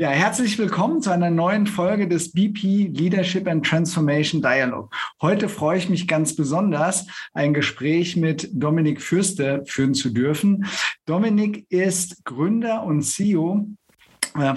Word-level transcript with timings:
Ja, 0.00 0.08
herzlich 0.08 0.56
willkommen 0.56 1.02
zu 1.02 1.10
einer 1.10 1.28
neuen 1.28 1.66
Folge 1.66 2.08
des 2.08 2.32
BP 2.32 2.88
Leadership 2.90 3.46
and 3.46 3.66
Transformation 3.66 4.40
Dialogue. 4.40 4.88
Heute 5.20 5.46
freue 5.50 5.76
ich 5.76 5.90
mich 5.90 6.08
ganz 6.08 6.34
besonders, 6.34 7.06
ein 7.34 7.52
Gespräch 7.52 8.16
mit 8.16 8.48
Dominik 8.54 9.02
Fürste 9.02 9.62
führen 9.66 9.92
zu 9.92 10.08
dürfen. 10.08 10.64
Dominik 11.04 11.66
ist 11.70 12.24
Gründer 12.24 12.82
und 12.84 13.02
CEO 13.02 13.66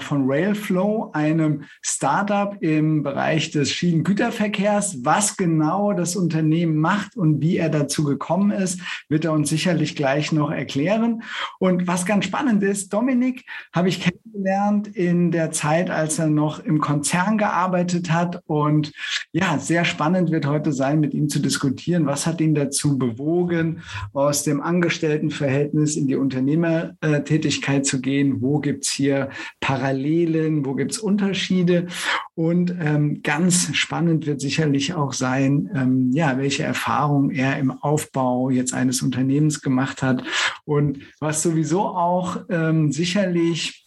von 0.00 0.30
Railflow, 0.30 1.10
einem 1.12 1.64
Startup 1.82 2.56
im 2.60 3.02
Bereich 3.02 3.50
des 3.50 3.70
Schienengüterverkehrs. 3.70 5.04
Was 5.04 5.36
genau 5.36 5.92
das 5.92 6.16
Unternehmen 6.16 6.76
macht 6.76 7.16
und 7.16 7.40
wie 7.40 7.56
er 7.56 7.68
dazu 7.68 8.04
gekommen 8.04 8.50
ist, 8.50 8.80
wird 9.08 9.24
er 9.24 9.32
uns 9.32 9.48
sicherlich 9.48 9.96
gleich 9.96 10.32
noch 10.32 10.50
erklären. 10.50 11.22
Und 11.58 11.86
was 11.86 12.06
ganz 12.06 12.24
spannend 12.24 12.62
ist, 12.62 12.92
Dominik 12.92 13.44
habe 13.72 13.88
ich 13.88 14.00
kennengelernt 14.00 14.88
in 14.88 15.30
der 15.30 15.50
Zeit, 15.50 15.90
als 15.90 16.18
er 16.18 16.28
noch 16.28 16.60
im 16.60 16.80
Konzern 16.80 17.38
gearbeitet 17.38 18.10
hat. 18.10 18.42
Und 18.46 18.92
ja, 19.32 19.58
sehr 19.58 19.84
spannend 19.84 20.30
wird 20.30 20.46
heute 20.46 20.72
sein, 20.72 21.00
mit 21.00 21.14
ihm 21.14 21.28
zu 21.28 21.40
diskutieren. 21.40 22.06
Was 22.06 22.26
hat 22.26 22.40
ihn 22.40 22.54
dazu 22.54 22.98
bewogen, 22.98 23.82
aus 24.12 24.44
dem 24.44 24.60
Angestelltenverhältnis 24.60 25.96
in 25.96 26.06
die 26.06 26.16
Unternehmertätigkeit 26.16 27.86
zu 27.86 28.00
gehen? 28.00 28.40
Wo 28.40 28.60
gibt 28.60 28.86
es 28.86 28.92
hier 28.92 29.30
Parallelen, 29.64 30.66
wo 30.66 30.74
gibt 30.74 30.92
es 30.92 30.98
Unterschiede? 30.98 31.86
Und 32.34 32.76
ähm, 32.78 33.22
ganz 33.22 33.74
spannend 33.74 34.26
wird 34.26 34.42
sicherlich 34.42 34.92
auch 34.92 35.14
sein, 35.14 35.70
ähm, 35.74 36.10
ja, 36.12 36.36
welche 36.36 36.64
Erfahrungen 36.64 37.30
er 37.30 37.58
im 37.58 37.70
Aufbau 37.70 38.50
jetzt 38.50 38.74
eines 38.74 39.00
Unternehmens 39.00 39.62
gemacht 39.62 40.02
hat 40.02 40.22
und 40.66 40.98
was 41.18 41.42
sowieso 41.42 41.80
auch 41.80 42.44
ähm, 42.50 42.92
sicherlich 42.92 43.83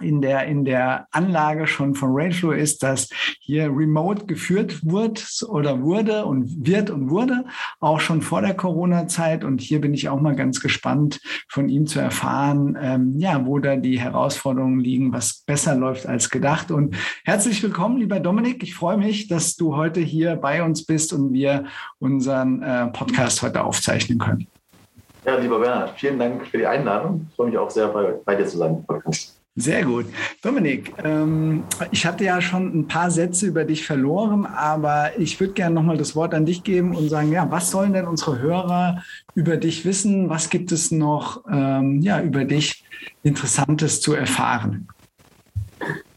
in 0.00 0.20
der, 0.20 0.46
in 0.46 0.64
der 0.64 1.06
Anlage 1.12 1.66
schon 1.66 1.94
von 1.94 2.10
Rainflow 2.12 2.52
ist, 2.52 2.82
dass 2.82 3.08
hier 3.40 3.64
remote 3.64 4.26
geführt 4.26 4.80
wird 4.84 5.26
oder 5.48 5.82
wurde 5.82 6.24
und 6.24 6.66
wird 6.66 6.90
und 6.90 7.10
wurde, 7.10 7.44
auch 7.80 8.00
schon 8.00 8.22
vor 8.22 8.42
der 8.42 8.54
Corona-Zeit. 8.54 9.44
Und 9.44 9.60
hier 9.60 9.80
bin 9.80 9.94
ich 9.94 10.08
auch 10.08 10.20
mal 10.20 10.36
ganz 10.36 10.60
gespannt, 10.60 11.20
von 11.48 11.68
ihm 11.68 11.86
zu 11.86 12.00
erfahren, 12.00 12.78
ähm, 12.80 13.14
ja, 13.18 13.46
wo 13.46 13.58
da 13.58 13.76
die 13.76 14.00
Herausforderungen 14.00 14.80
liegen, 14.80 15.12
was 15.12 15.42
besser 15.46 15.74
läuft 15.74 16.06
als 16.06 16.30
gedacht. 16.30 16.70
Und 16.70 16.96
herzlich 17.24 17.62
willkommen, 17.62 17.98
lieber 17.98 18.20
Dominik. 18.20 18.62
Ich 18.62 18.74
freue 18.74 18.96
mich, 18.96 19.28
dass 19.28 19.56
du 19.56 19.76
heute 19.76 20.00
hier 20.00 20.36
bei 20.36 20.62
uns 20.62 20.84
bist 20.84 21.12
und 21.12 21.32
wir 21.32 21.64
unseren 21.98 22.62
äh, 22.62 22.86
Podcast 22.88 23.42
heute 23.42 23.64
aufzeichnen 23.64 24.18
können. 24.18 24.46
Ja, 25.24 25.36
lieber 25.36 25.58
Bernhard, 25.58 25.98
vielen 25.98 26.18
Dank 26.18 26.46
für 26.46 26.58
die 26.58 26.66
Einladung. 26.66 27.26
Ich 27.28 27.36
freue 27.36 27.48
mich 27.48 27.58
auch 27.58 27.70
sehr, 27.70 27.88
bei, 27.88 28.14
bei 28.24 28.34
dir 28.36 28.46
zu 28.46 28.56
sein 28.56 28.82
Podcast. 28.84 29.39
Sehr 29.56 29.84
gut. 29.84 30.06
Dominik, 30.42 30.92
ähm, 31.02 31.64
ich 31.90 32.06
hatte 32.06 32.24
ja 32.24 32.40
schon 32.40 32.66
ein 32.66 32.86
paar 32.86 33.10
Sätze 33.10 33.46
über 33.46 33.64
dich 33.64 33.84
verloren, 33.84 34.46
aber 34.46 35.18
ich 35.18 35.40
würde 35.40 35.54
gerne 35.54 35.74
nochmal 35.74 35.98
das 35.98 36.14
Wort 36.14 36.34
an 36.34 36.46
dich 36.46 36.62
geben 36.62 36.94
und 36.94 37.08
sagen, 37.08 37.32
ja, 37.32 37.50
was 37.50 37.70
sollen 37.70 37.92
denn 37.92 38.06
unsere 38.06 38.38
Hörer 38.38 39.02
über 39.34 39.56
dich 39.56 39.84
wissen? 39.84 40.30
Was 40.30 40.50
gibt 40.50 40.70
es 40.70 40.92
noch 40.92 41.44
ähm, 41.50 42.00
ja, 42.00 42.22
über 42.22 42.44
dich 42.44 42.84
Interessantes 43.24 44.00
zu 44.00 44.14
erfahren? 44.14 44.86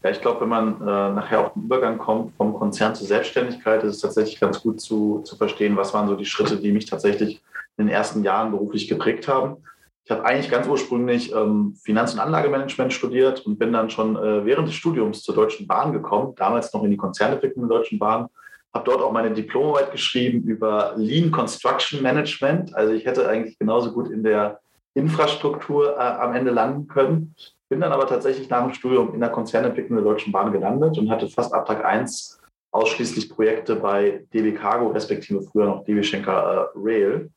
Ja, 0.04 0.10
ich 0.10 0.20
glaube, 0.20 0.42
wenn 0.42 0.48
man 0.50 0.80
äh, 0.80 0.84
nachher 0.84 1.40
auf 1.40 1.54
den 1.54 1.64
Übergang 1.64 1.98
kommt 1.98 2.36
vom 2.36 2.54
Konzern 2.54 2.94
zur 2.94 3.06
Selbstständigkeit, 3.06 3.82
ist 3.82 3.96
es 3.96 4.00
tatsächlich 4.02 4.38
ganz 4.38 4.60
gut 4.60 4.80
zu, 4.80 5.22
zu 5.24 5.36
verstehen, 5.36 5.76
was 5.76 5.92
waren 5.92 6.08
so 6.08 6.14
die 6.14 6.26
Schritte, 6.26 6.56
die 6.56 6.70
mich 6.70 6.86
tatsächlich 6.86 7.42
in 7.76 7.86
den 7.86 7.94
ersten 7.94 8.22
Jahren 8.22 8.52
beruflich 8.52 8.86
geprägt 8.86 9.26
haben. 9.26 9.56
Ich 10.04 10.10
habe 10.10 10.24
eigentlich 10.26 10.50
ganz 10.50 10.66
ursprünglich 10.66 11.32
ähm, 11.34 11.76
Finanz- 11.82 12.12
und 12.12 12.20
Anlagemanagement 12.20 12.92
studiert 12.92 13.46
und 13.46 13.58
bin 13.58 13.72
dann 13.72 13.88
schon 13.88 14.16
äh, 14.16 14.44
während 14.44 14.68
des 14.68 14.74
Studiums 14.74 15.22
zur 15.22 15.34
Deutschen 15.34 15.66
Bahn 15.66 15.94
gekommen, 15.94 16.34
damals 16.36 16.74
noch 16.74 16.84
in 16.84 16.90
die 16.90 16.98
Konzernentwicklung 16.98 17.66
der 17.66 17.78
Deutschen 17.78 17.98
Bahn. 17.98 18.28
Habe 18.74 18.84
dort 18.84 19.00
auch 19.00 19.12
meine 19.12 19.30
Diplomarbeit 19.30 19.92
geschrieben 19.92 20.42
über 20.42 20.92
Lean 20.96 21.30
Construction 21.30 22.02
Management. 22.02 22.74
Also 22.74 22.92
ich 22.92 23.06
hätte 23.06 23.26
eigentlich 23.26 23.58
genauso 23.58 23.92
gut 23.92 24.10
in 24.10 24.22
der 24.22 24.60
Infrastruktur 24.92 25.96
äh, 25.96 26.00
am 26.00 26.34
Ende 26.34 26.50
landen 26.50 26.86
können. 26.86 27.34
Bin 27.70 27.80
dann 27.80 27.92
aber 27.92 28.06
tatsächlich 28.06 28.50
nach 28.50 28.62
dem 28.62 28.74
Studium 28.74 29.14
in 29.14 29.20
der 29.20 29.30
Konzernentwicklung 29.30 29.96
der 29.96 30.04
Deutschen 30.04 30.32
Bahn 30.32 30.52
gelandet 30.52 30.98
und 30.98 31.08
hatte 31.08 31.28
fast 31.28 31.54
ab 31.54 31.64
Tag 31.64 31.82
1 31.82 32.42
ausschließlich 32.72 33.30
Projekte 33.30 33.76
bei 33.76 34.26
DB 34.34 34.52
Cargo, 34.52 34.88
respektive 34.88 35.40
früher 35.40 35.64
noch 35.64 35.84
DB 35.84 36.02
Schenker 36.02 36.68
äh, 36.74 36.78
Rail 36.78 37.30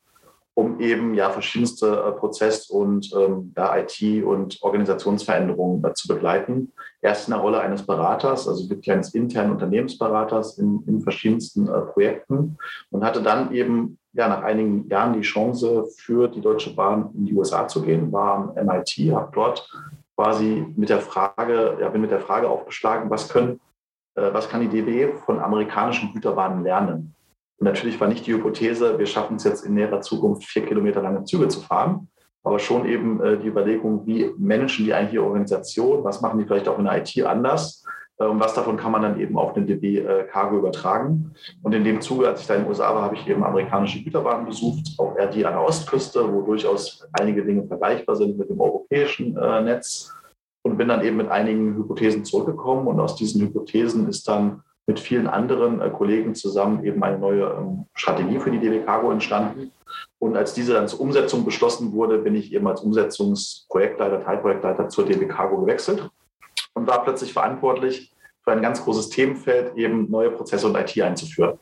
um 0.57 0.79
eben 0.79 1.13
ja 1.13 1.29
verschiedenste 1.29 1.85
äh, 1.87 2.11
Prozess- 2.13 2.67
und 2.67 3.13
ähm, 3.15 3.53
ja, 3.55 3.77
IT- 3.77 4.23
und 4.23 4.57
Organisationsveränderungen 4.63 5.83
äh, 5.85 5.93
zu 5.93 6.07
begleiten. 6.07 6.73
Erst 6.99 7.27
in 7.27 7.35
der 7.35 7.41
Rolle 7.41 7.59
eines 7.59 7.85
Beraters, 7.85 8.47
also 8.47 8.67
wirklich 8.67 8.91
eines 8.91 9.13
internen 9.13 9.51
Unternehmensberaters 9.51 10.57
in, 10.57 10.83
in 10.87 11.01
verschiedensten 11.01 11.67
äh, 11.67 11.81
Projekten 11.81 12.57
und 12.89 13.05
hatte 13.05 13.21
dann 13.21 13.53
eben 13.53 13.99
ja 14.13 14.27
nach 14.27 14.41
einigen 14.41 14.89
Jahren 14.89 15.13
die 15.13 15.21
Chance 15.21 15.85
für 15.95 16.27
die 16.27 16.41
Deutsche 16.41 16.73
Bahn 16.73 17.11
in 17.13 17.27
die 17.27 17.35
USA 17.35 17.67
zu 17.67 17.83
gehen, 17.83 18.11
war 18.11 18.55
am 18.55 18.65
MIT, 18.65 19.13
habe 19.13 19.29
dort 19.33 19.69
quasi 20.15 20.65
mit 20.75 20.89
der 20.89 21.01
Frage, 21.01 21.77
ja, 21.79 21.87
bin 21.89 22.01
mit 22.01 22.09
der 22.09 22.21
Frage 22.21 22.49
aufgeschlagen, 22.49 23.11
was 23.11 23.29
können, 23.29 23.59
äh, 24.15 24.33
was 24.33 24.49
kann 24.49 24.61
die 24.61 24.69
DB 24.69 25.13
von 25.23 25.39
amerikanischen 25.39 26.11
Güterbahnen 26.15 26.63
lernen? 26.63 27.13
Und 27.59 27.65
natürlich 27.65 27.99
war 27.99 28.07
nicht 28.07 28.27
die 28.27 28.33
Hypothese, 28.33 28.99
wir 28.99 29.05
schaffen 29.05 29.37
es 29.37 29.43
jetzt 29.43 29.65
in 29.65 29.73
näherer 29.73 30.01
Zukunft, 30.01 30.43
vier 30.45 30.65
Kilometer 30.65 31.01
lange 31.01 31.23
Züge 31.23 31.47
zu 31.47 31.61
fahren, 31.61 32.07
aber 32.43 32.59
schon 32.59 32.85
eben 32.85 33.21
äh, 33.21 33.39
die 33.39 33.47
Überlegung, 33.47 34.05
wie 34.05 34.31
managen 34.37 34.85
die 34.85 34.93
eigentlich 34.93 35.11
die 35.11 35.19
Organisation, 35.19 36.03
was 36.03 36.21
machen 36.21 36.39
die 36.39 36.45
vielleicht 36.45 36.67
auch 36.67 36.77
in 36.77 36.85
der 36.85 36.97
IT 36.97 37.25
anders 37.25 37.83
äh, 38.19 38.25
und 38.25 38.39
was 38.39 38.53
davon 38.53 38.77
kann 38.77 38.91
man 38.91 39.01
dann 39.01 39.19
eben 39.19 39.37
auf 39.37 39.53
den 39.53 39.65
DB 39.65 39.99
äh, 39.99 40.25
Cargo 40.25 40.57
übertragen. 40.57 41.33
Und 41.63 41.73
in 41.73 41.83
dem 41.83 41.99
Zuge, 41.99 42.27
als 42.27 42.41
ich 42.41 42.47
da 42.47 42.55
in 42.55 42.61
den 42.61 42.69
USA 42.69 42.93
war, 42.93 43.01
habe 43.01 43.15
ich 43.15 43.27
eben 43.27 43.43
amerikanische 43.43 44.03
Güterbahnen 44.03 44.45
besucht, 44.45 44.93
auch 44.99 45.17
eher 45.17 45.27
die 45.27 45.45
an 45.45 45.53
der 45.53 45.63
Ostküste, 45.63 46.31
wo 46.31 46.41
durchaus 46.43 47.07
einige 47.13 47.43
Dinge 47.43 47.65
vergleichbar 47.67 48.15
sind 48.15 48.37
mit 48.37 48.49
dem 48.49 48.61
europäischen 48.61 49.35
äh, 49.35 49.61
Netz 49.61 50.13
und 50.63 50.77
bin 50.77 50.87
dann 50.87 51.03
eben 51.03 51.17
mit 51.17 51.29
einigen 51.29 51.75
Hypothesen 51.75 52.23
zurückgekommen 52.25 52.87
und 52.87 52.99
aus 52.99 53.15
diesen 53.15 53.41
Hypothesen 53.41 54.07
ist 54.07 54.27
dann 54.27 54.61
mit 54.87 54.99
vielen 54.99 55.27
anderen 55.27 55.81
äh, 55.81 55.89
Kollegen 55.89 56.33
zusammen 56.33 56.83
eben 56.83 57.03
eine 57.03 57.19
neue 57.19 57.43
ähm, 57.43 57.85
Strategie 57.93 58.39
für 58.39 58.51
die 58.51 58.59
DB 58.59 58.83
Cargo 58.83 59.11
entstanden. 59.11 59.71
Und 60.17 60.35
als 60.35 60.53
diese 60.53 60.73
dann 60.73 60.87
zur 60.87 61.01
Umsetzung 61.01 61.45
beschlossen 61.45 61.91
wurde, 61.91 62.17
bin 62.17 62.35
ich 62.35 62.53
eben 62.53 62.67
als 62.67 62.81
Umsetzungsprojektleiter, 62.81 64.23
Teilprojektleiter 64.23 64.89
zur 64.89 65.05
DB 65.05 65.27
Cargo 65.27 65.57
gewechselt 65.61 66.09
und 66.73 66.87
war 66.87 67.03
plötzlich 67.03 67.33
verantwortlich 67.33 68.13
für 68.43 68.53
ein 68.53 68.61
ganz 68.61 68.81
großes 68.83 69.09
Themenfeld, 69.09 69.75
eben 69.75 70.09
neue 70.09 70.31
Prozesse 70.31 70.67
und 70.67 70.75
IT 70.75 70.99
einzuführen. 71.01 71.59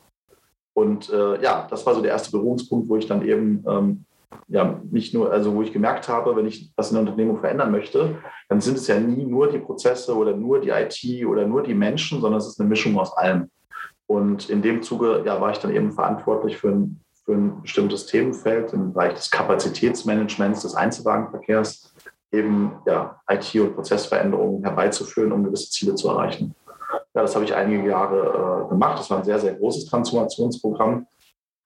Und 0.73 1.09
äh, 1.09 1.41
ja, 1.41 1.67
das 1.69 1.85
war 1.85 1.95
so 1.95 2.01
der 2.01 2.11
erste 2.11 2.31
Berührungspunkt, 2.31 2.87
wo 2.87 2.97
ich 2.97 3.07
dann 3.07 3.25
eben 3.25 3.63
ähm, 3.67 4.05
ja, 4.47 4.79
nicht 4.89 5.13
nur, 5.13 5.31
also 5.31 5.53
wo 5.53 5.61
ich 5.61 5.73
gemerkt 5.73 6.07
habe, 6.07 6.35
wenn 6.35 6.45
ich 6.45 6.71
was 6.75 6.91
in 6.91 6.95
der 6.95 7.03
Unternehmung 7.03 7.39
verändern 7.39 7.71
möchte, 7.71 8.17
dann 8.49 8.61
sind 8.61 8.77
es 8.77 8.87
ja 8.87 8.99
nie 8.99 9.25
nur 9.25 9.49
die 9.49 9.59
Prozesse 9.59 10.15
oder 10.15 10.35
nur 10.35 10.61
die 10.61 10.69
IT 10.69 11.25
oder 11.25 11.45
nur 11.45 11.63
die 11.63 11.73
Menschen, 11.73 12.21
sondern 12.21 12.39
es 12.39 12.47
ist 12.47 12.59
eine 12.59 12.69
Mischung 12.69 12.97
aus 12.99 13.15
allem. 13.17 13.49
Und 14.07 14.49
in 14.49 14.61
dem 14.61 14.83
Zuge 14.83 15.23
ja, 15.25 15.41
war 15.41 15.51
ich 15.51 15.57
dann 15.57 15.73
eben 15.73 15.91
verantwortlich 15.91 16.57
für 16.57 16.69
ein, 16.69 17.01
für 17.25 17.33
ein 17.33 17.61
bestimmtes 17.61 18.05
Themenfeld 18.05 18.73
im 18.73 18.93
Bereich 18.93 19.15
des 19.15 19.31
Kapazitätsmanagements 19.31 20.61
des 20.61 20.75
Einzelwagenverkehrs, 20.75 21.93
eben 22.31 22.73
ja, 22.85 23.19
IT- 23.29 23.59
und 23.59 23.75
Prozessveränderungen 23.75 24.63
herbeizuführen, 24.63 25.31
um 25.31 25.43
gewisse 25.43 25.69
Ziele 25.71 25.95
zu 25.95 26.09
erreichen. 26.09 26.53
Ja, 27.13 27.21
das 27.21 27.33
habe 27.33 27.45
ich 27.45 27.55
einige 27.55 27.89
Jahre 27.89 28.65
äh, 28.65 28.69
gemacht. 28.69 28.99
Das 28.99 29.09
war 29.09 29.19
ein 29.19 29.23
sehr, 29.23 29.39
sehr 29.39 29.55
großes 29.55 29.85
Transformationsprogramm. 29.85 31.07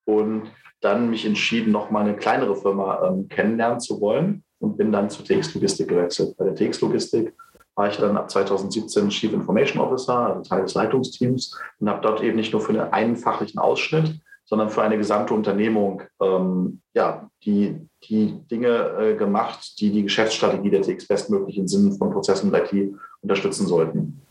Und 0.06 0.44
dann 0.82 1.10
mich 1.10 1.26
entschieden, 1.26 1.72
noch 1.72 1.90
mal 1.92 2.02
eine 2.02 2.16
kleinere 2.16 2.56
Firma 2.56 3.06
ähm, 3.06 3.28
kennenlernen 3.28 3.80
zu 3.80 4.00
wollen 4.02 4.44
und 4.60 4.78
bin 4.78 4.92
dann 4.92 5.10
zu 5.10 5.24
TX 5.24 5.54
Logistik 5.56 5.90
gewechselt. 5.90 6.36
Bei 6.38 6.46
der 6.46 6.56
TX 6.56 6.82
Logistik 6.82 7.34
war 7.76 7.88
ich 7.88 7.98
dann 7.98 8.18
ab 8.18 8.30
2017 8.30 9.10
Chief 9.10 9.32
Information 9.32 9.82
Officer, 9.82 10.36
also 10.36 10.42
Teil 10.42 10.64
des 10.64 10.74
Leitungsteams 10.74 11.58
und 11.80 11.90
habe 11.90 12.02
dort 12.02 12.22
eben 12.22 12.36
nicht 12.36 12.52
nur 12.52 12.62
für 12.62 12.94
einen 12.94 13.16
fachlichen 13.16 13.60
Ausschnitt, 13.60 14.20
sondern 14.46 14.70
für 14.70 14.82
eine 14.82 14.98
gesamte 14.98 15.34
Unternehmung 15.34 16.02
ähm, 16.22 16.82
ja, 16.94 17.30
die, 17.46 17.78
die 18.04 18.40
Dinge 18.50 18.96
äh, 19.00 19.16
gemacht, 19.16 19.80
die 19.80 19.92
die 19.92 20.04
Geschäftsstrategie 20.04 20.72
der 20.72 20.82
TX 20.82 21.08
bestmöglich 21.08 21.58
im 21.58 21.68
Sinne 21.68 21.96
von 21.96 22.12
Prozessen 22.12 22.52
und 22.52 22.60
IT 22.60 22.94
unterstützen 23.22 23.68
sollten. 23.68 24.22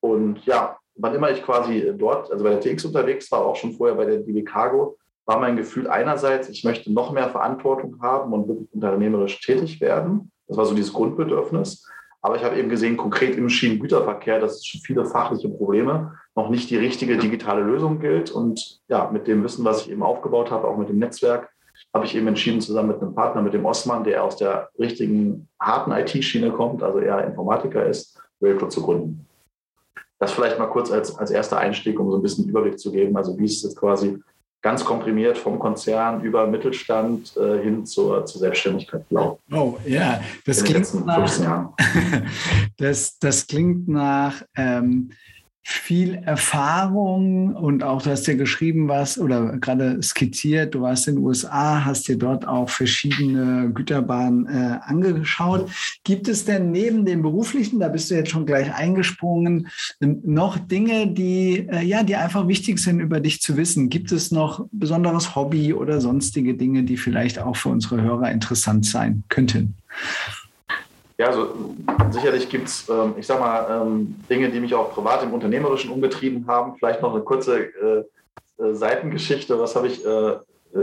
Und 0.00 0.44
ja, 0.46 0.78
wann 0.94 1.14
immer 1.14 1.30
ich 1.30 1.42
quasi 1.42 1.92
dort, 1.98 2.30
also 2.30 2.44
bei 2.44 2.50
der 2.50 2.60
TX 2.60 2.84
unterwegs 2.84 3.30
war, 3.32 3.44
auch 3.44 3.56
schon 3.56 3.72
vorher 3.72 3.96
bei 3.96 4.04
der 4.04 4.18
DB 4.18 4.42
Cargo, 4.42 4.96
war 5.26 5.40
mein 5.40 5.56
Gefühl 5.56 5.88
einerseits, 5.88 6.48
ich 6.48 6.64
möchte 6.64 6.92
noch 6.92 7.12
mehr 7.12 7.28
Verantwortung 7.28 8.00
haben 8.00 8.32
und 8.32 8.48
wirklich 8.48 8.68
unternehmerisch 8.72 9.40
tätig 9.40 9.80
werden. 9.80 10.30
Das 10.46 10.56
war 10.56 10.64
so 10.64 10.74
dieses 10.74 10.92
Grundbedürfnis. 10.92 11.86
Aber 12.22 12.36
ich 12.36 12.44
habe 12.44 12.56
eben 12.56 12.68
gesehen, 12.68 12.96
konkret 12.96 13.36
im 13.36 13.48
Schienengüterverkehr, 13.48 14.40
dass 14.40 14.56
es 14.56 14.66
schon 14.66 14.80
viele 14.80 15.04
fachliche 15.04 15.48
Probleme 15.48 16.14
noch 16.34 16.48
nicht 16.48 16.70
die 16.70 16.76
richtige 16.76 17.18
digitale 17.18 17.62
Lösung 17.62 18.00
gilt. 18.00 18.30
Und 18.30 18.80
ja, 18.88 19.10
mit 19.12 19.26
dem 19.26 19.44
Wissen, 19.44 19.64
was 19.64 19.82
ich 19.82 19.90
eben 19.90 20.02
aufgebaut 20.02 20.50
habe, 20.50 20.66
auch 20.66 20.76
mit 20.76 20.88
dem 20.88 20.98
Netzwerk, 20.98 21.50
habe 21.92 22.04
ich 22.04 22.16
eben 22.16 22.26
entschieden, 22.26 22.60
zusammen 22.60 22.88
mit 22.88 23.02
einem 23.02 23.14
Partner, 23.14 23.42
mit 23.42 23.54
dem 23.54 23.64
Osman, 23.64 24.04
der 24.04 24.24
aus 24.24 24.36
der 24.36 24.70
richtigen 24.78 25.48
harten 25.60 25.92
IT-Schiene 25.92 26.50
kommt, 26.50 26.82
also 26.82 26.98
eher 26.98 27.24
Informatiker 27.26 27.84
ist, 27.84 28.18
Railflow 28.40 28.68
zu 28.68 28.82
gründen. 28.82 29.26
Das 30.18 30.32
vielleicht 30.32 30.58
mal 30.58 30.66
kurz 30.66 30.90
als, 30.90 31.16
als 31.18 31.30
erster 31.30 31.58
Einstieg, 31.58 32.00
um 32.00 32.10
so 32.10 32.16
ein 32.16 32.22
bisschen 32.22 32.48
Überblick 32.48 32.78
zu 32.78 32.90
geben. 32.90 33.16
Also 33.16 33.38
wie 33.38 33.44
ist 33.44 33.58
es 33.58 33.62
jetzt 33.64 33.78
quasi 33.78 34.18
ganz 34.62 34.84
komprimiert 34.84 35.38
vom 35.38 35.58
Konzern 35.58 36.22
über 36.22 36.46
Mittelstand 36.46 37.36
äh, 37.36 37.62
hin 37.62 37.86
zur, 37.86 38.26
zur 38.26 38.40
Selbstständigkeit 38.40 39.08
gelaufen. 39.08 39.40
Oh 39.52 39.76
ja, 39.86 40.20
das 40.44 40.64
klingt 40.64 41.06
nach, 41.06 41.70
das, 42.76 43.18
das 43.18 43.46
klingt 43.46 43.88
nach 43.88 44.42
ähm, 44.56 45.10
viel 45.68 46.14
Erfahrung 46.14 47.56
und 47.56 47.82
auch 47.82 48.00
du 48.00 48.10
hast 48.10 48.28
ja 48.28 48.34
geschrieben, 48.34 48.86
was 48.86 49.18
oder 49.18 49.58
gerade 49.58 50.00
skizziert, 50.00 50.76
du 50.76 50.82
warst 50.82 51.08
in 51.08 51.16
den 51.16 51.24
USA, 51.24 51.84
hast 51.84 52.06
dir 52.06 52.16
dort 52.16 52.46
auch 52.46 52.68
verschiedene 52.70 53.72
Güterbahnen 53.74 54.46
äh, 54.46 54.78
angeschaut. 54.82 55.68
Gibt 56.04 56.28
es 56.28 56.44
denn 56.44 56.70
neben 56.70 57.04
dem 57.04 57.20
beruflichen, 57.20 57.80
da 57.80 57.88
bist 57.88 58.12
du 58.12 58.14
jetzt 58.14 58.30
schon 58.30 58.46
gleich 58.46 58.72
eingesprungen, 58.72 59.66
noch 59.98 60.56
Dinge, 60.56 61.08
die 61.08 61.66
äh, 61.68 61.82
ja, 61.82 62.04
die 62.04 62.14
einfach 62.14 62.46
wichtig 62.46 62.78
sind 62.78 63.00
über 63.00 63.18
dich 63.18 63.42
zu 63.42 63.56
wissen? 63.56 63.88
Gibt 63.88 64.12
es 64.12 64.30
noch 64.30 64.68
besonderes 64.70 65.34
Hobby 65.34 65.74
oder 65.74 66.00
sonstige 66.00 66.54
Dinge, 66.54 66.84
die 66.84 66.96
vielleicht 66.96 67.40
auch 67.40 67.56
für 67.56 67.70
unsere 67.70 68.00
Hörer 68.00 68.30
interessant 68.30 68.86
sein 68.86 69.24
könnten? 69.28 69.74
Ja, 71.18 71.28
also 71.28 71.74
sicherlich 72.10 72.48
gibt 72.48 72.68
es, 72.68 72.88
ähm, 72.90 73.14
ich 73.16 73.26
sag 73.26 73.40
mal, 73.40 73.66
ähm, 73.70 74.16
Dinge, 74.28 74.50
die 74.50 74.60
mich 74.60 74.74
auch 74.74 74.92
privat 74.92 75.22
im 75.22 75.32
Unternehmerischen 75.32 75.90
umgetrieben 75.90 76.46
haben. 76.46 76.76
Vielleicht 76.76 77.00
noch 77.00 77.14
eine 77.14 77.22
kurze 77.22 77.58
äh, 77.58 78.04
äh, 78.62 78.74
Seitengeschichte. 78.74 79.58
Was 79.58 79.76
habe 79.76 79.86
ich 79.86 80.04
äh, 80.04 80.36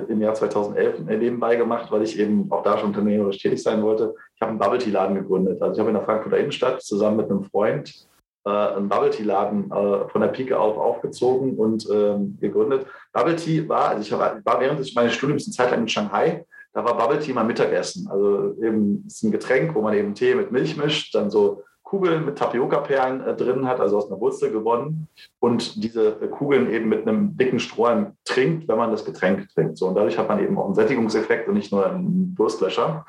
im 0.08 0.22
Jahr 0.22 0.34
2011 0.34 1.02
nebenbei 1.02 1.56
gemacht, 1.56 1.92
weil 1.92 2.02
ich 2.02 2.18
eben 2.18 2.52
auch 2.52 2.64
da 2.64 2.80
schon 2.80 2.90
unternehmerisch 2.90 3.38
tätig 3.38 3.62
sein 3.62 3.84
wollte. 3.84 4.16
Ich 4.36 4.42
habe 4.42 4.50
einen 4.50 4.60
Bubble 4.60 4.80
Tea 4.80 4.90
Laden 4.90 5.16
gegründet. 5.16 5.62
Also 5.62 5.74
ich 5.74 5.80
habe 5.80 5.90
in 5.90 5.96
der 5.96 6.06
Frankfurter 6.06 6.38
Innenstadt 6.38 6.82
zusammen 6.82 7.18
mit 7.18 7.30
einem 7.30 7.44
Freund 7.44 8.08
äh, 8.46 8.50
einen 8.50 8.90
Bubble 8.90 9.12
Tea 9.12 9.24
Laden 9.24 9.72
äh, 9.72 10.10
von 10.10 10.22
der 10.22 10.30
Pike 10.30 10.58
auf 10.58 10.78
aufgezogen 10.78 11.58
und 11.58 11.88
ähm, 11.92 12.38
gegründet. 12.42 12.88
Bubble 13.12 13.36
Tea 13.36 13.70
war, 13.70 13.90
also 13.90 14.02
ich 14.02 14.12
war 14.12 14.60
während 14.60 14.96
meines 14.96 15.14
Studiums 15.14 15.46
eine 15.46 15.54
Zeit 15.54 15.72
lang 15.72 15.82
in 15.82 15.88
Shanghai 15.88 16.44
da 16.74 16.84
war 16.84 16.98
Bubble 16.98 17.20
Tea 17.20 17.34
mal 17.34 17.44
Mittagessen. 17.44 18.08
Also 18.10 18.56
eben 18.62 19.04
ist 19.06 19.24
ein 19.24 19.31
Getränk, 19.31 19.75
wo 19.75 19.81
man 19.81 19.94
eben 19.94 20.16
Tee 20.16 20.36
mit 20.36 20.52
Milch 20.52 20.75
mischt, 20.75 21.14
dann 21.16 21.30
so 21.30 21.64
Kugeln 21.94 22.25
mit 22.25 22.40
Tapioca-Perlen 22.40 23.22
äh, 23.22 23.36
drin 23.36 23.68
hat, 23.68 23.80
also 23.80 23.98
aus 23.98 24.10
einer 24.10 24.20
Wurzel 24.20 24.52
gewonnen 24.52 25.08
und 25.40 25.84
diese 25.84 26.20
äh, 26.22 26.28
Kugeln 26.28 26.72
eben 26.72 26.90
mit 26.90 27.08
einem 27.08 27.38
dicken 27.38 27.60
Strohhalm 27.60 28.14
trinkt, 28.25 28.68
wenn 28.68 28.78
man 28.78 28.90
das 28.90 29.06
Getränk 29.06 29.48
trinkt. 29.50 29.78
So, 29.78 29.88
und 29.88 29.96
dadurch 29.96 30.18
hat 30.18 30.28
man 30.28 30.44
eben 30.44 30.58
auch 30.58 30.66
einen 30.66 30.74
Sättigungseffekt 30.74 31.48
und 31.48 31.54
nicht 31.54 31.72
nur 31.72 31.86
einen 31.86 32.34
Durstlöscher. 32.36 33.06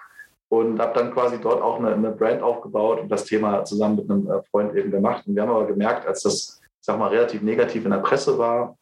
Und 0.51 0.79
habe 0.79 0.93
dann 0.93 1.13
quasi 1.15 1.39
dort 1.41 1.63
auch 1.63 1.79
eine, 1.79 1.95
eine, 1.95 2.11
Brand 2.11 2.43
aufgebaut 2.43 3.01
und 3.01 3.09
das 3.09 3.25
Thema 3.25 3.65
zusammen 3.65 3.97
mit 3.97 4.11
einem 4.11 4.31
äh, 4.31 4.43
Freund 4.51 4.77
eben 4.77 4.91
gemacht. 4.91 5.27
Und 5.27 5.35
wir 5.35 5.43
haben 5.43 5.51
aber 5.51 5.67
gemerkt, 5.67 6.07
als 6.07 6.23
das, 6.23 6.61
ich 6.63 6.85
sag 6.85 6.99
mal, 6.99 7.09
relativ 7.09 7.41
negativ 7.41 7.87
in 7.87 7.91
der 7.91 7.99
Presse 7.99 8.37
war, 8.37 8.77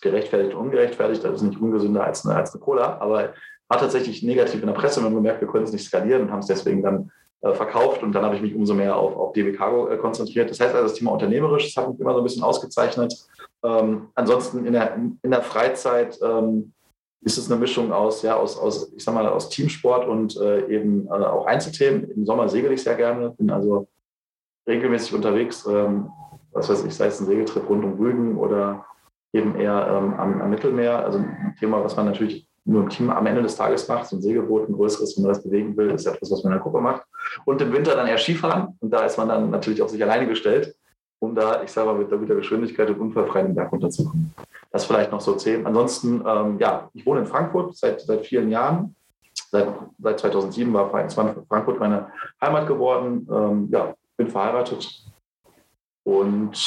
gerechtfertigt, 0.00 0.54
ungerechtfertigt, 0.54 1.22
das 1.22 1.36
ist 1.36 1.42
nicht 1.42 1.60
ungesünder 1.60 2.04
als 2.04 2.26
eine, 2.26 2.34
als 2.34 2.52
eine 2.52 2.60
Cola, 2.60 2.98
aber 2.98 3.34
war 3.68 3.78
tatsächlich 3.78 4.22
negativ 4.22 4.60
in 4.60 4.66
der 4.66 4.74
Presse. 4.74 5.00
Wir 5.00 5.06
haben 5.06 5.14
gemerkt, 5.14 5.40
wir 5.40 5.48
können 5.48 5.64
es 5.64 5.72
nicht 5.72 5.84
skalieren 5.84 6.22
und 6.22 6.30
haben 6.32 6.40
es 6.40 6.46
deswegen 6.46 6.82
dann 6.82 7.10
äh, 7.42 7.52
verkauft. 7.52 8.02
Und 8.02 8.12
dann 8.12 8.24
habe 8.24 8.34
ich 8.34 8.42
mich 8.42 8.54
umso 8.54 8.74
mehr 8.74 8.96
auf, 8.96 9.14
auf 9.16 9.32
DB 9.32 9.52
Cargo 9.52 9.88
äh, 9.88 9.96
konzentriert. 9.96 10.50
Das 10.50 10.60
heißt 10.60 10.74
also, 10.74 10.88
das 10.88 10.98
Thema 10.98 11.12
unternehmerisch, 11.12 11.72
das 11.72 11.82
hat 11.82 11.90
mich 11.90 12.00
immer 12.00 12.12
so 12.12 12.18
ein 12.18 12.24
bisschen 12.24 12.42
ausgezeichnet. 12.42 13.14
Ähm, 13.62 14.08
ansonsten 14.14 14.64
in 14.64 14.72
der, 14.72 14.96
in 14.96 15.30
der 15.30 15.42
Freizeit 15.42 16.18
ähm, 16.22 16.72
ist 17.20 17.36
es 17.36 17.50
eine 17.50 17.60
Mischung 17.60 17.92
aus, 17.92 18.22
ja, 18.22 18.36
aus, 18.36 18.56
aus, 18.58 18.92
ich 18.96 19.04
sag 19.04 19.14
mal, 19.14 19.26
aus 19.26 19.48
Teamsport 19.50 20.06
und 20.06 20.36
äh, 20.36 20.66
eben 20.68 21.06
äh, 21.06 21.10
auch 21.10 21.46
Einzelthemen. 21.46 22.10
Im 22.10 22.24
Sommer 22.24 22.48
segel 22.48 22.72
ich 22.72 22.82
sehr 22.82 22.94
gerne, 22.94 23.30
bin 23.30 23.50
also 23.50 23.88
regelmäßig 24.66 25.14
unterwegs, 25.14 25.66
ähm, 25.66 26.10
was 26.52 26.68
weiß 26.68 26.84
ich, 26.84 26.94
sei 26.94 27.06
es 27.06 27.20
ein 27.20 27.26
Segeltrip 27.26 27.68
rund 27.68 27.84
um 27.84 27.94
Rügen 27.94 28.36
oder 28.36 28.86
eben 29.32 29.56
eher 29.56 29.86
ähm, 29.90 30.14
am, 30.14 30.40
am, 30.40 30.50
Mittelmeer. 30.50 31.04
Also 31.04 31.18
ein 31.18 31.54
Thema, 31.58 31.82
was 31.82 31.96
man 31.96 32.06
natürlich 32.06 32.47
nur 32.68 32.82
im 32.82 32.88
Team 32.90 33.10
am 33.10 33.26
Ende 33.26 33.42
des 33.42 33.56
Tages 33.56 33.88
macht. 33.88 34.06
So 34.06 34.16
ein 34.16 34.22
Segelboot, 34.22 34.68
ein 34.68 34.74
größeres, 34.74 35.16
wenn 35.16 35.24
man 35.24 35.32
das 35.32 35.42
bewegen 35.42 35.76
will, 35.76 35.90
ist 35.90 36.06
etwas, 36.06 36.30
was 36.30 36.44
man 36.44 36.52
in 36.52 36.58
der 36.58 36.62
Gruppe 36.62 36.80
macht. 36.80 37.02
Und 37.46 37.60
im 37.62 37.72
Winter 37.72 37.96
dann 37.96 38.06
eher 38.06 38.18
Skifahren. 38.18 38.76
Und 38.80 38.90
da 38.90 39.04
ist 39.04 39.16
man 39.16 39.28
dann 39.28 39.50
natürlich 39.50 39.80
auf 39.80 39.90
sich 39.90 40.02
alleine 40.02 40.26
gestellt, 40.26 40.76
um 41.18 41.34
da, 41.34 41.62
ich 41.62 41.72
sage 41.72 41.86
mal, 41.86 41.98
mit 41.98 42.10
guter 42.10 42.34
Geschwindigkeit 42.34 42.90
und 42.90 43.00
unfallfrei 43.00 43.42
den 43.42 43.54
Berg 43.54 43.72
runterzukommen. 43.72 44.34
Das 44.70 44.84
vielleicht 44.84 45.10
noch 45.10 45.20
so 45.20 45.34
zehn. 45.34 45.66
Ansonsten, 45.66 46.22
ähm, 46.26 46.58
ja, 46.58 46.90
ich 46.92 47.06
wohne 47.06 47.20
in 47.20 47.26
Frankfurt 47.26 47.74
seit, 47.74 48.02
seit 48.02 48.26
vielen 48.26 48.50
Jahren. 48.50 48.94
Seit, 49.50 49.68
seit 49.98 50.20
2007 50.20 50.72
war 50.74 50.90
Frankfurt 50.90 51.80
meine 51.80 52.12
Heimat 52.40 52.66
geworden. 52.66 53.26
Ähm, 53.32 53.68
ja, 53.72 53.94
bin 54.18 54.28
verheiratet 54.28 55.04
und 56.04 56.58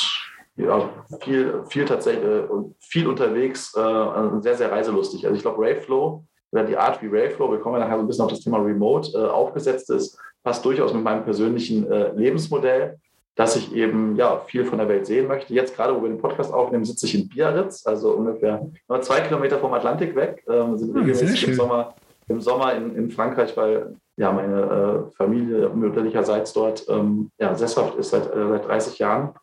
ja, 0.65 0.89
viel, 1.21 1.63
viel 1.69 1.85
tatsächlich, 1.85 2.23
äh, 2.23 2.43
viel 2.79 3.07
unterwegs, 3.07 3.73
äh, 3.75 4.41
sehr, 4.41 4.55
sehr 4.55 4.71
reiselustig. 4.71 5.25
Also 5.25 5.35
ich 5.35 5.41
glaube, 5.41 5.61
Rayflow 5.61 6.23
oder 6.51 6.63
die 6.63 6.77
Art, 6.77 7.01
wie 7.01 7.07
Rayflow, 7.07 7.51
wir 7.51 7.59
kommen 7.59 7.79
ja 7.79 7.85
nachher 7.85 7.97
so 7.97 8.03
ein 8.03 8.07
bisschen 8.07 8.25
auf 8.25 8.31
das 8.31 8.41
Thema 8.41 8.57
Remote, 8.59 9.11
äh, 9.13 9.25
aufgesetzt 9.25 9.89
ist, 9.89 10.17
passt 10.43 10.65
durchaus 10.65 10.93
mit 10.93 11.03
meinem 11.03 11.23
persönlichen 11.23 11.89
äh, 11.89 12.11
Lebensmodell, 12.13 12.97
dass 13.35 13.55
ich 13.55 13.73
eben 13.73 14.15
ja 14.17 14.39
viel 14.39 14.65
von 14.65 14.77
der 14.77 14.89
Welt 14.89 15.05
sehen 15.05 15.27
möchte. 15.27 15.53
Jetzt 15.53 15.75
gerade, 15.75 15.95
wo 15.95 16.01
wir 16.01 16.09
den 16.09 16.17
Podcast 16.17 16.53
aufnehmen, 16.53 16.83
sitze 16.83 17.05
ich 17.05 17.15
in 17.15 17.29
Biarritz, 17.29 17.85
also 17.85 18.11
ungefähr 18.11 18.67
nur 18.89 19.01
zwei 19.01 19.21
Kilometer 19.21 19.57
vom 19.59 19.73
Atlantik 19.73 20.15
weg. 20.15 20.43
Ähm, 20.49 20.77
sind 20.77 20.95
ah, 20.95 20.99
regelmäßig 20.99 21.47
im 21.47 21.53
Sommer, 21.55 21.95
im 22.27 22.41
Sommer 22.41 22.73
in, 22.75 22.95
in 22.95 23.11
Frankreich, 23.11 23.55
weil 23.55 23.95
ja 24.17 24.31
meine 24.31 25.07
äh, 25.09 25.15
Familie 25.15 25.69
mütterlicherseits 25.69 26.53
dort 26.53 26.85
ähm, 26.89 27.31
ja, 27.39 27.55
sesshaft 27.55 27.95
ist 27.95 28.09
seit, 28.09 28.33
äh, 28.35 28.47
seit 28.49 28.67
30 28.67 28.99
Jahren 28.99 29.33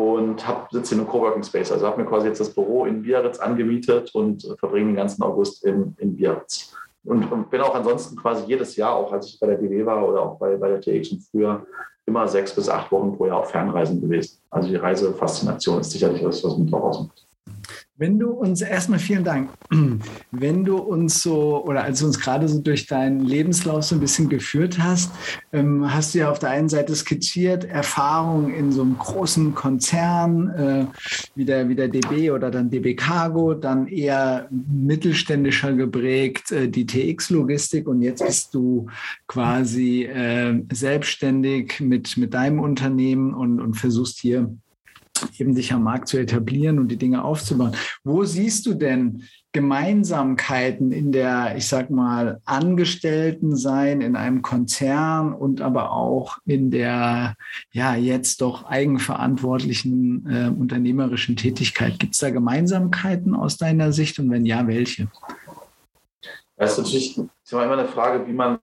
und 0.00 0.44
sitze 0.70 0.94
in 0.94 1.00
einem 1.00 1.08
Coworking 1.08 1.42
Space. 1.42 1.70
Also 1.72 1.86
habe 1.86 2.02
mir 2.02 2.08
quasi 2.08 2.28
jetzt 2.28 2.40
das 2.40 2.54
Büro 2.54 2.84
in 2.86 3.02
Biarritz 3.02 3.38
angemietet 3.38 4.14
und 4.14 4.42
verbringe 4.58 4.86
den 4.86 4.96
ganzen 4.96 5.22
August 5.22 5.64
in, 5.64 5.94
in 5.98 6.16
Biarritz. 6.16 6.74
Und, 7.04 7.50
bin 7.50 7.60
auch 7.62 7.74
ansonsten 7.74 8.16
quasi 8.16 8.44
jedes 8.46 8.76
Jahr, 8.76 8.94
auch 8.94 9.12
als 9.12 9.28
ich 9.28 9.40
bei 9.40 9.46
der 9.46 9.56
BW 9.56 9.86
war 9.86 10.06
oder 10.06 10.22
auch 10.22 10.38
bei, 10.38 10.56
bei 10.56 10.68
der 10.68 10.80
TX 10.80 11.12
und 11.12 11.22
früher, 11.22 11.66
immer 12.06 12.28
sechs 12.28 12.54
bis 12.54 12.68
acht 12.68 12.90
Wochen 12.92 13.16
pro 13.16 13.26
Jahr 13.26 13.38
auf 13.38 13.50
Fernreisen 13.50 14.00
gewesen. 14.00 14.38
Also 14.50 14.68
die 14.68 14.76
Reisefaszination 14.76 15.80
ist 15.80 15.92
sicherlich 15.92 16.22
das, 16.22 16.44
was 16.44 16.58
mich 16.58 16.72
auch 16.74 16.82
ausmacht. 16.82 17.26
Wenn 18.00 18.18
du 18.18 18.30
uns 18.30 18.62
erstmal 18.62 18.98
vielen 18.98 19.24
Dank, 19.24 19.50
wenn 20.30 20.64
du 20.64 20.78
uns 20.78 21.22
so 21.22 21.62
oder 21.66 21.84
als 21.84 22.00
du 22.00 22.06
uns 22.06 22.18
gerade 22.18 22.48
so 22.48 22.58
durch 22.58 22.86
deinen 22.86 23.20
Lebenslauf 23.20 23.84
so 23.84 23.94
ein 23.94 24.00
bisschen 24.00 24.30
geführt 24.30 24.78
hast, 24.78 25.12
ähm, 25.52 25.92
hast 25.92 26.14
du 26.14 26.20
ja 26.20 26.30
auf 26.30 26.38
der 26.38 26.48
einen 26.48 26.70
Seite 26.70 26.96
skizziert 26.96 27.66
Erfahrung 27.66 28.54
in 28.54 28.72
so 28.72 28.80
einem 28.80 28.96
großen 28.96 29.54
Konzern 29.54 30.48
äh, 30.48 30.86
wie, 31.34 31.44
der, 31.44 31.68
wie 31.68 31.74
der 31.74 31.88
DB 31.88 32.30
oder 32.30 32.50
dann 32.50 32.70
DB 32.70 32.94
Cargo, 32.94 33.52
dann 33.52 33.86
eher 33.86 34.48
mittelständischer 34.50 35.74
geprägt 35.74 36.52
äh, 36.52 36.70
die 36.70 36.86
TX-Logistik 36.86 37.86
und 37.86 38.00
jetzt 38.00 38.24
bist 38.24 38.54
du 38.54 38.86
quasi 39.26 40.04
äh, 40.04 40.58
selbstständig 40.72 41.80
mit, 41.80 42.16
mit 42.16 42.32
deinem 42.32 42.60
Unternehmen 42.60 43.34
und, 43.34 43.60
und 43.60 43.74
versuchst 43.74 44.20
hier 44.20 44.48
eben 45.38 45.54
dich 45.54 45.72
am 45.72 45.82
Markt 45.82 46.08
zu 46.08 46.18
etablieren 46.18 46.78
und 46.78 46.88
die 46.88 46.96
Dinge 46.96 47.24
aufzubauen. 47.24 47.76
Wo 48.04 48.24
siehst 48.24 48.66
du 48.66 48.74
denn 48.74 49.24
Gemeinsamkeiten 49.52 50.92
in 50.92 51.10
der, 51.10 51.56
ich 51.56 51.66
sag 51.66 51.90
mal, 51.90 52.40
Angestellten-Sein 52.44 54.00
in 54.00 54.14
einem 54.14 54.42
Konzern 54.42 55.32
und 55.32 55.60
aber 55.60 55.90
auch 55.90 56.38
in 56.46 56.70
der, 56.70 57.34
ja, 57.72 57.96
jetzt 57.96 58.42
doch 58.42 58.64
eigenverantwortlichen 58.64 60.26
äh, 60.30 60.48
unternehmerischen 60.48 61.34
Tätigkeit? 61.36 61.98
Gibt 61.98 62.14
es 62.14 62.20
da 62.20 62.30
Gemeinsamkeiten 62.30 63.34
aus 63.34 63.56
deiner 63.56 63.92
Sicht 63.92 64.20
und 64.20 64.30
wenn 64.30 64.46
ja, 64.46 64.66
welche? 64.68 65.08
Das 66.56 66.72
ist 66.72 66.78
natürlich 66.78 67.18
ist 67.18 67.52
immer 67.52 67.72
eine 67.72 67.88
Frage, 67.88 68.26
wie 68.28 68.32
man, 68.32 68.58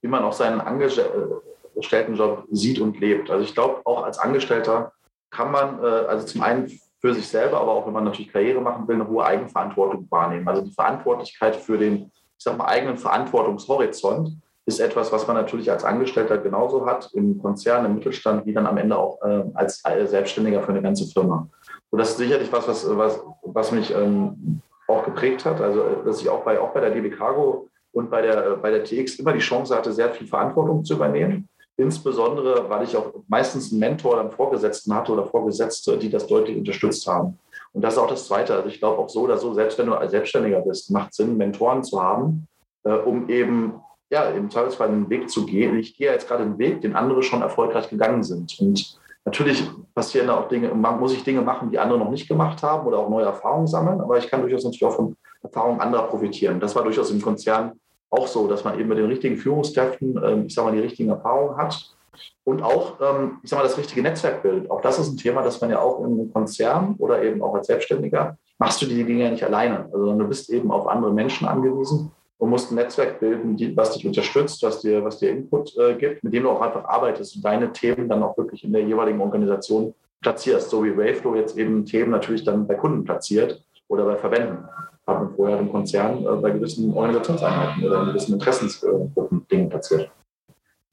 wie 0.00 0.08
man 0.08 0.22
auch 0.22 0.32
seinen 0.32 0.60
Angestelltenjob 0.62 2.46
sieht 2.50 2.78
und 2.78 2.98
lebt. 3.00 3.30
Also 3.30 3.44
ich 3.44 3.52
glaube, 3.52 3.82
auch 3.84 4.04
als 4.04 4.18
Angestellter 4.18 4.92
kann 5.32 5.50
man, 5.50 5.82
äh, 5.82 5.86
also 5.86 6.26
zum 6.26 6.42
einen 6.42 6.70
für 7.00 7.14
sich 7.14 7.26
selber, 7.26 7.60
aber 7.60 7.72
auch 7.72 7.86
wenn 7.86 7.92
man 7.92 8.04
natürlich 8.04 8.32
Karriere 8.32 8.60
machen 8.60 8.86
will, 8.86 8.94
eine 8.94 9.08
hohe 9.08 9.24
Eigenverantwortung 9.24 10.06
wahrnehmen. 10.08 10.46
Also 10.46 10.62
die 10.62 10.72
Verantwortlichkeit 10.72 11.56
für 11.56 11.76
den, 11.76 12.04
ich 12.04 12.44
sag 12.44 12.56
mal, 12.56 12.66
eigenen 12.66 12.96
Verantwortungshorizont 12.96 14.38
ist 14.66 14.78
etwas, 14.78 15.10
was 15.10 15.26
man 15.26 15.36
natürlich 15.36 15.70
als 15.72 15.82
Angestellter 15.82 16.38
genauso 16.38 16.86
hat, 16.86 17.10
im 17.14 17.42
Konzern, 17.42 17.84
im 17.84 17.96
Mittelstand, 17.96 18.46
wie 18.46 18.52
dann 18.52 18.66
am 18.66 18.76
Ende 18.76 18.96
auch 18.96 19.20
äh, 19.22 19.42
als 19.54 19.82
Selbstständiger 19.82 20.62
für 20.62 20.70
eine 20.70 20.82
ganze 20.82 21.06
Firma. 21.12 21.48
Und 21.90 21.98
das 21.98 22.10
ist 22.10 22.18
sicherlich 22.18 22.52
was, 22.52 22.68
was, 22.68 22.96
was, 22.96 23.20
was 23.42 23.72
mich 23.72 23.92
ähm, 23.92 24.60
auch 24.86 25.04
geprägt 25.04 25.44
hat. 25.44 25.60
Also, 25.60 26.02
dass 26.04 26.20
ich 26.20 26.28
auch 26.28 26.44
bei, 26.44 26.60
auch 26.60 26.70
bei 26.70 26.80
der 26.80 26.90
DB 26.90 27.10
Cargo 27.10 27.68
und 27.90 28.10
bei 28.10 28.22
der, 28.22 28.56
bei 28.56 28.70
der 28.70 28.84
TX 28.84 29.16
immer 29.16 29.32
die 29.32 29.40
Chance 29.40 29.76
hatte, 29.76 29.92
sehr 29.92 30.10
viel 30.10 30.28
Verantwortung 30.28 30.84
zu 30.84 30.94
übernehmen. 30.94 31.48
Insbesondere, 31.76 32.68
weil 32.68 32.84
ich 32.84 32.96
auch 32.96 33.12
meistens 33.28 33.70
einen 33.70 33.80
Mentor 33.80 34.12
oder 34.12 34.20
einen 34.22 34.30
Vorgesetzten 34.30 34.94
hatte 34.94 35.12
oder 35.12 35.26
Vorgesetzte, 35.26 35.96
die 35.96 36.10
das 36.10 36.26
deutlich 36.26 36.56
unterstützt 36.56 37.06
haben. 37.06 37.38
Und 37.72 37.82
das 37.82 37.94
ist 37.94 37.98
auch 37.98 38.08
das 38.08 38.26
Zweite. 38.26 38.54
Also 38.54 38.68
ich 38.68 38.78
glaube 38.78 38.98
auch 38.98 39.08
so 39.08 39.22
oder 39.22 39.38
so, 39.38 39.54
selbst 39.54 39.78
wenn 39.78 39.86
du 39.86 39.94
als 39.94 40.10
Selbstständiger 40.10 40.60
bist, 40.60 40.90
macht 40.90 41.14
Sinn, 41.14 41.36
Mentoren 41.36 41.82
zu 41.82 42.02
haben, 42.02 42.46
äh, 42.84 42.92
um 42.92 43.28
eben 43.30 43.74
ja, 44.10 44.24
im 44.24 44.50
Zweifelsfall 44.50 44.88
einen 44.88 45.08
Weg 45.08 45.30
zu 45.30 45.46
gehen. 45.46 45.78
Ich 45.78 45.96
gehe 45.96 46.12
jetzt 46.12 46.28
gerade 46.28 46.42
einen 46.42 46.58
Weg, 46.58 46.82
den 46.82 46.94
andere 46.94 47.22
schon 47.22 47.40
erfolgreich 47.40 47.88
gegangen 47.88 48.22
sind. 48.22 48.60
Und 48.60 48.98
natürlich 49.24 49.66
passieren 49.94 50.26
da 50.26 50.36
auch 50.36 50.48
Dinge, 50.48 50.68
muss 50.74 51.14
ich 51.14 51.24
Dinge 51.24 51.40
machen, 51.40 51.70
die 51.70 51.78
andere 51.78 51.98
noch 51.98 52.10
nicht 52.10 52.28
gemacht 52.28 52.62
haben 52.62 52.86
oder 52.86 52.98
auch 52.98 53.08
neue 53.08 53.24
Erfahrungen 53.24 53.66
sammeln, 53.66 54.02
aber 54.02 54.18
ich 54.18 54.28
kann 54.28 54.42
durchaus 54.42 54.64
natürlich 54.64 54.84
auch 54.84 54.96
von 54.96 55.16
Erfahrungen 55.42 55.80
anderer 55.80 56.08
profitieren. 56.08 56.60
Das 56.60 56.76
war 56.76 56.84
durchaus 56.84 57.10
im 57.10 57.22
Konzern 57.22 57.72
auch 58.12 58.26
so, 58.26 58.46
dass 58.46 58.62
man 58.62 58.78
eben 58.78 58.88
mit 58.88 58.98
den 58.98 59.06
richtigen 59.06 59.36
Führungskräften, 59.36 60.20
ähm, 60.22 60.44
ich 60.46 60.54
sage 60.54 60.68
mal, 60.68 60.76
die 60.76 60.82
richtigen 60.82 61.08
Erfahrungen 61.08 61.56
hat 61.56 61.94
und 62.44 62.62
auch, 62.62 63.00
ähm, 63.00 63.38
ich 63.42 63.50
sage 63.50 63.62
mal, 63.62 63.68
das 63.68 63.78
richtige 63.78 64.02
Netzwerk 64.02 64.42
bildet. 64.42 64.70
Auch 64.70 64.82
das 64.82 64.98
ist 64.98 65.10
ein 65.10 65.16
Thema, 65.16 65.42
das 65.42 65.60
man 65.60 65.70
ja 65.70 65.80
auch 65.80 66.04
im 66.04 66.30
Konzern 66.32 66.94
oder 66.98 67.22
eben 67.22 67.42
auch 67.42 67.54
als 67.54 67.66
Selbstständiger 67.66 68.36
machst 68.58 68.82
du 68.82 68.86
die 68.86 69.02
Dinge 69.02 69.24
ja 69.24 69.30
nicht 69.30 69.44
alleine. 69.44 69.88
Also 69.92 70.12
du 70.12 70.28
bist 70.28 70.50
eben 70.50 70.70
auf 70.70 70.86
andere 70.86 71.12
Menschen 71.12 71.48
angewiesen 71.48 72.12
und 72.38 72.50
musst 72.50 72.70
ein 72.70 72.74
Netzwerk 72.74 73.18
bilden, 73.18 73.56
die, 73.56 73.74
was 73.76 73.92
dich 73.92 74.06
unterstützt, 74.06 74.62
was 74.62 74.80
dir, 74.80 75.02
was 75.02 75.18
dir 75.18 75.30
Input 75.30 75.76
äh, 75.78 75.94
gibt, 75.94 76.22
mit 76.22 76.34
dem 76.34 76.42
du 76.42 76.50
auch 76.50 76.60
einfach 76.60 76.84
arbeitest 76.84 77.36
und 77.36 77.44
deine 77.44 77.72
Themen 77.72 78.08
dann 78.08 78.22
auch 78.22 78.36
wirklich 78.36 78.62
in 78.62 78.72
der 78.72 78.82
jeweiligen 78.82 79.20
Organisation 79.20 79.94
platzierst, 80.20 80.68
so 80.68 80.84
wie 80.84 80.96
Waveflow 80.96 81.34
jetzt 81.34 81.56
eben 81.56 81.86
Themen 81.86 82.10
natürlich 82.10 82.44
dann 82.44 82.66
bei 82.66 82.74
Kunden 82.74 83.04
platziert 83.04 83.64
oder 83.88 84.04
bei 84.04 84.16
Verbänden 84.16 84.68
haben 85.06 85.34
vorher 85.34 85.58
im 85.58 85.70
Konzern 85.70 86.24
äh, 86.24 86.36
bei 86.40 86.50
gewissen 86.50 86.92
Organisationseinheiten 86.92 87.84
oder 87.84 88.02
in 88.02 88.06
gewissen 88.08 88.34
Interessensgruppen 88.34 89.46
Dinge 89.48 89.68
platziert. 89.68 90.10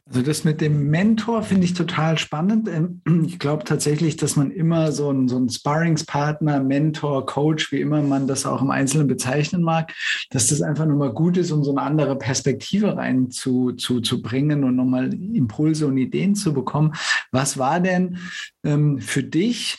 Also 0.10 0.24
das 0.24 0.44
mit 0.44 0.60
dem 0.60 0.90
Mentor 0.90 1.44
finde 1.44 1.66
ich 1.66 1.76
total 1.76 2.18
spannend. 2.18 2.68
Ähm, 2.68 3.02
ich 3.28 3.38
glaube 3.38 3.64
tatsächlich, 3.64 4.18
dass 4.18 4.36
man 4.36 4.50
immer 4.50 4.92
so 4.92 5.12
ein, 5.12 5.28
so 5.28 5.38
ein 5.38 5.50
Sparringspartner, 5.50 6.62
Mentor, 6.62 7.28
Coach, 7.28 7.72
wie 7.72 7.80
immer 7.80 8.02
man 8.02 8.26
das 8.26 8.48
auch 8.48 8.64
im 8.64 8.72
Einzelnen 8.72 9.08
bezeichnen 9.08 9.62
mag, 9.62 9.94
dass 10.32 10.48
das 10.48 10.64
einfach 10.64 10.88
nochmal 10.88 11.14
gut 11.14 11.38
ist, 11.38 11.52
um 11.52 11.64
so 11.64 11.70
eine 11.70 11.84
andere 11.84 12.18
Perspektive 12.18 12.98
rein 12.98 13.30
zu, 13.30 13.74
zu, 13.74 14.02
und 14.02 14.76
nochmal 14.76 15.14
Impulse 15.14 15.86
und 15.86 15.98
Ideen 15.98 16.34
zu 16.34 16.54
bekommen. 16.54 16.94
Was 17.32 17.60
war 17.60 17.80
denn 17.80 18.18
ähm, 18.64 18.98
für 19.00 19.22
dich 19.22 19.78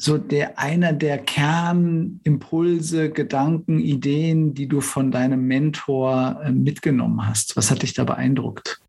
so 0.00 0.16
der 0.16 0.58
einer 0.58 0.92
der 0.92 1.18
Kernimpulse, 1.18 3.10
Gedanken, 3.10 3.80
Ideen, 3.80 4.54
die 4.54 4.68
du 4.68 4.80
von 4.80 5.10
deinem 5.10 5.46
Mentor 5.46 6.40
äh, 6.44 6.52
mitgenommen 6.52 7.26
hast? 7.28 7.56
Was 7.56 7.70
hat 7.70 7.82
dich 7.82 7.94
da 7.94 8.04
beeindruckt? 8.04 8.80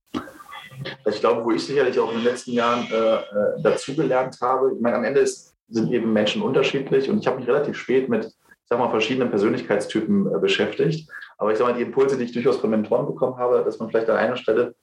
Ich 1.07 1.19
glaube, 1.19 1.43
wo 1.43 1.51
ich 1.51 1.65
sicherlich 1.65 1.99
auch 1.99 2.11
in 2.11 2.19
den 2.19 2.25
letzten 2.25 2.51
Jahren 2.51 2.87
äh, 2.91 3.15
äh, 3.15 3.21
dazugelernt 3.63 4.37
habe, 4.39 4.73
ich 4.75 4.81
meine, 4.81 4.97
am 4.97 5.03
Ende 5.03 5.21
ist, 5.21 5.55
sind 5.67 5.91
eben 5.91 6.13
Menschen 6.13 6.41
unterschiedlich 6.41 7.09
und 7.09 7.19
ich 7.19 7.27
habe 7.27 7.39
mich 7.39 7.47
relativ 7.47 7.75
spät 7.75 8.07
mit, 8.07 8.25
ich 8.25 8.33
sag 8.65 8.79
mal, 8.79 8.89
verschiedenen 8.89 9.29
Persönlichkeitstypen 9.29 10.27
äh, 10.27 10.39
beschäftigt. 10.39 11.09
Aber 11.39 11.51
ich 11.51 11.57
sage 11.57 11.71
mal, 11.71 11.77
die 11.77 11.83
Impulse, 11.83 12.17
die 12.17 12.25
ich 12.25 12.33
durchaus 12.33 12.57
von 12.57 12.69
Mentoren 12.69 13.07
bekommen 13.07 13.37
habe, 13.37 13.63
dass 13.65 13.79
man 13.79 13.89
vielleicht 13.89 14.09
an 14.09 14.17
einer 14.17 14.37
Stelle 14.37 14.75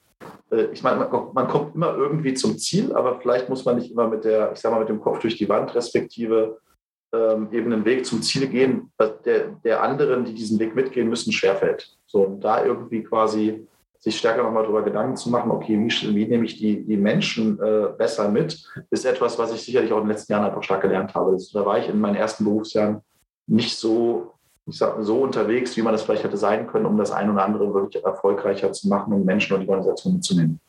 ich 0.73 0.82
meine, 0.82 1.08
man, 1.32 1.49
kommt 1.49 1.75
immer 1.75 1.94
irgendwie 1.96 2.35
zum 2.35 2.56
Ziel, 2.58 2.92
aber 2.94 3.20
vielleicht 3.20 3.49
muss 3.49 3.64
man 3.64 3.76
nicht 3.76 3.90
immer 3.90 4.08
mit 4.08 4.25
der, 4.25 4.52
ich 4.52 4.61
sag 4.61 4.73
mal, 4.73 4.80
mit 4.80 4.88
dem 4.88 5.00
Kopf 5.00 5.18
durch 5.18 5.37
die 5.37 5.49
Wand, 5.49 5.75
respektive 5.75 6.58
ähm, 7.12 7.49
eben 7.52 7.73
einen 7.73 7.85
Weg 7.85 8.06
zum 8.06 8.23
Ziel 8.23 8.46
gehen, 8.46 8.92
der, 9.25 9.49
der 9.64 9.82
anderen, 9.82 10.25
die 10.25 10.35
diesen 10.35 10.58
Weg 10.58 10.75
mitgehen 10.75 11.08
müssen, 11.08 11.32
schwerfällt. 11.32 11.96
So, 12.06 12.23
und 12.23 12.40
da 12.40 12.64
irgendwie 12.64 13.02
quasi 13.02 13.66
sich 13.99 14.18
stärker 14.18 14.44
nochmal 14.44 14.62
darüber 14.62 14.82
Gedanken 14.82 15.16
zu 15.16 15.30
machen, 15.30 15.50
okay, 15.50 15.76
wie, 15.78 16.14
wie 16.14 16.26
nehme 16.26 16.44
ich 16.44 16.58
die, 16.58 16.85
die 16.85 16.96
Menschen 16.96 17.58
äh, 17.61 17.88
besser 17.96 18.28
mit, 18.28 18.64
ist 18.90 19.04
etwas, 19.04 19.38
was 19.38 19.52
ich 19.52 19.62
sicherlich 19.62 19.92
auch 19.92 19.99
in 19.99 20.04
den 20.04 20.11
letzten 20.11 20.32
Jahren 20.32 20.44
einfach 20.44 20.62
stark 20.62 20.82
gelernt 20.82 21.14
habe. 21.14 21.32
Das, 21.32 21.50
da 21.50 21.66
war 21.66 21.78
ich 21.78 21.88
in 21.88 21.99
meinen 21.99 22.14
ersten 22.14 22.44
Berufsjahren 22.44 23.00
nicht 23.49 23.76
so 23.76 24.36
ich 24.68 24.78
sag, 24.78 24.96
so 25.00 25.23
unterwegs, 25.23 25.76
wie 25.76 25.82
man 25.82 25.92
das 25.92 26.02
vielleicht 26.02 26.25
hätte 26.25 26.37
sein 26.37 26.66
können, 26.66 26.87
um 26.87 26.96
das 26.96 27.12
ein 27.12 27.30
oder 27.30 27.44
andere 27.44 27.73
wirklich 27.73 28.04
erfolgreicher 28.04 28.73
zu 28.73 28.88
machen 28.88 29.12
und 29.12 29.25
Menschen 29.25 29.54
und 29.54 29.61
die 29.61 29.68
Organisation 29.68 30.14
mitzunehmen. 30.14 30.61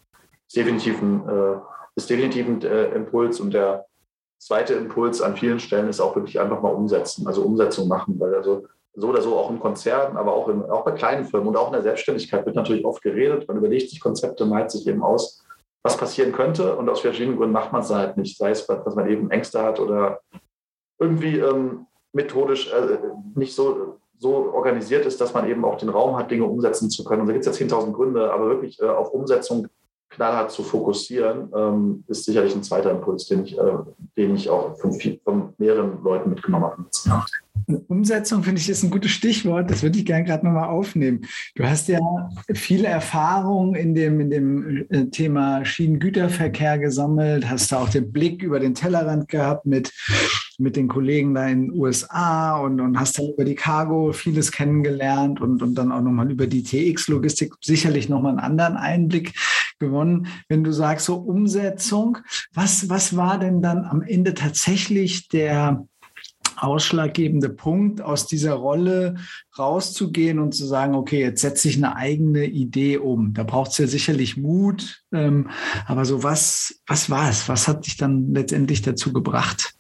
Ist 0.48 0.56
definitiv 0.56 1.02
ein, 1.02 1.28
äh, 1.28 1.56
ist 1.96 2.10
definitiv 2.10 2.48
ein 2.48 2.62
äh, 2.62 2.92
Impuls 2.92 3.40
und 3.40 3.54
der 3.54 3.86
zweite 4.40 4.76
Impuls 4.76 5.22
an 5.22 5.36
vielen 5.36 5.60
Stellen 5.60 5.90
ist 5.90 6.00
auch 6.00 6.16
wirklich 6.16 6.40
einfach 6.40 6.62
mal 6.62 6.74
umsetzen, 6.74 7.26
also 7.26 7.42
Umsetzung 7.42 7.88
machen, 7.88 8.20
weil 8.20 8.36
also 8.36 8.68
so 8.94 9.10
oder 9.10 9.22
so 9.22 9.36
auch 9.36 9.50
in 9.50 9.60
Konzernen, 9.60 10.16
aber 10.16 10.34
auch, 10.34 10.48
in, 10.48 10.64
auch 10.64 10.86
bei 10.86 10.92
kleinen 10.92 11.26
Firmen 11.26 11.50
und 11.50 11.58
auch 11.58 11.68
in 11.68 11.74
der 11.74 11.84
Selbstständigkeit 11.84 12.46
wird 12.46 12.56
natürlich 12.56 12.86
oft 12.86 13.02
geredet. 13.02 13.48
Man 13.48 13.58
überlegt 13.58 13.90
sich 13.90 14.00
Konzepte, 14.00 14.46
malt 14.46 14.72
sich 14.72 14.88
eben 14.88 15.04
aus, 15.04 15.44
was 15.84 15.98
passieren 15.98 16.34
könnte 16.34 16.76
und 16.76 16.88
aus 16.90 17.02
verschiedenen 17.02 17.38
Gründen 17.38 17.54
macht 17.54 17.72
man 17.72 17.82
es 17.82 17.90
halt 17.90 18.18
nicht, 18.18 18.38
sei 18.38 18.52
es, 18.52 18.66
dass 18.68 18.96
man 18.96 19.10
eben 19.10 19.32
Ängste 19.32 19.62
hat 19.62 19.80
oder 19.80 20.20
irgendwie 21.00 21.38
ähm, 21.38 21.87
methodisch 22.18 22.72
äh, 22.74 22.98
nicht 23.36 23.56
so, 23.56 24.00
so 24.18 24.52
organisiert 24.54 25.06
ist, 25.06 25.22
dass 25.22 25.34
man 25.34 25.48
eben 25.48 25.64
auch 25.64 25.78
den 25.78 25.90
Raum 25.90 26.18
hat, 26.18 26.32
Dinge 26.32 26.46
umsetzen 26.46 26.90
zu 26.90 27.04
können. 27.04 27.22
Und 27.22 27.28
da 27.28 27.34
gibt 27.34 27.46
es 27.46 27.60
ja 27.60 27.66
10.000 27.66 27.94
Gründe, 27.94 28.34
aber 28.34 28.50
wirklich 28.50 28.82
äh, 28.82 28.86
auf 28.86 29.14
Umsetzung 29.14 29.68
knallhart 30.10 30.52
zu 30.52 30.64
fokussieren, 30.64 31.52
ähm, 31.56 32.04
ist 32.08 32.26
sicherlich 32.26 32.56
ein 32.56 32.64
zweiter 32.64 32.92
Impuls, 32.92 33.28
den 33.28 33.44
ich, 33.44 33.58
äh, 33.58 33.78
den 34.18 34.36
ich 34.36 34.50
auch 34.50 34.78
von, 34.80 34.94
viel, 34.94 35.20
von 35.24 35.54
mehreren 35.58 36.02
Leuten 36.04 36.30
mitgenommen 36.30 36.66
habe. 36.66 36.86
Umsetzung 37.88 38.44
finde 38.44 38.62
ich 38.62 38.70
ist 38.70 38.84
ein 38.84 38.90
gutes 38.90 39.12
Stichwort. 39.12 39.70
Das 39.70 39.84
würde 39.84 40.00
ich 40.00 40.06
gerne 40.06 40.26
gerade 40.26 40.46
nochmal 40.46 40.70
aufnehmen. 40.70 41.22
Du 41.56 41.64
hast 41.64 41.88
ja 41.88 42.00
viele 42.54 42.88
Erfahrungen 42.88 43.76
in 43.76 43.96
dem, 43.96 44.20
in 44.20 44.30
dem 44.30 44.86
äh, 44.90 45.06
Thema 45.08 45.66
Schienengüterverkehr 45.66 46.80
gesammelt, 46.80 47.50
hast 47.50 47.72
da 47.72 47.80
auch 47.80 47.90
den 47.90 48.12
Blick 48.12 48.44
über 48.44 48.60
den 48.60 48.76
Tellerrand 48.76 49.28
gehabt 49.28 49.66
mit, 49.66 49.92
mit 50.58 50.76
den 50.76 50.88
Kollegen 50.88 51.34
da 51.34 51.48
in 51.48 51.68
den 51.68 51.72
USA 51.72 52.58
und, 52.58 52.80
und 52.80 53.00
hast 53.00 53.20
dann 53.20 53.30
über 53.30 53.46
die 53.46 53.56
Cargo 53.56 54.14
vieles 54.14 54.52
kennengelernt 54.52 55.42
und, 55.42 55.62
und 55.62 55.76
dann 55.76 55.92
auch 55.92 56.02
nochmal 56.02 56.32
über 56.32 56.48
die 56.48 56.64
TX-Logistik 56.64 57.54
sicherlich 57.62 58.10
nochmal 58.10 58.32
einen 58.32 58.40
anderen 58.40 58.78
Einblick 58.78 59.34
gewonnen. 59.80 60.28
Wenn 60.50 60.64
du 60.64 60.72
sagst, 60.72 61.06
so 61.06 61.16
Umsetzung, 61.16 62.18
was, 62.54 62.90
was 62.90 63.16
war 63.16 63.40
denn 63.40 63.62
dann 63.62 63.86
am 63.86 64.02
Ende 64.02 64.34
tatsächlich 64.34 65.28
der 65.28 65.86
ausschlaggebende 66.58 67.50
Punkt, 67.50 68.02
aus 68.02 68.28
dieser 68.28 68.54
Rolle 68.54 69.16
rauszugehen 69.58 70.40
und 70.40 70.54
zu 70.54 70.66
sagen, 70.66 70.96
okay, 70.96 71.22
jetzt 71.22 71.42
setze 71.42 71.70
ich 71.70 71.78
eine 71.78 71.96
eigene 71.96 72.46
Idee 72.46 72.98
um. 72.98 73.34
Da 73.34 73.44
braucht 73.44 73.72
es 73.72 73.78
ja 73.78 73.88
sicherlich 73.88 74.38
Mut. 74.38 75.04
Ähm, 75.14 75.50
aber 75.86 76.06
so 76.06 76.24
was, 76.24 76.82
was 76.88 77.10
war 77.10 77.30
es? 77.30 77.48
Was 77.48 77.68
hat 77.68 77.86
dich 77.86 77.98
dann 77.98 78.34
letztendlich 78.34 78.82
dazu 78.82 79.14
gebracht, 79.14 79.76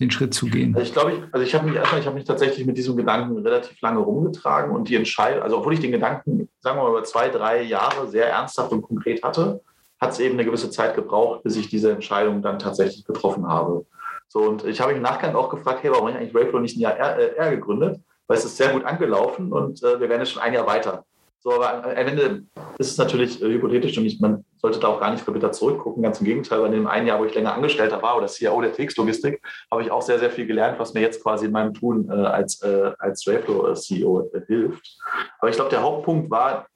den 0.00 0.10
Schritt 0.10 0.34
zu 0.34 0.46
gehen? 0.46 0.74
Also 0.74 0.86
ich 0.86 0.92
glaube, 0.92 1.12
ich, 1.12 1.34
also 1.34 1.46
ich 1.46 1.54
habe 1.54 1.66
mich 1.66 1.76
erstmal, 1.76 2.00
ich 2.00 2.06
habe 2.06 2.16
mich 2.16 2.24
tatsächlich 2.24 2.66
mit 2.66 2.76
diesem 2.76 2.96
Gedanken 2.96 3.38
relativ 3.38 3.80
lange 3.80 4.00
rumgetragen 4.00 4.74
und 4.74 4.88
die 4.88 4.96
Entscheidung, 4.96 5.42
also 5.42 5.58
obwohl 5.58 5.74
ich 5.74 5.80
den 5.80 5.92
Gedanken, 5.92 6.48
sagen 6.60 6.78
wir 6.78 6.82
mal, 6.82 6.90
über 6.90 7.04
zwei, 7.04 7.28
drei 7.28 7.62
Jahre 7.62 8.08
sehr 8.08 8.28
ernsthaft 8.28 8.72
und 8.72 8.82
konkret 8.82 9.22
hatte, 9.22 9.60
hat 10.00 10.12
es 10.12 10.20
eben 10.20 10.34
eine 10.34 10.44
gewisse 10.44 10.70
Zeit 10.70 10.94
gebraucht, 10.94 11.42
bis 11.42 11.56
ich 11.56 11.68
diese 11.68 11.90
Entscheidung 11.90 12.42
dann 12.42 12.58
tatsächlich 12.58 13.04
getroffen 13.04 13.46
habe. 13.46 13.86
So, 14.28 14.40
und 14.40 14.64
ich 14.64 14.80
habe 14.80 14.90
mich 14.90 14.96
im 14.98 15.02
Nachgang 15.02 15.34
auch 15.34 15.48
gefragt, 15.48 15.82
hey, 15.82 15.90
warum 15.90 16.08
habe 16.08 16.12
ich 16.12 16.16
eigentlich 16.16 16.34
Rayflow 16.34 16.58
nicht 16.58 16.76
ein 16.76 16.80
Jahr 16.80 16.96
eher, 16.96 17.36
eher 17.36 17.50
gegründet? 17.50 18.00
Weil 18.26 18.38
es 18.38 18.44
ist 18.44 18.56
sehr 18.56 18.72
gut 18.72 18.84
angelaufen 18.84 19.52
und 19.52 19.82
äh, 19.82 20.00
wir 20.00 20.08
werden 20.08 20.20
jetzt 20.20 20.32
schon 20.32 20.42
ein 20.42 20.52
Jahr 20.52 20.66
weiter. 20.66 21.04
So, 21.46 21.52
aber 21.52 21.84
am 21.84 21.90
Ende 21.92 22.42
ist 22.76 22.90
es 22.90 22.98
natürlich 22.98 23.40
äh, 23.40 23.46
hypothetisch 23.46 23.96
und 23.98 24.04
ich, 24.04 24.18
man 24.18 24.44
sollte 24.56 24.80
da 24.80 24.88
auch 24.88 24.98
gar 24.98 25.12
nicht 25.12 25.22
verbittert 25.22 25.54
zurückgucken. 25.54 26.02
Ganz 26.02 26.18
im 26.18 26.26
Gegenteil, 26.26 26.60
bei 26.60 26.68
dem 26.68 26.88
einen 26.88 27.06
Jahr, 27.06 27.20
wo 27.20 27.24
ich 27.24 27.34
länger 27.36 27.54
Angestellter 27.54 28.02
war 28.02 28.16
oder 28.16 28.26
CIO 28.26 28.60
der 28.60 28.72
TX-Logistik, 28.72 29.40
habe 29.70 29.82
ich 29.82 29.92
auch 29.92 30.02
sehr, 30.02 30.18
sehr 30.18 30.30
viel 30.30 30.46
gelernt, 30.46 30.80
was 30.80 30.92
mir 30.92 31.02
jetzt 31.02 31.22
quasi 31.22 31.46
in 31.46 31.52
meinem 31.52 31.72
Tun 31.72 32.08
äh, 32.10 32.14
als, 32.14 32.60
äh, 32.62 32.90
als 32.98 33.24
Rayflow-CEO 33.28 34.30
äh, 34.34 34.40
hilft. 34.48 34.98
Aber 35.38 35.48
ich 35.48 35.54
glaube, 35.54 35.70
der 35.70 35.82
Hauptpunkt 35.82 36.32
war, 36.32 36.66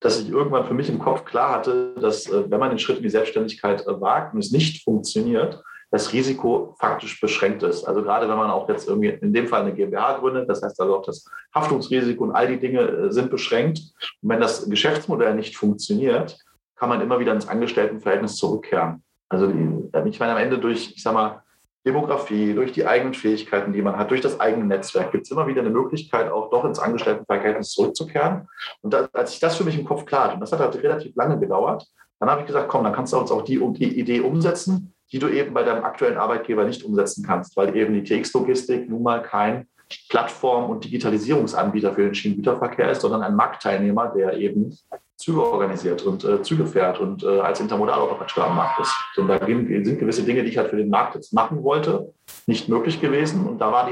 dass 0.00 0.20
ich 0.20 0.28
irgendwann 0.28 0.66
für 0.66 0.74
mich 0.74 0.88
im 0.88 0.98
Kopf 0.98 1.24
klar 1.24 1.54
hatte, 1.54 1.94
dass 2.00 2.26
äh, 2.26 2.50
wenn 2.50 2.58
man 2.58 2.70
den 2.70 2.80
Schritt 2.80 2.96
in 2.96 3.04
die 3.04 3.10
Selbstständigkeit 3.10 3.84
wagt 3.86 4.34
und 4.34 4.40
es 4.40 4.50
nicht 4.50 4.82
funktioniert, 4.82 5.62
das 5.90 6.12
Risiko 6.12 6.74
faktisch 6.78 7.20
beschränkt 7.20 7.62
ist. 7.62 7.84
Also 7.84 8.02
gerade 8.02 8.28
wenn 8.28 8.36
man 8.36 8.50
auch 8.50 8.68
jetzt 8.68 8.88
irgendwie 8.88 9.08
in 9.08 9.32
dem 9.32 9.46
Fall 9.46 9.62
eine 9.62 9.72
GmbH 9.72 10.18
gründet, 10.18 10.48
das 10.48 10.62
heißt 10.62 10.80
also 10.80 10.96
auch 10.96 11.02
das 11.02 11.26
Haftungsrisiko 11.54 12.24
und 12.24 12.32
all 12.32 12.48
die 12.48 12.58
Dinge 12.58 12.80
äh, 12.80 13.12
sind 13.12 13.30
beschränkt. 13.30 13.78
Und 14.22 14.28
wenn 14.28 14.40
das 14.40 14.68
Geschäftsmodell 14.68 15.34
nicht 15.34 15.56
funktioniert, 15.56 16.38
kann 16.74 16.88
man 16.88 17.00
immer 17.00 17.18
wieder 17.18 17.32
ins 17.32 17.48
Angestelltenverhältnis 17.48 18.36
zurückkehren. 18.36 19.02
Also 19.28 19.48
ich 19.48 20.20
meine 20.20 20.32
am 20.32 20.38
Ende 20.38 20.58
durch, 20.58 20.92
ich 20.94 21.02
sag 21.02 21.14
mal, 21.14 21.42
Demografie, 21.86 22.52
durch 22.52 22.72
die 22.72 22.84
eigenen 22.84 23.14
Fähigkeiten, 23.14 23.72
die 23.72 23.80
man 23.80 23.96
hat, 23.96 24.10
durch 24.10 24.20
das 24.20 24.40
eigene 24.40 24.64
Netzwerk, 24.64 25.12
gibt 25.12 25.24
es 25.24 25.30
immer 25.30 25.46
wieder 25.46 25.60
eine 25.60 25.70
Möglichkeit, 25.70 26.30
auch 26.30 26.50
doch 26.50 26.64
ins 26.64 26.80
Angestelltenverhältnis 26.80 27.70
zurückzukehren. 27.70 28.48
Und 28.82 28.92
da, 28.92 29.08
als 29.12 29.34
ich 29.34 29.40
das 29.40 29.56
für 29.56 29.62
mich 29.62 29.78
im 29.78 29.84
Kopf 29.84 30.04
klar 30.04 30.24
hatte, 30.24 30.34
und 30.34 30.40
das 30.40 30.50
hat 30.50 30.58
halt 30.58 30.82
relativ 30.82 31.14
lange 31.14 31.38
gedauert, 31.38 31.86
dann 32.18 32.28
habe 32.28 32.40
ich 32.40 32.46
gesagt, 32.48 32.68
komm, 32.68 32.82
dann 32.82 32.92
kannst 32.92 33.12
du 33.12 33.18
uns 33.18 33.30
auch 33.30 33.42
die, 33.42 33.60
die 33.74 34.00
Idee 34.00 34.20
umsetzen, 34.20 34.94
die 35.12 35.18
du 35.18 35.28
eben 35.28 35.54
bei 35.54 35.62
deinem 35.62 35.84
aktuellen 35.84 36.18
Arbeitgeber 36.18 36.64
nicht 36.64 36.84
umsetzen 36.84 37.24
kannst, 37.24 37.56
weil 37.56 37.76
eben 37.76 37.94
die 37.94 38.02
TX-Logistik 38.02 38.88
nun 38.88 39.02
mal 39.02 39.22
kein 39.22 39.66
Plattform- 40.08 40.70
und 40.70 40.84
Digitalisierungsanbieter 40.84 41.94
für 41.94 42.02
den 42.02 42.14
Schienengüterverkehr 42.14 42.90
ist, 42.90 43.02
sondern 43.02 43.22
ein 43.22 43.36
Marktteilnehmer, 43.36 44.12
der 44.16 44.36
eben 44.36 44.76
Züge 45.16 45.42
organisiert 45.42 46.02
und 46.02 46.24
äh, 46.24 46.42
Züge 46.42 46.66
fährt 46.66 47.00
und 47.00 47.22
äh, 47.22 47.40
als 47.40 47.60
Intermodaloperateur 47.60 48.46
am 48.46 48.56
Markt 48.56 48.80
ist. 48.80 48.94
Und 49.16 49.28
da 49.28 49.38
sind 49.38 49.98
gewisse 49.98 50.24
Dinge, 50.24 50.42
die 50.42 50.50
ich 50.50 50.58
halt 50.58 50.70
für 50.70 50.76
den 50.76 50.90
Markt 50.90 51.14
jetzt 51.14 51.32
machen 51.32 51.62
wollte, 51.62 52.12
nicht 52.46 52.68
möglich 52.68 53.00
gewesen. 53.00 53.46
Und 53.46 53.58
da 53.58 53.72
war 53.72 53.88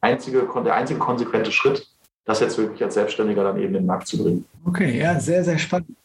einzige, 0.00 0.46
der 0.64 0.74
einzige 0.74 0.98
konsequente 0.98 1.50
Schritt, 1.50 1.86
das 2.24 2.40
jetzt 2.40 2.58
wirklich 2.58 2.82
als 2.82 2.94
Selbstständiger 2.94 3.44
dann 3.44 3.56
eben 3.56 3.68
in 3.68 3.74
den 3.74 3.86
Markt 3.86 4.08
zu 4.08 4.18
bringen. 4.18 4.44
Okay, 4.66 4.98
ja, 4.98 5.18
sehr, 5.18 5.44
sehr 5.44 5.58
spannend. 5.58 5.96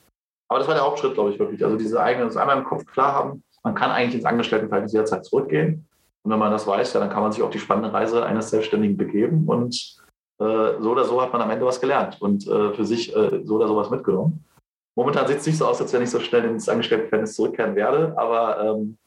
aber 0.48 0.60
das 0.60 0.68
war 0.68 0.76
der 0.76 0.84
Hauptschritt, 0.84 1.16
glaube 1.16 1.32
ich, 1.32 1.40
wirklich. 1.40 1.64
Also 1.66 1.76
diese 1.76 2.00
eigene, 2.00 2.26
das 2.26 2.38
einmal 2.38 2.58
im 2.58 2.64
Kopf 2.64 2.86
klar 2.86 3.14
haben, 3.14 3.44
man 3.64 3.76
kann 3.76 3.92
eigentlich 3.92 4.16
ins 4.16 4.26
Angestelltenverhältnis 4.26 4.94
jederzeit 4.94 5.26
zurückgehen. 5.26 5.88
Und 6.24 6.32
wenn 6.32 6.40
man 6.40 6.52
das 6.52 6.68
weiß, 6.68 6.94
ja, 6.94 7.00
dann 7.00 7.10
kann 7.10 7.24
man 7.24 7.32
sich 7.32 7.42
auf 7.42 7.50
die 7.50 7.60
spannende 7.60 7.94
Reise 7.94 8.26
eines 8.26 8.50
Selbstständigen 8.50 8.98
begeben. 8.98 9.48
Und 9.48 9.98
äh, 10.40 10.80
so 10.80 10.92
oder 10.92 11.06
so 11.06 11.22
hat 11.22 11.32
man 11.34 11.42
am 11.42 11.50
Ende 11.52 11.66
was 11.66 11.82
gelernt 11.82 12.22
und 12.22 12.48
äh, 12.48 12.74
für 12.74 12.86
sich 12.86 13.16
äh, 13.16 13.42
so 13.44 13.56
oder 13.56 13.68
so 13.68 13.76
was 13.76 13.90
mitgenommen. 13.90 14.44
Momentan 14.96 15.28
sieht 15.28 15.38
es 15.38 15.46
nicht 15.46 15.58
so 15.58 15.66
aus, 15.66 15.82
als 15.82 15.94
wenn 15.94 16.02
ich 16.02 16.10
so 16.10 16.20
schnell 16.20 16.44
ins 16.46 16.68
Angestelltenverhältnis 16.68 17.36
zurückkehren 17.36 17.76
werde, 17.76 18.14
aber 18.18 18.60
ähm, 18.60 18.98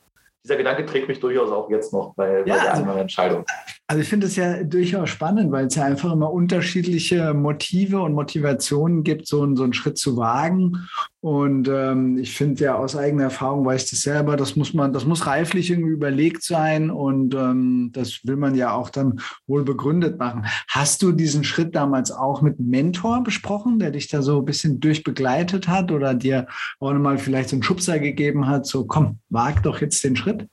dieser 0.44 0.56
Gedanke 0.56 0.86
trägt 0.86 1.08
mich 1.08 1.20
durchaus 1.20 1.50
auch 1.50 1.70
jetzt 1.70 1.92
noch 1.92 2.14
bei, 2.14 2.44
ja, 2.46 2.54
bei 2.54 2.60
der 2.60 2.74
also, 2.74 2.90
Entscheidung. 2.92 3.44
Also 3.86 4.00
ich 4.00 4.08
finde 4.08 4.28
es 4.28 4.36
ja 4.36 4.64
durchaus 4.64 5.10
spannend, 5.10 5.52
weil 5.52 5.66
es 5.66 5.74
ja 5.74 5.84
einfach 5.84 6.10
immer 6.10 6.32
unterschiedliche 6.32 7.34
Motive 7.34 8.00
und 8.00 8.14
Motivationen 8.14 9.04
gibt, 9.04 9.26
so, 9.26 9.54
so 9.54 9.62
einen 9.62 9.74
Schritt 9.74 9.98
zu 9.98 10.16
wagen. 10.16 10.88
Und 11.20 11.68
ähm, 11.68 12.16
ich 12.16 12.34
finde 12.34 12.64
ja 12.64 12.76
aus 12.76 12.96
eigener 12.96 13.24
Erfahrung 13.24 13.66
weiß 13.66 13.84
ich 13.84 13.90
das 13.90 14.00
selber, 14.00 14.36
das 14.36 14.56
muss 14.56 14.72
man, 14.72 14.94
das 14.94 15.04
muss 15.04 15.26
reiflich 15.26 15.70
irgendwie 15.70 15.92
überlegt 15.92 16.42
sein 16.42 16.90
und 16.90 17.34
ähm, 17.34 17.90
das 17.92 18.20
will 18.24 18.36
man 18.36 18.54
ja 18.54 18.72
auch 18.72 18.88
dann 18.88 19.20
wohl 19.46 19.64
begründet 19.64 20.18
machen. 20.18 20.46
Hast 20.68 21.02
du 21.02 21.12
diesen 21.12 21.44
Schritt 21.44 21.74
damals 21.74 22.10
auch 22.10 22.40
mit 22.40 22.58
einem 22.58 22.70
Mentor 22.70 23.22
besprochen, 23.22 23.78
der 23.78 23.90
dich 23.90 24.08
da 24.08 24.22
so 24.22 24.38
ein 24.38 24.44
bisschen 24.46 24.80
durchbegleitet 24.80 25.68
hat 25.68 25.92
oder 25.92 26.14
dir 26.14 26.46
auch 26.80 26.92
nochmal 26.92 27.18
vielleicht 27.18 27.50
so 27.50 27.56
einen 27.56 27.62
Schubser 27.62 27.98
gegeben 27.98 28.46
hat, 28.46 28.64
so 28.64 28.86
komm, 28.86 29.18
wag 29.28 29.62
doch 29.62 29.82
jetzt 29.82 30.02
den 30.04 30.16
Schritt? 30.16 30.48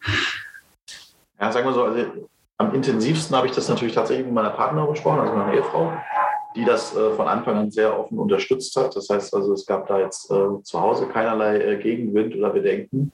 Ja, 1.40 1.50
sagen 1.52 1.66
wir 1.66 1.74
so, 1.74 1.86
also 1.86 2.30
am 2.62 2.76
intensivsten 2.76 3.36
habe 3.36 3.48
ich 3.48 3.54
das 3.54 3.68
natürlich 3.70 3.96
tatsächlich 3.96 4.26
mit 4.26 4.36
meiner 4.36 4.52
Partnerin 4.52 4.90
besprochen, 4.90 5.22
also 5.22 5.34
meiner 5.34 5.54
Ehefrau, 5.54 5.92
die 6.56 6.64
das 6.64 6.96
äh, 6.96 7.12
von 7.12 7.28
Anfang 7.28 7.58
an 7.58 7.72
sehr 7.72 7.98
offen 7.98 8.20
unterstützt 8.20 8.76
hat. 8.76 8.96
Das 8.96 9.10
heißt 9.10 9.34
also, 9.34 9.54
es 9.54 9.66
gab 9.66 9.88
da 9.88 10.00
jetzt 10.00 10.30
äh, 10.30 10.62
zu 10.62 10.80
Hause 10.80 11.08
keinerlei 11.08 11.58
äh, 11.58 11.78
Gegenwind 11.78 12.36
oder 12.36 12.52
Bedenken. 12.52 13.12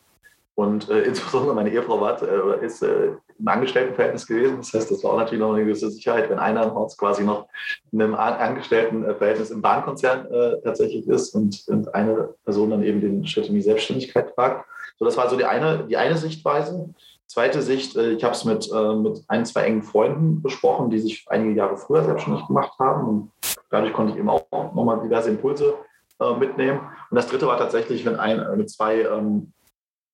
Und 0.56 0.90
äh, 0.90 1.02
insbesondere 1.04 1.56
meine 1.56 1.72
Ehefrau 1.72 2.02
war 2.02 2.22
äh, 2.22 2.66
ist 2.66 2.82
äh, 2.84 3.12
im 3.40 3.48
Angestelltenverhältnis 3.48 4.28
gewesen. 4.28 4.58
Das 4.58 4.74
heißt, 4.74 4.92
das 4.92 5.04
war 5.04 5.14
auch 5.14 5.18
natürlich 5.18 5.40
noch 5.40 5.54
eine 5.54 5.64
gewisse 5.64 5.92
Sicherheit, 5.92 6.30
wenn 6.30 6.40
einer 6.40 6.64
im 6.64 6.74
Haus 6.74 6.98
quasi 6.98 7.24
noch 7.24 7.48
in 7.92 8.02
einem 8.02 8.16
Angestelltenverhältnis 8.16 9.52
im 9.52 9.62
Bahnkonzern 9.62 10.28
tatsächlich 10.64 11.08
ist 11.08 11.36
und, 11.36 11.64
und, 11.68 11.94
eine 11.94 12.30
Person 12.44 12.72
dann 12.72 12.82
eben 12.82 13.00
den 13.00 13.28
Schritt 13.28 13.48
in 13.48 13.54
die 13.54 13.62
Selbstständigkeit 13.62 14.36
wagt. 14.36 14.66
So, 14.98 15.06
das 15.06 15.16
war 15.16 15.30
so 15.30 15.38
die 15.38 15.46
eine, 15.46 15.86
die 15.88 15.98
eine 15.98 16.18
Sichtweise. 16.18 16.90
Zweite 17.28 17.62
Sicht, 17.62 17.96
äh, 17.98 18.12
ich 18.14 18.24
habe 18.24 18.34
es 18.34 18.46
mit, 18.46 18.72
äh, 18.72 18.96
mit 18.96 19.24
ein, 19.28 19.46
zwei 19.46 19.64
engen 19.64 19.84
Freunden 19.84 20.42
besprochen, 20.42 20.90
die 20.90 21.00
sich 21.00 21.26
einige 21.28 21.54
Jahre 21.54 21.78
früher 21.78 22.04
selbstständig 22.04 22.48
gemacht 22.48 22.80
haben. 22.80 23.08
Und 23.08 23.32
dadurch 23.70 23.94
konnte 23.94 24.14
ich 24.14 24.20
eben 24.20 24.30
auch 24.30 24.46
nochmal 24.52 25.02
diverse 25.02 25.30
Impulse 25.30 25.76
äh, 26.20 26.34
mitnehmen. 26.36 26.80
Und 27.10 27.16
das 27.16 27.28
dritte 27.28 27.48
war 27.48 27.58
tatsächlich, 27.58 28.06
wenn 28.06 28.16
ein, 28.16 28.58
mit 28.58 28.70
zwei 28.70 29.02
ähm, 29.02 29.52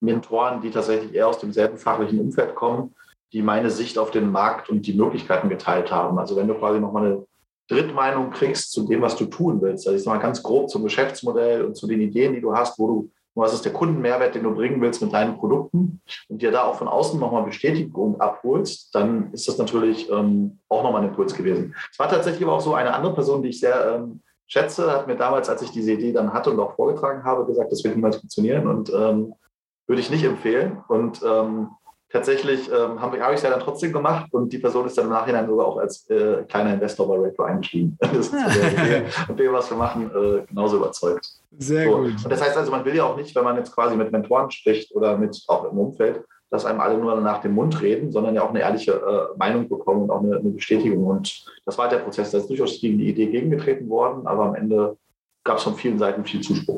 Mentoren, 0.01 0.61
die 0.61 0.71
tatsächlich 0.71 1.13
eher 1.13 1.27
aus 1.27 1.39
demselben 1.39 1.77
fachlichen 1.77 2.19
Umfeld 2.19 2.55
kommen, 2.55 2.95
die 3.31 3.41
meine 3.41 3.69
Sicht 3.69 3.97
auf 3.97 4.11
den 4.11 4.31
Markt 4.31 4.69
und 4.69 4.85
die 4.85 4.93
Möglichkeiten 4.93 5.49
geteilt 5.49 5.91
haben. 5.91 6.17
Also 6.17 6.35
wenn 6.35 6.47
du 6.47 6.55
quasi 6.55 6.79
nochmal 6.79 7.05
eine 7.05 7.25
Drittmeinung 7.69 8.31
kriegst 8.31 8.71
zu 8.71 8.87
dem, 8.87 9.01
was 9.01 9.15
du 9.15 9.25
tun 9.25 9.61
willst. 9.61 9.87
Also 9.87 9.97
ich 9.97 10.03
sage 10.03 10.17
mal 10.17 10.21
ganz 10.21 10.43
grob 10.43 10.69
zum 10.69 10.83
Geschäftsmodell 10.83 11.63
und 11.63 11.75
zu 11.75 11.87
den 11.87 12.01
Ideen, 12.01 12.33
die 12.33 12.41
du 12.41 12.53
hast, 12.53 12.77
wo 12.77 12.87
du 12.87 13.11
was 13.35 13.53
ist 13.53 13.65
der 13.65 13.73
Kundenmehrwert, 13.73 14.35
den 14.35 14.43
du 14.43 14.53
bringen 14.53 14.79
willst 14.81 15.01
mit 15.01 15.13
deinen 15.13 15.37
Produkten 15.37 16.01
und 16.29 16.41
dir 16.41 16.51
da 16.51 16.63
auch 16.63 16.75
von 16.75 16.87
außen 16.87 17.19
nochmal 17.19 17.43
Bestätigung 17.43 18.21
abholst, 18.21 18.93
dann 18.93 19.31
ist 19.33 19.47
das 19.47 19.57
natürlich 19.57 20.09
ähm, 20.11 20.59
auch 20.69 20.83
nochmal 20.83 21.01
ein 21.01 21.09
Impuls 21.09 21.33
gewesen. 21.33 21.75
Es 21.91 21.97
war 21.97 22.09
tatsächlich 22.09 22.43
aber 22.43 22.53
auch 22.53 22.61
so 22.61 22.75
eine 22.75 22.93
andere 22.93 23.13
Person, 23.13 23.41
die 23.41 23.49
ich 23.49 23.59
sehr 23.59 23.95
ähm, 23.95 24.21
schätze, 24.45 24.91
hat 24.91 25.07
mir 25.07 25.15
damals, 25.15 25.49
als 25.49 25.61
ich 25.63 25.71
diese 25.71 25.93
Idee 25.93 26.13
dann 26.13 26.33
hatte 26.33 26.51
und 26.51 26.59
auch 26.59 26.75
vorgetragen 26.75 27.23
habe, 27.23 27.45
gesagt, 27.45 27.71
das 27.71 27.83
wird 27.83 27.95
niemals 27.95 28.17
funktionieren 28.17 28.67
und 28.67 28.89
ähm, 28.89 29.33
würde 29.87 30.01
ich 30.01 30.11
nicht 30.11 30.23
empfehlen. 30.23 30.83
Und 30.87 31.21
ähm, 31.23 31.69
tatsächlich 32.13 32.69
ähm, 32.71 33.01
habe 33.01 33.19
hab 33.19 33.31
ich 33.31 33.37
es 33.37 33.41
ja 33.41 33.49
dann 33.49 33.59
trotzdem 33.59 33.91
gemacht 33.91 34.31
und 34.33 34.53
die 34.53 34.59
Person 34.59 34.85
ist 34.85 34.97
dann 34.97 35.05
im 35.05 35.11
Nachhinein 35.11 35.47
sogar 35.47 35.65
auch 35.65 35.77
als 35.77 36.07
äh, 36.11 36.43
kleiner 36.47 36.75
Investor 36.75 37.07
bei 37.07 37.15
Rapo 37.17 37.43
eingestiegen. 37.43 37.97
das 37.99 38.27
ist 38.27 38.33
und 39.27 39.39
dem, 39.39 39.51
was 39.51 39.69
wir 39.69 39.77
machen, 39.77 40.11
äh, 40.11 40.45
genauso 40.45 40.77
überzeugt. 40.77 41.27
Sehr 41.57 41.89
so. 41.89 41.97
gut. 41.97 42.23
Und 42.23 42.29
das 42.29 42.41
heißt 42.41 42.55
also, 42.55 42.71
man 42.71 42.85
will 42.85 42.95
ja 42.95 43.03
auch 43.03 43.17
nicht, 43.17 43.35
wenn 43.35 43.43
man 43.43 43.57
jetzt 43.57 43.73
quasi 43.73 43.95
mit 43.95 44.11
Mentoren 44.11 44.51
spricht 44.51 44.93
oder 44.95 45.17
mit 45.17 45.43
auch 45.47 45.69
im 45.69 45.77
Umfeld, 45.77 46.23
dass 46.51 46.65
einem 46.65 46.81
alle 46.81 46.99
nur 46.99 47.19
nach 47.19 47.41
dem 47.41 47.55
Mund 47.55 47.81
reden, 47.81 48.11
sondern 48.11 48.35
ja 48.35 48.43
auch 48.43 48.51
eine 48.51 48.61
ehrliche 48.61 48.91
äh, 48.91 49.37
Meinung 49.37 49.67
bekommen 49.67 50.03
und 50.03 50.11
auch 50.11 50.21
eine, 50.21 50.37
eine, 50.37 50.49
Bestätigung. 50.51 51.03
Und 51.05 51.45
das 51.65 51.79
war 51.79 51.85
halt 51.85 51.93
der 51.93 52.03
Prozess. 52.03 52.29
Da 52.29 52.37
ist 52.37 52.47
durchaus 52.47 52.79
gegen 52.79 52.99
die 52.99 53.09
Idee 53.09 53.25
gegengetreten 53.25 53.89
worden, 53.89 54.27
aber 54.27 54.45
am 54.45 54.55
Ende 54.55 54.95
gab 55.43 55.57
es 55.57 55.63
von 55.63 55.73
vielen 55.73 55.97
Seiten 55.97 56.23
viel 56.23 56.41
Zuspruch. 56.41 56.77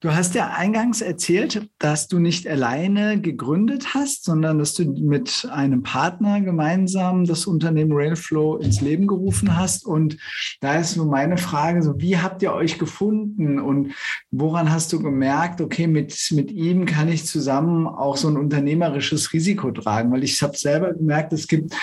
Du 0.00 0.14
hast 0.14 0.36
ja 0.36 0.52
eingangs 0.54 1.00
erzählt, 1.00 1.68
dass 1.80 2.06
du 2.06 2.20
nicht 2.20 2.46
alleine 2.46 3.20
gegründet 3.20 3.94
hast, 3.94 4.22
sondern 4.22 4.60
dass 4.60 4.74
du 4.74 4.84
mit 4.84 5.48
einem 5.50 5.82
Partner 5.82 6.40
gemeinsam 6.40 7.24
das 7.24 7.48
Unternehmen 7.48 7.90
Railflow 7.92 8.58
ins 8.58 8.80
Leben 8.80 9.08
gerufen 9.08 9.56
hast. 9.56 9.84
Und 9.84 10.16
da 10.60 10.76
ist 10.76 10.96
nur 10.96 11.06
meine 11.06 11.36
Frage, 11.36 11.82
so 11.82 11.98
wie 11.98 12.16
habt 12.16 12.42
ihr 12.42 12.52
euch 12.52 12.78
gefunden 12.78 13.58
und 13.58 13.92
woran 14.30 14.70
hast 14.70 14.92
du 14.92 15.02
gemerkt, 15.02 15.60
okay, 15.60 15.88
mit, 15.88 16.16
mit 16.30 16.52
ihm 16.52 16.86
kann 16.86 17.08
ich 17.08 17.26
zusammen 17.26 17.88
auch 17.88 18.16
so 18.16 18.28
ein 18.28 18.36
unternehmerisches 18.36 19.32
Risiko 19.32 19.72
tragen? 19.72 20.12
Weil 20.12 20.22
ich 20.22 20.40
habe 20.44 20.56
selber 20.56 20.94
gemerkt, 20.94 21.32
es 21.32 21.48
gibt 21.48 21.74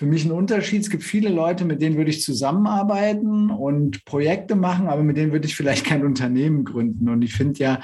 für 0.00 0.06
mich 0.06 0.24
ein 0.24 0.32
Unterschied. 0.32 0.80
Es 0.80 0.88
gibt 0.88 1.02
viele 1.02 1.28
Leute, 1.28 1.66
mit 1.66 1.82
denen 1.82 1.98
würde 1.98 2.08
ich 2.08 2.22
zusammenarbeiten 2.22 3.50
und 3.50 4.02
Projekte 4.06 4.56
machen, 4.56 4.88
aber 4.88 5.02
mit 5.02 5.18
denen 5.18 5.30
würde 5.30 5.46
ich 5.46 5.54
vielleicht 5.54 5.84
kein 5.84 6.06
Unternehmen 6.06 6.64
gründen. 6.64 7.10
Und 7.10 7.20
ich 7.20 7.34
finde 7.34 7.60
ja, 7.60 7.80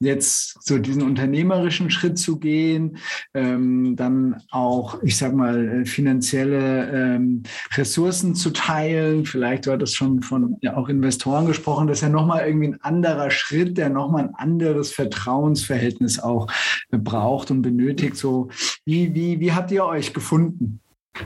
jetzt 0.00 0.56
so 0.66 0.78
diesen 0.78 1.02
unternehmerischen 1.02 1.90
Schritt 1.90 2.16
zu 2.16 2.38
gehen, 2.38 2.96
ähm, 3.34 3.96
dann 3.96 4.40
auch, 4.50 5.02
ich 5.02 5.18
sag 5.18 5.34
mal, 5.34 5.84
finanzielle 5.84 6.88
ähm, 6.90 7.42
Ressourcen 7.76 8.34
zu 8.34 8.48
teilen. 8.48 9.26
Vielleicht 9.26 9.66
war 9.66 9.76
das 9.76 9.92
schon 9.92 10.22
von 10.22 10.56
ja, 10.62 10.74
auch 10.74 10.88
Investoren 10.88 11.44
gesprochen. 11.44 11.86
Das 11.86 11.98
ist 11.98 12.02
ja 12.02 12.08
nochmal 12.08 12.46
irgendwie 12.46 12.68
ein 12.68 12.80
anderer 12.80 13.30
Schritt, 13.30 13.76
der 13.76 13.90
nochmal 13.90 14.24
ein 14.24 14.34
anderes 14.36 14.90
Vertrauensverhältnis 14.92 16.18
auch 16.18 16.46
braucht 16.90 17.50
und 17.50 17.60
benötigt. 17.60 18.16
So, 18.16 18.48
wie, 18.86 19.14
wie, 19.14 19.38
wie 19.40 19.52
habt 19.52 19.70
ihr 19.70 19.84
euch 19.84 20.14
gefunden? 20.14 20.80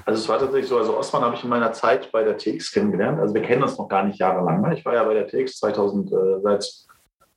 Also 0.04 0.20
es 0.20 0.28
war 0.28 0.38
tatsächlich 0.38 0.68
so, 0.68 0.78
also 0.78 0.96
Osman 0.96 1.22
habe 1.22 1.34
ich 1.34 1.44
in 1.44 1.50
meiner 1.50 1.72
Zeit 1.72 2.10
bei 2.12 2.22
der 2.24 2.36
TX 2.36 2.72
kennengelernt. 2.72 3.20
Also 3.20 3.34
wir 3.34 3.42
kennen 3.42 3.62
uns 3.62 3.78
noch 3.78 3.88
gar 3.88 4.04
nicht 4.04 4.18
jahrelang. 4.18 4.60
Ne? 4.62 4.74
Ich 4.74 4.84
war 4.84 4.94
ja 4.94 5.04
bei 5.04 5.14
der 5.14 5.26
TX 5.26 5.58
2000, 5.58 6.12
äh, 6.12 6.16
seit 6.42 6.70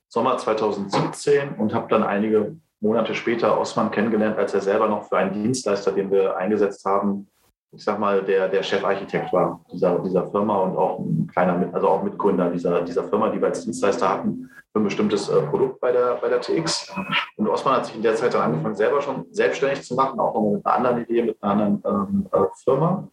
Sommer 0.08 0.38
2017 0.38 1.54
und 1.56 1.74
habe 1.74 1.88
dann 1.88 2.02
einige 2.02 2.56
Monate 2.80 3.14
später 3.14 3.58
Osman 3.58 3.90
kennengelernt, 3.90 4.38
als 4.38 4.54
er 4.54 4.60
selber 4.60 4.88
noch 4.88 5.08
für 5.08 5.16
einen 5.18 5.32
Dienstleister, 5.32 5.92
den 5.92 6.10
wir 6.10 6.36
eingesetzt 6.36 6.84
haben, 6.84 7.28
ich 7.76 7.84
sag 7.84 7.98
mal, 7.98 8.22
der, 8.22 8.48
der 8.48 8.62
Chefarchitekt 8.62 9.32
war 9.32 9.60
dieser, 9.70 9.98
dieser 9.98 10.26
Firma 10.30 10.56
und 10.60 10.76
auch 10.76 10.98
ein 10.98 11.28
kleiner, 11.30 11.68
also 11.72 11.88
auch 11.88 12.02
Mitgründer 12.02 12.50
dieser, 12.50 12.80
dieser 12.82 13.04
Firma, 13.04 13.28
die 13.28 13.38
wir 13.38 13.48
als 13.48 13.64
Dienstleister 13.64 14.08
hatten 14.08 14.50
für 14.72 14.80
ein 14.80 14.84
bestimmtes 14.84 15.28
äh, 15.28 15.42
Produkt 15.42 15.80
bei 15.80 15.92
der, 15.92 16.14
bei 16.14 16.28
der 16.28 16.40
TX. 16.40 16.92
Und 17.36 17.48
Osman 17.48 17.76
hat 17.76 17.86
sich 17.86 17.96
in 17.96 18.02
der 18.02 18.14
Zeit 18.14 18.34
dann 18.34 18.42
angefangen, 18.42 18.74
selber 18.74 19.00
schon 19.02 19.26
selbstständig 19.30 19.82
zu 19.82 19.94
machen, 19.94 20.18
auch 20.18 20.34
noch 20.34 20.52
mit 20.52 20.66
einer 20.66 20.74
anderen 20.74 21.02
Idee, 21.04 21.22
mit 21.22 21.42
einer 21.42 21.52
anderen 21.52 21.82
ähm, 21.86 22.26
äh, 22.32 22.46
Firma. 22.64 23.08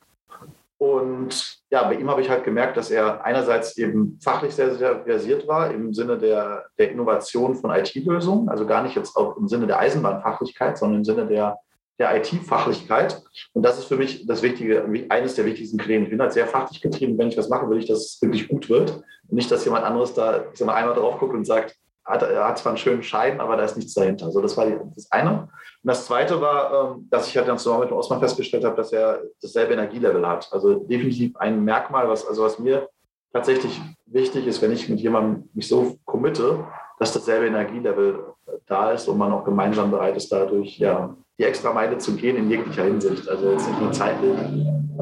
Und 0.78 1.60
ja, 1.70 1.84
bei 1.84 1.96
ihm 1.96 2.10
habe 2.10 2.22
ich 2.22 2.30
halt 2.30 2.44
gemerkt, 2.44 2.76
dass 2.76 2.92
er 2.92 3.24
einerseits 3.24 3.78
eben 3.78 4.20
fachlich 4.22 4.54
sehr, 4.54 4.76
sehr 4.76 5.04
versiert 5.04 5.48
war 5.48 5.72
im 5.72 5.94
Sinne 5.94 6.18
der, 6.18 6.66
der 6.78 6.92
Innovation 6.92 7.56
von 7.56 7.72
IT-Lösungen, 7.72 8.50
also 8.50 8.66
gar 8.66 8.84
nicht 8.84 8.96
jetzt 8.96 9.16
auch 9.16 9.38
im 9.38 9.48
Sinne 9.48 9.68
der 9.68 9.80
Eisenbahnfachlichkeit, 9.80 10.78
sondern 10.78 11.00
im 11.00 11.06
Sinne 11.06 11.26
der, 11.26 11.58
der 12.00 12.16
IT-Fachlichkeit. 12.18 13.22
Und 13.54 13.64
das 13.64 13.78
ist 13.78 13.86
für 13.86 13.98
mich 13.98 14.26
das 14.26 14.42
Wichtige, 14.42 14.86
eines 15.10 15.36
der 15.36 15.46
wichtigsten 15.46 15.78
Kriterien. 15.78 16.04
Ich 16.04 16.10
bin 16.10 16.22
halt 16.22 16.34
sehr 16.34 16.48
fachlich 16.48 16.82
getrieben. 16.82 17.18
Wenn 17.18 17.30
ich 17.30 17.38
was 17.38 17.50
mache, 17.50 17.70
will 17.70 17.78
ich, 17.78 17.86
dass 17.86 18.00
es 18.00 18.22
wirklich 18.22 18.48
gut 18.48 18.70
wird. 18.70 18.92
Und 19.28 19.36
nicht, 19.36 19.52
dass 19.52 19.66
jemand 19.66 19.86
anderes 19.86 20.14
da 20.14 20.46
ich 20.52 20.58
sag 20.60 20.66
mal, 20.66 20.76
einmal 20.76 20.96
drauf 20.96 21.20
guckt 21.20 21.34
und 21.34 21.46
sagt, 21.46 21.76
er 22.06 22.48
hat 22.48 22.58
zwar 22.58 22.72
einen 22.72 22.78
schönen 22.78 23.04
Schein, 23.04 23.40
aber 23.40 23.56
da 23.56 23.64
ist 23.64 23.78
nichts 23.78 23.94
dahinter. 23.94 24.30
So, 24.32 24.42
das 24.42 24.58
war 24.58 24.66
die, 24.66 24.78
das 24.96 25.10
eine. 25.12 25.32
Und 25.42 25.50
das 25.84 26.06
zweite 26.06 26.42
war, 26.42 26.96
ähm, 26.96 27.08
dass 27.10 27.28
ich 27.28 27.38
halt 27.38 27.48
dann 27.48 27.58
zusammen 27.58 27.82
mit 27.82 27.92
dem 27.92 27.98
Osman 27.98 28.20
festgestellt 28.20 28.66
habe, 28.66 28.76
dass 28.76 28.92
er 28.92 29.22
dasselbe 29.42 29.74
Energielevel 29.74 30.28
hat. 30.28 30.50
Also 30.52 30.76
definitiv 30.76 31.36
ein 31.38 31.64
Merkmal, 31.64 32.10
was, 32.10 32.28
also 32.28 32.44
was 32.44 32.60
mir 32.60 32.90
tatsächlich 33.32 33.80
wichtig 34.06 34.48
ist, 34.48 34.62
wenn 34.62 34.72
ich 34.72 34.90
mit 34.90 35.00
jemandem 35.00 35.50
mich 35.54 35.68
so 35.68 35.98
committe, 36.06 36.66
dass 37.04 37.12
dasselbe 37.12 37.48
Energielevel 37.48 38.24
da 38.66 38.92
ist 38.92 39.10
und 39.10 39.18
man 39.18 39.34
auch 39.34 39.44
gemeinsam 39.44 39.92
bereit 39.92 40.16
ist, 40.16 40.32
dadurch 40.32 40.80
ja, 40.80 41.14
die 41.38 41.44
extra 41.44 41.74
Meile 41.74 41.98
zu 41.98 42.16
gehen 42.16 42.38
in 42.38 42.50
jeglicher 42.50 42.86
Hinsicht. 42.86 43.28
Also 43.28 43.52
jetzt 43.52 43.68
nicht 43.68 43.82
nur 43.82 43.92
zeitlich, 43.92 44.40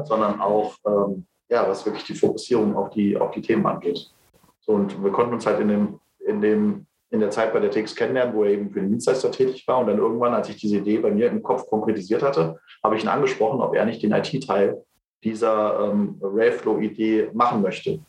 sondern 0.02 0.40
auch, 0.40 0.74
ähm, 0.84 1.26
ja, 1.48 1.68
was 1.68 1.86
wirklich 1.86 2.02
die 2.02 2.16
Fokussierung 2.16 2.74
auf 2.74 2.90
die, 2.90 3.16
auf 3.16 3.30
die 3.30 3.40
Themen 3.40 3.64
angeht. 3.66 4.10
So, 4.58 4.72
und 4.72 5.00
wir 5.00 5.12
konnten 5.12 5.34
uns 5.34 5.46
halt 5.46 5.60
in 5.60 5.68
dem, 5.68 6.00
in 6.26 6.40
dem 6.40 6.86
in 7.10 7.20
der 7.20 7.30
Zeit 7.30 7.52
bei 7.52 7.60
der 7.60 7.70
TX 7.70 7.94
kennenlernen, 7.94 8.34
wo 8.34 8.42
er 8.42 8.50
eben 8.50 8.70
für 8.70 8.80
den 8.80 8.88
Dienstleister 8.88 9.30
tätig 9.30 9.68
war. 9.68 9.78
Und 9.78 9.86
dann 9.86 9.98
irgendwann, 9.98 10.34
als 10.34 10.48
ich 10.48 10.56
diese 10.56 10.78
Idee 10.78 10.98
bei 10.98 11.12
mir 11.12 11.28
im 11.28 11.42
Kopf 11.42 11.68
konkretisiert 11.68 12.22
hatte, 12.22 12.58
habe 12.82 12.96
ich 12.96 13.04
ihn 13.04 13.08
angesprochen, 13.08 13.60
ob 13.60 13.76
er 13.76 13.84
nicht 13.84 14.02
den 14.02 14.12
IT-Teil 14.12 14.82
dieser 15.22 15.78
ähm, 15.78 16.18
Railflow-Idee 16.20 17.30
machen 17.32 17.62
möchte. 17.62 18.00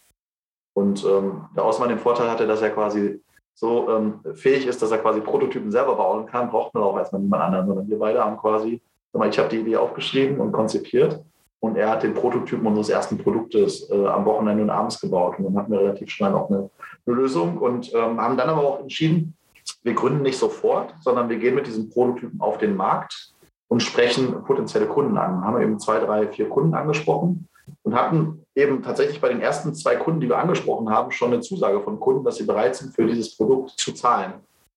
Und 0.74 1.06
ähm, 1.06 1.46
der 1.56 1.64
Ausmann 1.66 1.90
den 1.90 2.00
Vorteil 2.00 2.32
hatte, 2.32 2.48
dass 2.48 2.62
er 2.64 2.72
quasi 2.72 3.22
so 3.54 3.90
ähm, 3.90 4.20
fähig 4.36 4.66
ist, 4.66 4.82
dass 4.82 4.92
er 4.92 4.98
quasi 4.98 5.22
Prototypen 5.22 5.72
selber 5.72 5.96
bauen 5.96 6.26
kann, 6.26 6.50
braucht 6.50 6.74
man 6.74 6.84
auch 6.84 6.98
erstmal 6.98 7.22
niemand 7.22 7.44
anderen, 7.44 7.68
sondern 7.68 7.88
wir 7.88 8.00
beide 8.00 8.24
haben 8.24 8.38
quasi, 8.38 8.82
ich 9.30 9.40
habe 9.40 9.50
die 9.50 9.60
Idee 9.60 9.78
aufgeschrieben 9.78 10.40
und 10.40 10.52
konzipiert 10.52 11.22
und 11.60 11.78
er 11.78 11.90
hat 11.90 12.04
den 12.04 12.14
Prototypen 12.14 12.66
unseres 12.66 12.90
ersten 12.90 13.18
Produktes 13.18 13.90
äh, 13.90 14.08
am 14.08 14.26
Wochenende 14.26 14.64
und 14.64 14.70
abends 14.70 15.00
gebaut. 15.00 15.38
Und 15.38 15.46
dann 15.46 15.58
hatten 15.58 15.72
wir 15.72 15.80
relativ 15.80 16.10
schnell 16.10 16.34
auch 16.34 16.50
eine, 16.50 16.70
eine 17.06 17.16
Lösung 17.16 17.58
und 17.58 17.94
ähm, 17.94 18.20
haben 18.20 18.38
dann 18.38 18.50
aber 18.50 18.62
auch 18.62 18.80
entschieden, 18.82 19.38
wir 19.84 19.94
gründen 19.94 20.24
nicht 20.24 20.38
sofort, 20.38 20.94
sondern 21.02 21.30
wir 21.30 21.38
gehen 21.38 21.56
mit 21.56 21.68
diesen 21.68 21.90
Prototypen 21.90 22.42
auf 22.42 22.58
den 22.58 22.76
Markt 22.76 23.34
und 23.70 23.82
sprechen 23.82 24.44
potenzielle 24.44 24.88
Kunden 24.88 25.18
an. 25.18 25.44
Haben 25.44 25.58
wir 25.58 25.64
eben 25.64 25.80
zwei, 25.80 26.00
drei, 26.00 26.28
vier 26.28 26.50
Kunden 26.50 26.74
angesprochen 26.74 27.48
und 27.84 27.96
hatten 27.96 28.46
eben 28.56 28.82
tatsächlich 28.82 29.20
bei 29.22 29.30
den 29.30 29.42
ersten 29.42 29.74
zwei 29.74 29.96
Kunden, 29.96 30.22
die 30.22 30.30
wir 30.30 30.38
angesprochen 30.38 30.90
haben, 30.90 31.12
schon 31.12 31.34
eine 31.34 31.42
Zusage 31.42 31.82
von 31.82 32.00
Kunden, 32.00 32.24
dass 32.24 32.38
sie 32.38 32.46
bereit 32.46 32.76
sind, 32.76 32.94
für 32.94 33.06
dieses 33.06 33.36
Produkt 33.36 33.72
zu 33.72 33.94
zahlen. 33.94 34.34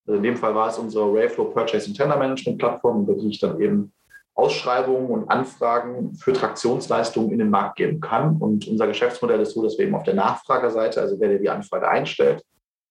Also 0.06 0.18
in 0.18 0.22
dem 0.22 0.36
Fall 0.36 0.54
war 0.54 0.68
es 0.68 0.78
unsere 0.78 1.12
Rayflow 1.12 1.46
Purchase 1.46 1.86
and 1.86 1.96
Tender 1.96 2.16
Management 2.16 2.58
Plattform, 2.58 3.02
über 3.02 3.14
die 3.14 3.28
ich 3.28 3.40
dann 3.40 3.60
eben 3.60 3.92
Ausschreibungen 4.34 5.08
und 5.08 5.30
Anfragen 5.30 6.14
für 6.14 6.32
Traktionsleistungen 6.32 7.32
in 7.32 7.38
den 7.38 7.50
Markt 7.50 7.76
geben 7.76 8.00
kann. 8.00 8.36
Und 8.36 8.68
unser 8.68 8.86
Geschäftsmodell 8.86 9.40
ist 9.40 9.52
so, 9.52 9.62
dass 9.62 9.78
wir 9.78 9.86
eben 9.86 9.94
auf 9.94 10.04
der 10.04 10.14
Nachfragerseite, 10.14 11.00
also 11.00 11.18
wer 11.18 11.38
die 11.38 11.48
Anfrage 11.48 11.88
einstellt, 11.88 12.44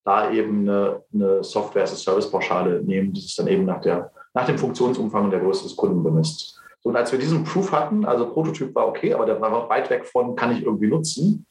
da 0.04 0.32
eben 0.32 0.68
eine, 0.68 1.04
eine 1.14 1.44
Software-as-a-Service-Pauschale 1.44 2.82
nehmen, 2.84 3.14
die 3.14 3.22
sich 3.22 3.36
dann 3.36 3.48
eben 3.48 3.66
nach, 3.66 3.82
der, 3.82 4.12
nach 4.34 4.46
dem 4.46 4.58
Funktionsumfang 4.58 5.26
und 5.26 5.32
der 5.32 5.40
Größe 5.40 5.64
des 5.64 5.76
Kunden 5.76 6.04
bemisst. 6.04 6.60
So, 6.86 6.90
und 6.90 6.96
als 6.96 7.12
wir 7.12 7.20
diesen 7.20 7.44
Proof 7.44 7.72
hatten, 7.72 8.06
also 8.06 8.32
Prototyp 8.32 8.74
war 8.76 8.88
okay, 8.88 9.14
aber 9.14 9.26
der 9.26 9.42
war 9.42 9.68
weit 9.70 9.90
weg 9.90 10.06
von, 10.06 10.36
kann 10.36 10.52
ich 10.52 10.64
irgendwie 10.64 10.88
nutzen. 10.88 11.46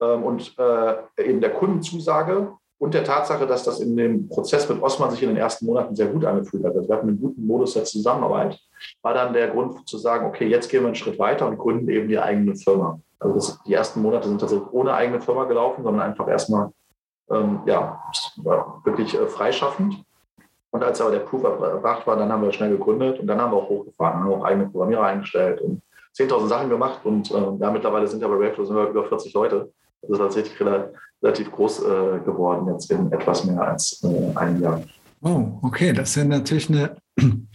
Ähm, 0.00 0.22
und 0.22 0.54
äh, 0.58 0.94
eben 1.18 1.40
der 1.40 1.52
Kundenzusage 1.52 2.52
und 2.78 2.94
der 2.94 3.02
Tatsache, 3.04 3.46
dass 3.46 3.64
das 3.64 3.80
in 3.80 3.96
dem 3.96 4.28
Prozess 4.28 4.68
mit 4.68 4.80
Osman 4.80 5.10
sich 5.10 5.22
in 5.22 5.30
den 5.30 5.38
ersten 5.38 5.66
Monaten 5.66 5.96
sehr 5.96 6.06
gut 6.06 6.24
angefühlt 6.24 6.64
hat. 6.64 6.74
Also 6.76 6.88
wir 6.88 6.96
hatten 6.96 7.08
einen 7.08 7.20
guten 7.20 7.46
Modus 7.46 7.74
der 7.74 7.84
Zusammenarbeit, 7.84 8.58
war 9.02 9.14
dann 9.14 9.32
der 9.32 9.48
Grund 9.48 9.88
zu 9.88 9.98
sagen, 9.98 10.26
okay, 10.26 10.46
jetzt 10.46 10.70
gehen 10.70 10.82
wir 10.82 10.86
einen 10.86 10.94
Schritt 10.94 11.18
weiter 11.18 11.48
und 11.48 11.58
gründen 11.58 11.88
eben 11.88 12.08
die 12.08 12.18
eigene 12.18 12.54
Firma. 12.54 13.00
Also 13.18 13.34
das, 13.34 13.62
die 13.64 13.74
ersten 13.74 14.02
Monate 14.02 14.28
sind 14.28 14.40
tatsächlich 14.40 14.70
ohne 14.72 14.94
eigene 14.94 15.20
Firma 15.20 15.44
gelaufen, 15.44 15.82
sondern 15.82 16.02
einfach 16.02 16.28
erstmal 16.28 16.70
ähm, 17.30 17.60
ja, 17.66 18.00
wirklich 18.84 19.14
äh, 19.14 19.26
freischaffend. 19.26 20.04
Und 20.74 20.82
als 20.82 21.00
aber 21.00 21.12
der 21.12 21.20
Proof 21.20 21.44
erbracht 21.44 22.04
war, 22.04 22.16
dann 22.16 22.32
haben 22.32 22.42
wir 22.42 22.52
schnell 22.52 22.70
gegründet 22.70 23.20
und 23.20 23.28
dann 23.28 23.40
haben 23.40 23.52
wir 23.52 23.58
auch 23.58 23.68
hochgefahren, 23.68 24.24
haben 24.24 24.32
auch 24.32 24.44
eigene 24.44 24.68
Programmierer 24.68 25.04
eingestellt 25.04 25.60
und 25.60 25.80
10.000 26.18 26.48
Sachen 26.48 26.68
gemacht 26.68 26.98
und 27.04 27.30
äh, 27.30 27.34
ja, 27.60 27.70
mittlerweile 27.70 28.08
sind 28.08 28.20
ja 28.20 28.26
bei 28.26 28.34
Rayflow 28.34 28.64
sind 28.64 28.74
wir 28.74 28.88
über 28.88 29.04
40 29.04 29.32
Leute. 29.34 29.70
Das 30.02 30.10
ist 30.10 30.18
tatsächlich 30.18 30.60
relativ 31.22 31.52
groß 31.52 31.84
äh, 31.84 31.84
geworden, 32.24 32.72
jetzt 32.72 32.90
in 32.90 33.12
etwas 33.12 33.44
mehr 33.44 33.62
als 33.62 34.02
äh, 34.02 34.36
einem 34.36 34.60
Jahr. 34.60 34.82
Oh, 35.22 35.46
okay, 35.62 35.92
das 35.92 36.08
ist 36.08 36.16
ja 36.16 36.24
natürlich 36.24 36.68
eine 36.68 36.96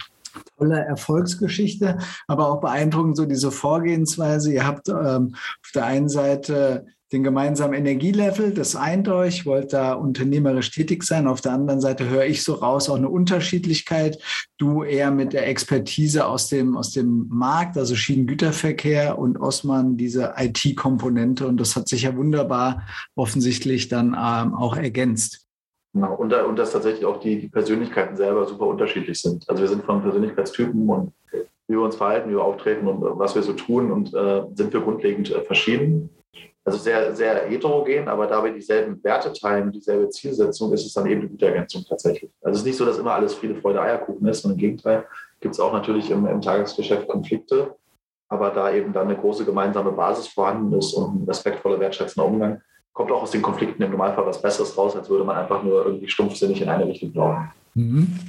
tolle 0.57 0.79
Erfolgsgeschichte, 0.79 1.97
aber 2.25 2.47
auch 2.47 2.61
beeindruckend 2.61 3.17
so 3.17 3.25
diese 3.25 3.51
Vorgehensweise. 3.51 4.53
Ihr 4.53 4.65
habt 4.65 4.87
ähm, 4.87 5.35
auf 5.35 5.71
der 5.75 5.83
einen 5.83 6.07
Seite 6.07 6.85
den 7.11 7.23
gemeinsamen 7.23 7.73
Energielevel, 7.73 8.53
das 8.53 8.75
eint 8.75 9.07
euch, 9.07 9.45
wollt 9.45 9.73
da 9.73 9.93
unternehmerisch 9.93 10.69
tätig 10.69 11.03
sein. 11.03 11.27
Auf 11.27 11.41
der 11.41 11.53
anderen 11.53 11.81
Seite 11.81 12.07
höre 12.07 12.25
ich 12.25 12.43
so 12.43 12.53
raus 12.53 12.89
auch 12.89 12.97
eine 12.97 13.09
Unterschiedlichkeit. 13.09 14.19
Du 14.57 14.83
eher 14.83 15.09
mit 15.09 15.33
der 15.33 15.47
Expertise 15.47 16.27
aus 16.27 16.49
dem, 16.49 16.77
aus 16.77 16.91
dem 16.91 17.27
Markt, 17.29 17.77
also 17.77 17.95
Schienengüterverkehr 17.95 19.17
und 19.17 19.39
Osman 19.39 19.97
diese 19.97 20.35
IT-Komponente. 20.37 21.47
Und 21.47 21.59
das 21.59 21.75
hat 21.75 21.87
sich 21.87 22.03
ja 22.03 22.15
wunderbar 22.15 22.83
offensichtlich 23.15 23.87
dann 23.87 24.09
ähm, 24.09 24.53
auch 24.53 24.77
ergänzt. 24.77 25.47
Genau, 25.93 26.13
und, 26.13 26.31
und 26.31 26.59
dass 26.59 26.71
tatsächlich 26.71 27.05
auch 27.05 27.19
die, 27.19 27.39
die 27.39 27.49
Persönlichkeiten 27.49 28.15
selber 28.15 28.45
super 28.45 28.67
unterschiedlich 28.67 29.19
sind. 29.19 29.49
Also 29.49 29.63
wir 29.63 29.69
sind 29.69 29.83
von 29.83 30.03
Persönlichkeitstypen 30.03 30.87
und 30.87 31.11
wie 31.67 31.73
wir 31.73 31.81
uns 31.81 31.95
verhalten, 31.95 32.29
wie 32.29 32.33
wir 32.33 32.43
auftreten 32.43 32.87
und 32.87 33.01
was 33.17 33.33
wir 33.33 33.41
so 33.41 33.53
tun 33.53 33.91
und 33.91 34.13
äh, 34.13 34.43
sind 34.53 34.71
wir 34.73 34.81
grundlegend 34.81 35.31
äh, 35.31 35.41
verschieden. 35.41 36.09
Also 36.69 36.83
sehr, 36.83 37.15
sehr 37.15 37.47
heterogen, 37.47 38.07
aber 38.07 38.27
da 38.27 38.43
wir 38.43 38.53
dieselben 38.53 39.03
Werte 39.03 39.33
teilen, 39.33 39.71
dieselbe 39.71 40.07
Zielsetzung, 40.09 40.71
ist 40.71 40.85
es 40.85 40.93
dann 40.93 41.07
eben 41.07 41.21
eine 41.21 41.29
gute 41.31 41.47
Ergänzung 41.47 41.83
tatsächlich. 41.83 42.29
Also 42.43 42.57
es 42.57 42.59
ist 42.59 42.65
nicht 42.67 42.77
so, 42.77 42.85
dass 42.85 42.99
immer 42.99 43.13
alles 43.13 43.33
Friede, 43.33 43.55
Freude, 43.55 43.81
Eierkuchen 43.81 44.27
ist, 44.27 44.43
sondern 44.43 44.59
im 44.59 44.61
Gegenteil 44.61 45.07
gibt 45.39 45.55
es 45.55 45.59
auch 45.59 45.73
natürlich 45.73 46.11
im, 46.11 46.27
im 46.27 46.41
Tagesgeschäft 46.41 47.07
Konflikte, 47.07 47.73
aber 48.27 48.51
da 48.51 48.71
eben 48.71 48.93
dann 48.93 49.07
eine 49.07 49.17
große 49.17 49.45
gemeinsame 49.45 49.91
Basis 49.93 50.27
vorhanden 50.27 50.77
ist 50.77 50.93
und 50.93 51.23
ein 51.23 51.25
respektvoller, 51.25 51.79
wertschätzender 51.79 52.27
Umgang, 52.27 52.61
kommt 52.93 53.11
auch 53.11 53.23
aus 53.23 53.31
den 53.31 53.41
Konflikten 53.41 53.81
im 53.81 53.89
Normalfall 53.89 54.27
was 54.27 54.39
Besseres 54.39 54.77
raus, 54.77 54.95
als 54.95 55.09
würde 55.09 55.23
man 55.23 55.37
einfach 55.37 55.63
nur 55.63 55.83
irgendwie 55.87 56.07
stumpfsinnig 56.07 56.61
in 56.61 56.69
eine 56.69 56.85
Richtung 56.85 57.11
laufen. 57.15 57.49
Mhm. 57.73 58.19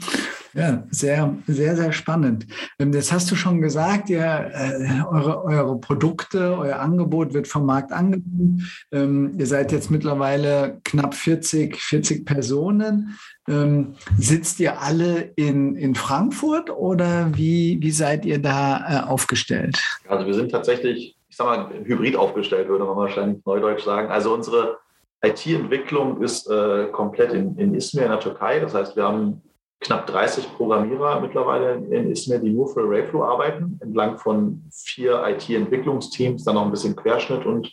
Ja, 0.54 0.84
sehr, 0.90 1.36
sehr, 1.46 1.76
sehr 1.76 1.92
spannend. 1.92 2.46
Ähm, 2.78 2.92
jetzt 2.92 3.12
hast 3.12 3.30
du 3.30 3.36
schon 3.36 3.60
gesagt, 3.60 4.10
ihr, 4.10 4.20
äh, 4.20 5.02
eure, 5.10 5.44
eure 5.44 5.78
Produkte, 5.78 6.56
euer 6.58 6.78
Angebot 6.78 7.34
wird 7.34 7.48
vom 7.48 7.66
Markt 7.66 7.92
angeboten. 7.92 8.66
Ähm, 8.92 9.34
ihr 9.38 9.46
seid 9.46 9.72
jetzt 9.72 9.90
mittlerweile 9.90 10.80
knapp 10.84 11.14
40, 11.14 11.76
40 11.76 12.26
Personen. 12.26 13.18
Ähm, 13.48 13.94
sitzt 14.18 14.60
ihr 14.60 14.80
alle 14.80 15.32
in, 15.36 15.76
in 15.76 15.94
Frankfurt 15.94 16.70
oder 16.70 17.30
wie, 17.36 17.78
wie 17.80 17.90
seid 17.90 18.24
ihr 18.24 18.40
da 18.40 19.04
äh, 19.04 19.08
aufgestellt? 19.08 19.78
Also 20.08 20.26
wir 20.26 20.34
sind 20.34 20.50
tatsächlich 20.50 21.16
sag 21.30 21.46
mal, 21.46 21.84
hybrid 21.84 22.16
aufgestellt, 22.16 22.68
würde 22.68 22.84
man 22.84 22.96
wahrscheinlich 22.96 23.44
neudeutsch 23.46 23.84
sagen. 23.84 24.10
Also 24.10 24.34
unsere 24.34 24.78
IT-Entwicklung 25.22 26.22
ist 26.22 26.50
äh, 26.50 26.86
komplett 26.92 27.32
in, 27.32 27.56
in 27.56 27.74
Izmir 27.74 28.04
in 28.04 28.10
der 28.10 28.20
Türkei. 28.20 28.60
Das 28.60 28.74
heißt, 28.74 28.96
wir 28.96 29.04
haben 29.04 29.42
knapp 29.80 30.06
30 30.06 30.54
Programmierer 30.56 31.20
mittlerweile 31.20 31.74
in 31.74 32.10
Izmir, 32.10 32.38
die 32.38 32.50
nur 32.50 32.68
für 32.68 32.82
Rayflow 32.88 33.24
arbeiten, 33.24 33.78
entlang 33.80 34.18
von 34.18 34.62
vier 34.70 35.22
IT-Entwicklungsteams, 35.26 36.44
dann 36.44 36.54
noch 36.54 36.64
ein 36.64 36.70
bisschen 36.70 36.94
Querschnitt 36.94 37.46
und 37.46 37.72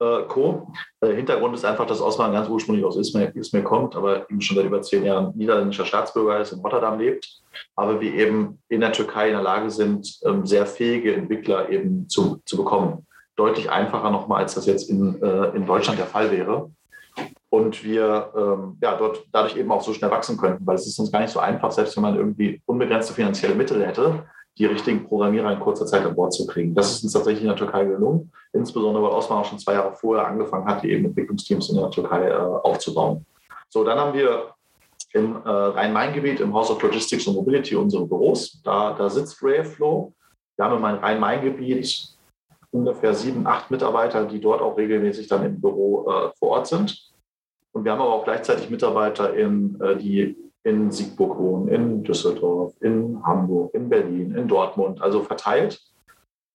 äh, 0.00 0.22
Co. 0.26 0.72
Äh, 1.00 1.14
Hintergrund 1.14 1.54
ist 1.54 1.64
einfach, 1.64 1.86
dass 1.86 2.00
Osman 2.00 2.32
ganz 2.32 2.48
ursprünglich 2.48 2.84
aus 2.84 2.96
Izmir, 2.96 3.34
Izmir 3.34 3.62
kommt, 3.62 3.94
aber 3.94 4.28
eben 4.28 4.40
schon 4.40 4.56
seit 4.56 4.66
über 4.66 4.82
zehn 4.82 5.04
Jahren 5.04 5.32
niederländischer 5.36 5.86
Staatsbürger 5.86 6.40
ist, 6.40 6.52
in 6.52 6.60
Rotterdam 6.60 6.98
lebt. 6.98 7.40
Aber 7.76 8.00
wir 8.00 8.12
eben 8.12 8.60
in 8.68 8.80
der 8.80 8.92
Türkei 8.92 9.28
in 9.28 9.34
der 9.34 9.42
Lage 9.42 9.70
sind, 9.70 10.18
ähm, 10.24 10.44
sehr 10.44 10.66
fähige 10.66 11.14
Entwickler 11.14 11.68
eben 11.70 12.08
zu, 12.08 12.42
zu 12.44 12.56
bekommen. 12.56 13.06
Deutlich 13.36 13.70
einfacher 13.70 14.10
nochmal, 14.10 14.42
als 14.42 14.54
das 14.54 14.66
jetzt 14.66 14.90
in, 14.90 15.20
äh, 15.22 15.56
in 15.56 15.66
Deutschland 15.66 15.98
der 15.98 16.06
Fall 16.06 16.30
wäre. 16.32 16.70
Und 17.54 17.84
wir 17.84 18.32
ähm, 18.36 18.78
ja, 18.82 18.96
dort 18.96 19.26
dadurch 19.30 19.56
eben 19.56 19.70
auch 19.70 19.80
so 19.80 19.92
schnell 19.92 20.10
wachsen 20.10 20.36
könnten, 20.36 20.66
weil 20.66 20.74
es 20.74 20.88
ist 20.88 20.98
uns 20.98 21.12
gar 21.12 21.20
nicht 21.20 21.30
so 21.30 21.38
einfach, 21.38 21.70
selbst 21.70 21.96
wenn 21.96 22.02
man 22.02 22.16
irgendwie 22.16 22.60
unbegrenzte 22.66 23.14
finanzielle 23.14 23.54
Mittel 23.54 23.86
hätte, 23.86 24.24
die 24.58 24.66
richtigen 24.66 25.04
Programmierer 25.04 25.52
in 25.52 25.60
kurzer 25.60 25.86
Zeit 25.86 26.04
an 26.04 26.16
Bord 26.16 26.32
zu 26.32 26.48
kriegen. 26.48 26.74
Das 26.74 26.90
ist 26.90 27.04
uns 27.04 27.12
tatsächlich 27.12 27.42
in 27.42 27.48
der 27.48 27.56
Türkei 27.56 27.84
gelungen, 27.84 28.32
insbesondere 28.52 29.04
weil 29.04 29.12
Osman 29.12 29.38
auch 29.38 29.44
schon 29.44 29.60
zwei 29.60 29.74
Jahre 29.74 29.92
vorher 29.92 30.26
angefangen 30.26 30.66
hat, 30.66 30.82
eben 30.82 31.04
Entwicklungsteams 31.04 31.70
in 31.70 31.76
der 31.76 31.90
Türkei 31.90 32.28
äh, 32.28 32.34
aufzubauen. 32.34 33.24
So, 33.68 33.84
dann 33.84 34.00
haben 34.00 34.14
wir 34.14 34.48
im 35.12 35.36
äh, 35.36 35.48
Rhein-Main-Gebiet 35.48 36.40
im 36.40 36.52
House 36.52 36.72
of 36.72 36.82
Logistics 36.82 37.24
und 37.28 37.36
Mobility 37.36 37.76
unsere 37.76 38.04
Büros. 38.04 38.60
Da, 38.64 38.94
da 38.94 39.08
sitzt 39.08 39.40
Rayflow. 39.40 40.12
Wir 40.56 40.64
haben 40.64 40.76
im 40.76 40.84
Rhein-Main-Gebiet 40.84 42.16
ungefähr 42.72 43.14
sieben, 43.14 43.46
acht 43.46 43.70
Mitarbeiter, 43.70 44.24
die 44.24 44.40
dort 44.40 44.60
auch 44.60 44.76
regelmäßig 44.76 45.28
dann 45.28 45.44
im 45.44 45.60
Büro 45.60 46.10
äh, 46.10 46.30
vor 46.36 46.48
Ort 46.48 46.66
sind. 46.66 47.13
Und 47.74 47.84
wir 47.84 47.92
haben 47.92 48.00
aber 48.00 48.14
auch 48.14 48.24
gleichzeitig 48.24 48.70
Mitarbeiter, 48.70 49.34
in, 49.34 49.80
äh, 49.80 49.96
die 49.96 50.36
in 50.62 50.92
Siegburg 50.92 51.36
wohnen, 51.36 51.68
in 51.68 52.04
Düsseldorf, 52.04 52.72
in 52.80 53.20
Hamburg, 53.24 53.74
in 53.74 53.88
Berlin, 53.88 54.34
in 54.34 54.46
Dortmund, 54.46 55.02
also 55.02 55.22
verteilt, 55.24 55.82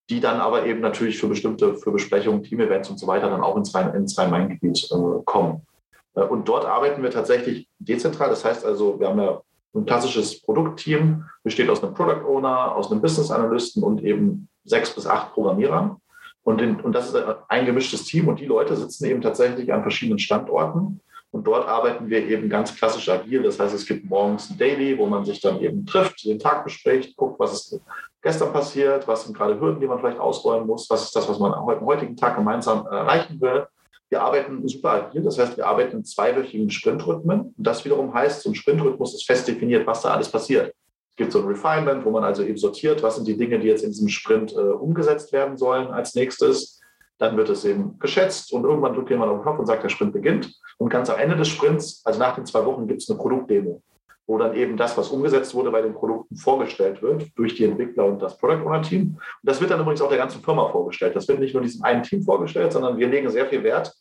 die 0.10 0.22
dann 0.22 0.40
aber 0.40 0.66
eben 0.66 0.80
natürlich 0.80 1.20
für 1.20 1.28
bestimmte, 1.28 1.76
für 1.76 1.92
Besprechungen, 1.92 2.42
Teamevents 2.42 2.90
und 2.90 2.98
so 2.98 3.06
weiter 3.06 3.30
dann 3.30 3.44
auch 3.44 3.58
ins, 3.58 3.76
Rhein, 3.76 3.94
ins 3.94 4.18
Rhein-Main-Gebiet 4.18 4.90
äh, 4.92 5.24
kommen. 5.26 5.68
Äh, 6.16 6.22
und 6.22 6.48
dort 6.48 6.66
arbeiten 6.66 7.04
wir 7.04 7.12
tatsächlich 7.12 7.68
dezentral. 7.80 8.30
Das 8.30 8.46
heißt 8.46 8.66
also, 8.66 8.98
wir 9.00 9.10
haben 9.10 9.20
ja 9.20 9.42
ein 9.76 9.86
klassisches 9.86 10.42
Produktteam, 10.42 11.26
besteht 11.44 11.70
aus 11.70 11.84
einem 11.84 11.94
Product 11.94 12.26
Owner, 12.26 12.76
aus 12.76 12.90
einem 12.90 13.02
Business 13.02 13.30
Analysten 13.30 13.84
und 13.84 14.02
eben 14.06 14.48
sechs 14.64 14.90
bis 14.96 15.06
acht 15.06 15.34
Programmierern. 15.34 15.98
Und, 16.44 16.62
in, 16.62 16.80
und 16.80 16.94
das 16.94 17.14
ist 17.14 17.18
ein 17.50 17.66
gemischtes 17.66 18.06
Team 18.06 18.30
und 18.30 18.40
die 18.40 18.46
Leute 18.46 18.78
sitzen 18.78 19.06
eben 19.06 19.22
tatsächlich 19.22 19.74
an 19.74 19.82
verschiedenen 19.82 20.18
Standorten 20.18 21.02
und 21.32 21.46
dort 21.46 21.68
arbeiten 21.68 22.10
wir 22.10 22.28
eben 22.28 22.50
ganz 22.50 22.76
klassisch 22.76 23.08
agil. 23.08 23.44
Das 23.44 23.60
heißt, 23.60 23.74
es 23.74 23.86
gibt 23.86 24.10
morgens 24.10 24.50
ein 24.50 24.58
Daily, 24.58 24.98
wo 24.98 25.06
man 25.06 25.26
sich 25.26 25.40
dann 25.40 25.60
eben 25.62 25.86
trifft, 25.86 26.26
den 26.26 26.40
Tag 26.40 26.64
bespricht, 26.64 27.16
guckt, 27.16 27.40
was 27.40 27.54
ist 27.54 27.82
gestern 28.22 28.52
passiert, 28.52 29.08
was 29.08 29.26
sind 29.26 29.38
gerade 29.38 29.60
Hürden, 29.60 29.80
die 29.80 29.88
man 29.88 30.00
vielleicht 30.00 30.20
ausräumen 30.20 30.68
muss, 30.68 30.90
was 30.90 31.04
ist 31.04 31.16
das, 31.16 31.30
was 31.30 31.40
man 31.40 31.54
am 31.54 31.66
heutigen 31.86 32.18
Tag 32.18 32.36
gemeinsam 32.36 32.86
erreichen 32.88 33.40
will. 33.40 33.68
Wir 34.10 34.24
arbeiten 34.24 34.68
super 34.68 34.94
agil, 34.94 35.22
das 35.22 35.38
heißt, 35.38 35.56
wir 35.56 35.68
arbeiten 35.68 35.98
in 35.98 36.04
zweiwöchigen 36.04 36.72
Sprintrhythmen. 36.72 37.42
Und 37.42 37.54
das 37.58 37.86
wiederum 37.86 38.12
heißt, 38.12 38.46
ein 38.48 38.56
Sprintrhythmus 38.56 39.14
ist 39.14 39.26
fest 39.26 39.48
definiert, 39.48 39.86
was 39.86 40.02
da 40.02 40.16
alles 40.16 40.30
passiert. 40.30 40.74
Es 41.12 41.16
gibt 41.16 41.32
so 41.32 41.40
ein 41.40 41.46
Refinement, 41.46 42.04
wo 42.06 42.10
man 42.10 42.24
also 42.24 42.42
eben 42.42 42.58
sortiert, 42.58 43.04
was 43.04 43.18
sind 43.18 43.28
die 43.28 43.38
Dinge, 43.38 43.60
die 43.60 43.68
jetzt 43.68 43.84
in 43.84 43.92
diesem 43.92 44.10
Sprint 44.10 44.54
äh, 44.54 44.56
umgesetzt 44.56 45.32
werden 45.32 45.58
sollen 45.58 45.88
als 45.92 46.16
nächstes 46.16 46.80
dann 47.20 47.36
wird 47.36 47.50
es 47.50 47.66
eben 47.66 48.00
geschätzt 48.00 48.52
und 48.54 48.64
irgendwann 48.64 48.94
drückt 48.94 49.10
jemand 49.10 49.30
auf 49.30 49.40
den 49.40 49.44
Knopf 49.44 49.60
und 49.60 49.66
sagt, 49.68 49.84
der 49.84 49.90
Sprint 49.90 50.14
beginnt. 50.14 50.58
Und 50.80 50.90
ganz 50.90 51.10
am 51.10 51.20
Ende 51.20 51.36
des 51.36 51.50
Sprints, 51.50 52.02
also 52.06 52.20
nach 52.20 52.36
den 52.36 52.46
zwei 52.46 52.66
Wochen, 52.66 52.88
gibt 52.88 53.02
es 53.02 53.10
eine 53.10 53.20
Produktdemo, 53.20 53.82
wo 54.28 54.38
dann 54.38 54.56
eben 54.56 54.78
das, 54.78 54.98
was 54.98 55.10
umgesetzt 55.10 55.54
wurde 55.54 55.72
bei 55.72 55.82
den 55.82 55.94
Produkten, 55.94 56.36
vorgestellt 56.36 57.02
wird 57.02 57.28
durch 57.36 57.56
die 57.56 57.66
Entwickler 57.66 58.06
und 58.06 58.22
das 58.22 58.38
Product 58.38 58.66
Owner 58.66 58.82
Team. 58.82 59.18
Und 59.18 59.20
das 59.44 59.60
wird 59.60 59.72
dann 59.72 59.82
übrigens 59.82 60.02
auch 60.02 60.10
der 60.10 60.18
ganzen 60.18 60.42
Firma 60.42 60.70
vorgestellt. 60.70 61.16
Das 61.16 61.28
wird 61.28 61.40
nicht 61.40 61.54
nur 61.54 61.64
diesem 61.64 61.84
einen 61.84 62.04
Team 62.04 62.24
vorgestellt, 62.24 62.72
sondern 62.72 62.98
wir 62.98 63.08
legen 63.08 63.30
sehr 63.30 63.46
viel 63.48 63.64
Wert 63.64 63.94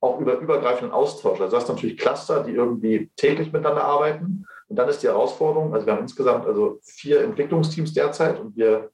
auch 0.00 0.18
über 0.18 0.38
übergreifenden 0.38 0.92
Austausch. 0.92 1.40
Also 1.40 1.50
du 1.50 1.56
hast 1.56 1.68
natürlich 1.68 1.98
Cluster, 1.98 2.42
die 2.42 2.52
irgendwie 2.52 3.10
täglich 3.16 3.52
miteinander 3.52 3.84
arbeiten. 3.84 4.46
Und 4.68 4.76
dann 4.76 4.88
ist 4.88 5.02
die 5.02 5.08
Herausforderung, 5.08 5.74
also 5.74 5.86
wir 5.86 5.92
haben 5.92 6.02
insgesamt 6.02 6.46
also 6.46 6.78
vier 6.82 7.22
Entwicklungsteams 7.22 7.92
derzeit 7.92 8.38
und 8.38 8.56
wir 8.56 8.90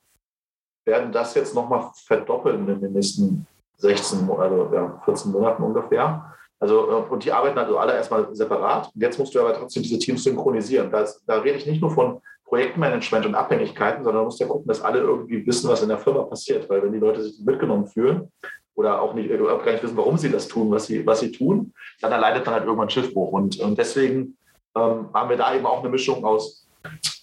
werden 0.85 1.13
das 1.13 1.35
jetzt 1.35 1.55
nochmal 1.55 1.91
verdoppeln 2.07 2.69
in 2.69 2.81
den 2.81 2.93
nächsten 2.93 3.47
16, 3.79 4.29
also 4.31 4.71
ja, 4.73 5.01
14 5.05 5.33
Monaten 5.33 5.63
ungefähr. 5.63 6.33
Also, 6.59 6.89
äh, 6.89 7.13
und 7.13 7.25
die 7.25 7.33
arbeiten 7.33 7.59
also 7.59 7.79
alle 7.79 7.95
erstmal 7.95 8.35
separat. 8.35 8.91
Jetzt 8.95 9.19
musst 9.19 9.35
du 9.35 9.41
aber 9.41 9.55
trotzdem 9.55 9.83
diese 9.83 9.99
Teams 9.99 10.25
synchronisieren. 10.25 10.91
Das, 10.91 11.25
da 11.27 11.39
rede 11.39 11.59
ich 11.59 11.67
nicht 11.67 11.81
nur 11.81 11.91
von 11.91 12.21
Projektmanagement 12.45 13.27
und 13.27 13.35
Abhängigkeiten, 13.35 14.05
sondern 14.05 14.23
du 14.23 14.27
musst 14.27 14.41
ja 14.41 14.47
gucken, 14.47 14.69
dass 14.69 14.81
alle 14.81 15.01
irgendwie 15.01 15.45
wissen, 15.47 15.69
was 15.69 15.83
in 15.83 15.89
der 15.89 15.99
Firma 15.99 16.23
passiert. 16.23 16.69
Weil 16.71 16.83
wenn 16.83 16.93
die 16.93 16.99
Leute 16.99 17.23
sich 17.23 17.45
mitgenommen 17.45 17.87
fühlen 17.87 18.31
oder 18.75 19.03
auch 19.03 19.15
nicht, 19.15 19.31
oder 19.31 19.59
gar 19.59 19.73
nicht 19.73 19.83
wissen, 19.83 19.97
warum 19.97 20.17
sie 20.17 20.31
das 20.31 20.49
tun, 20.49 20.71
was 20.71 20.87
sie, 20.87 21.05
was 21.07 21.21
sie 21.21 21.33
tun, 21.33 21.73
dann 22.01 22.13
erleidet 22.13 22.47
dann 22.47 22.55
halt 22.55 22.65
irgendwann 22.65 22.91
Schiffbruch. 22.91 23.33
Und, 23.33 23.59
und 23.59 23.77
deswegen 23.77 24.37
ähm, 24.77 25.09
haben 25.13 25.29
wir 25.29 25.37
da 25.37 25.55
eben 25.55 25.67
auch 25.67 25.81
eine 25.81 25.89
Mischung 25.89 26.25
aus 26.25 26.69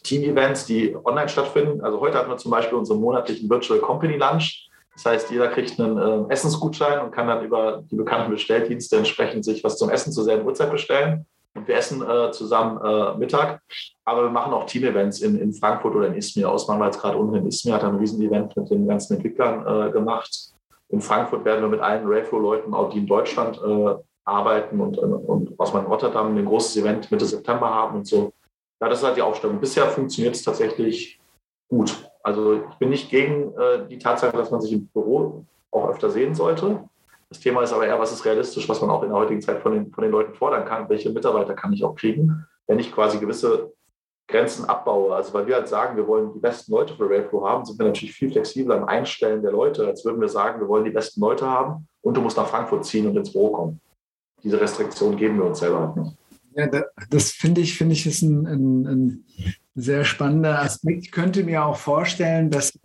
Team-Events, 0.04 0.66
die 0.66 0.96
online 1.06 1.30
stattfinden. 1.30 1.82
Also 1.82 2.02
heute 2.02 2.18
hatten 2.18 2.30
wir 2.30 2.38
zum 2.38 2.52
Beispiel 2.52 2.78
unseren 2.78 3.00
monatlichen 3.00 3.50
Virtual 3.50 3.80
Company 3.80 4.18
Lunch. 4.18 4.70
Das 4.96 5.06
heißt, 5.06 5.32
jeder 5.32 5.48
kriegt 5.48 5.80
einen 5.80 5.98
äh, 5.98 6.32
Essensgutschein 6.32 7.00
und 7.02 7.12
kann 7.12 7.28
dann 7.28 7.44
über 7.44 7.84
die 7.90 7.96
bekannten 7.96 8.32
Bestelldienste 8.32 8.98
entsprechend 8.98 9.44
sich 9.44 9.64
was 9.64 9.78
zum 9.78 9.90
Essen 9.90 10.12
zur 10.12 10.24
selben 10.24 10.46
Uhrzeit 10.46 10.72
bestellen. 10.72 11.26
Und 11.56 11.68
wir 11.68 11.76
essen 11.76 12.02
äh, 12.02 12.32
zusammen 12.32 12.80
äh, 12.84 13.18
Mittag. 13.18 13.62
Aber 14.06 14.24
wir 14.24 14.30
machen 14.30 14.54
auch 14.54 14.66
Team-Events 14.66 15.22
in, 15.22 15.40
in 15.40 15.54
Frankfurt 15.54 15.96
oder 15.96 16.08
in 16.08 16.16
Izmir. 16.16 16.50
Ausmann 16.50 16.80
war 16.80 16.88
jetzt 16.88 17.00
gerade 17.00 17.18
unten 17.18 17.36
in 17.36 17.48
Izmir, 17.48 17.76
hat 17.76 17.84
ein 17.84 17.96
Riesen-Event 17.96 18.56
mit 18.56 18.70
den 18.70 18.88
ganzen 18.88 19.16
Entwicklern 19.16 19.66
äh, 19.66 19.92
gemacht. 19.92 20.54
In 20.90 21.02
Frankfurt 21.02 21.46
werden 21.46 21.62
wir 21.62 21.70
mit 21.70 21.80
allen 21.80 22.08
Rayflow-Leuten, 22.08 22.74
auch 22.74 22.90
die 22.90 23.00
in 23.00 23.08
Deutschland 23.08 23.60
äh, 23.64 23.96
arbeiten 24.26 24.80
und, 24.80 24.98
und 24.98 25.60
aus 25.60 25.74
meinem 25.74 25.88
Rotterdam 25.88 26.36
ein 26.36 26.46
großes 26.46 26.78
Event 26.78 27.12
Mitte 27.12 27.26
September 27.26 27.70
haben 27.70 27.98
und 27.98 28.08
so. 28.08 28.32
Ja, 28.82 28.90
das 28.90 29.00
ist 29.00 29.06
halt 29.06 29.18
die 29.18 29.22
Aufstellung. 29.22 29.60
Bisher 29.60 29.88
funktioniert 29.88 30.36
es 30.36 30.44
tatsächlich 30.44 31.20
gut. 31.70 32.10
Also 32.24 32.62
ich 32.70 32.76
bin 32.78 32.90
nicht 32.90 33.10
gegen 33.10 33.54
äh, 33.58 33.88
die 33.90 34.00
Tatsache, 34.00 34.36
dass 34.36 34.52
man 34.52 34.62
sich 34.62 34.74
im 34.74 34.88
Büro 34.88 35.46
auch 35.72 35.90
öfter 35.90 36.10
sehen 36.10 36.34
sollte. 36.34 36.84
Das 37.30 37.40
Thema 37.40 37.64
ist 37.64 37.74
aber 37.74 37.86
eher, 37.86 38.00
was 38.00 38.14
ist 38.14 38.26
realistisch, 38.26 38.68
was 38.70 38.82
man 38.82 38.90
auch 38.90 39.04
in 39.04 39.10
der 39.10 39.18
heutigen 39.18 39.42
Zeit 39.42 39.62
von 39.62 39.74
den, 39.74 39.92
von 39.92 40.04
den 40.04 40.12
Leuten 40.12 40.34
fordern 40.34 40.66
kann. 40.66 40.88
Welche 40.90 41.10
Mitarbeiter 41.10 41.54
kann 41.54 41.74
ich 41.74 41.84
auch 41.84 41.96
kriegen, 41.96 42.46
wenn 42.68 42.80
ich 42.80 42.94
quasi 42.94 43.18
gewisse 43.20 43.74
Grenzen 44.28 44.66
abbaue. 44.66 45.14
Also 45.14 45.34
weil 45.34 45.48
wir 45.48 45.56
halt 45.56 45.68
sagen, 45.68 45.98
wir 45.98 46.08
wollen 46.08 46.34
die 46.34 46.40
besten 46.40 46.72
Leute 46.72 46.96
für 46.96 47.10
Railflow 47.10 47.46
haben, 47.48 47.66
sind 47.66 47.78
wir 47.78 47.86
natürlich 47.86 48.14
viel 48.14 48.32
flexibler 48.32 48.78
im 48.78 48.86
Einstellen 48.86 49.42
der 49.42 49.52
Leute, 49.52 49.86
als 49.86 50.06
würden 50.06 50.22
wir 50.22 50.30
sagen, 50.30 50.62
wir 50.62 50.68
wollen 50.68 50.86
die 50.86 50.92
besten 50.92 51.20
Leute 51.20 51.46
haben 51.46 51.88
und 52.02 52.16
du 52.16 52.22
musst 52.22 52.38
nach 52.38 52.48
Frankfurt 52.48 52.86
ziehen 52.86 53.08
und 53.08 53.18
ins 53.18 53.34
Büro 53.34 53.50
kommen 53.50 53.82
diese 54.44 54.60
Restriktion 54.60 55.18
geben 55.18 55.38
wir 55.38 55.46
uns 55.46 55.60
selber 55.60 55.80
halt 55.80 55.96
nicht. 55.96 56.18
Ja, 56.56 56.68
das 57.10 57.32
finde 57.32 57.62
ich, 57.62 57.78
finde 57.78 57.94
ich, 57.94 58.06
ist 58.06 58.22
ein, 58.22 58.46
ein, 58.46 58.88
ein, 58.88 59.26
sehr 59.76 60.06
spannender 60.06 60.62
Aspekt. 60.62 61.06
Ich 61.06 61.12
könnte 61.12 61.44
mir 61.44 61.66
auch 61.66 61.78
vorstellen, 61.78 62.50
dass 62.50 62.78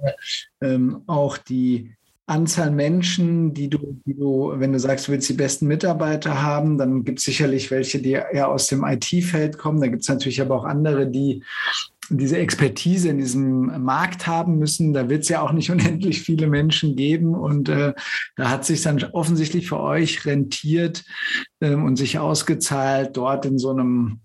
ähm, 0.63 1.03
auch 1.07 1.37
die 1.37 1.95
Anzahl 2.29 2.71
Menschen, 2.71 3.55
die 3.55 3.71
du, 3.71 4.01
die 4.05 4.15
du, 4.15 4.53
wenn 4.57 4.73
du 4.73 4.79
sagst, 4.79 5.09
du 5.09 5.13
willst 5.13 5.29
die 5.31 5.35
besten 5.35 5.67
Mitarbeiter 5.67 6.43
haben, 6.43 6.77
dann 6.77 7.05
gibt 7.05 7.21
es 7.21 7.25
sicherlich 7.25 7.71
welche, 7.71 8.01
die 8.01 8.13
eher 8.13 8.49
aus 8.49 8.67
dem 8.67 8.85
IT-Feld 8.85 9.57
kommen. 9.57 9.81
Da 9.81 9.87
gibt 9.87 10.03
es 10.03 10.09
natürlich 10.09 10.41
aber 10.41 10.57
auch 10.57 10.65
andere, 10.65 11.11
die 11.11 11.43
diese 12.11 12.39
Expertise 12.39 13.09
in 13.09 13.19
diesem 13.19 13.83
Markt 13.83 14.27
haben 14.27 14.59
müssen. 14.59 14.93
Da 14.93 15.09
wird 15.09 15.23
es 15.23 15.29
ja 15.31 15.41
auch 15.41 15.53
nicht 15.53 15.71
unendlich 15.71 16.23
viele 16.23 16.49
Menschen 16.49 16.97
geben. 16.97 17.35
Und 17.35 17.71
äh, 17.71 17.95
da 18.37 18.51
hat 18.51 18.67
sich 18.67 18.83
dann 18.83 19.03
offensichtlich 19.13 19.69
für 19.69 19.81
euch 19.81 20.27
rentiert 20.27 21.05
ähm, 21.63 21.85
und 21.85 21.97
sich 21.97 22.19
ausgezahlt, 22.19 23.17
dort 23.17 23.47
in 23.47 23.59
so 23.59 23.71
einem 23.71 24.21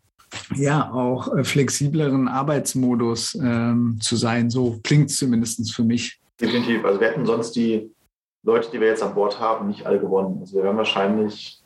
ja 0.55 0.91
auch 0.91 1.35
äh, 1.35 1.43
flexibleren 1.43 2.27
Arbeitsmodus 2.27 3.35
ähm, 3.35 3.97
zu 4.01 4.15
sein. 4.15 4.49
So 4.49 4.79
klingt 4.83 5.09
es 5.09 5.17
zumindest 5.17 5.73
für 5.73 5.83
mich. 5.83 6.19
Definitiv. 6.39 6.83
Also 6.85 6.99
wir 6.99 7.07
hätten 7.07 7.25
sonst 7.25 7.55
die 7.55 7.91
Leute, 8.43 8.69
die 8.71 8.79
wir 8.79 8.87
jetzt 8.87 9.03
an 9.03 9.15
Bord 9.15 9.39
haben, 9.39 9.67
nicht 9.67 9.85
alle 9.85 9.99
gewonnen. 9.99 10.37
Also 10.41 10.55
wir 10.57 10.63
wären 10.63 10.77
wahrscheinlich 10.77 11.61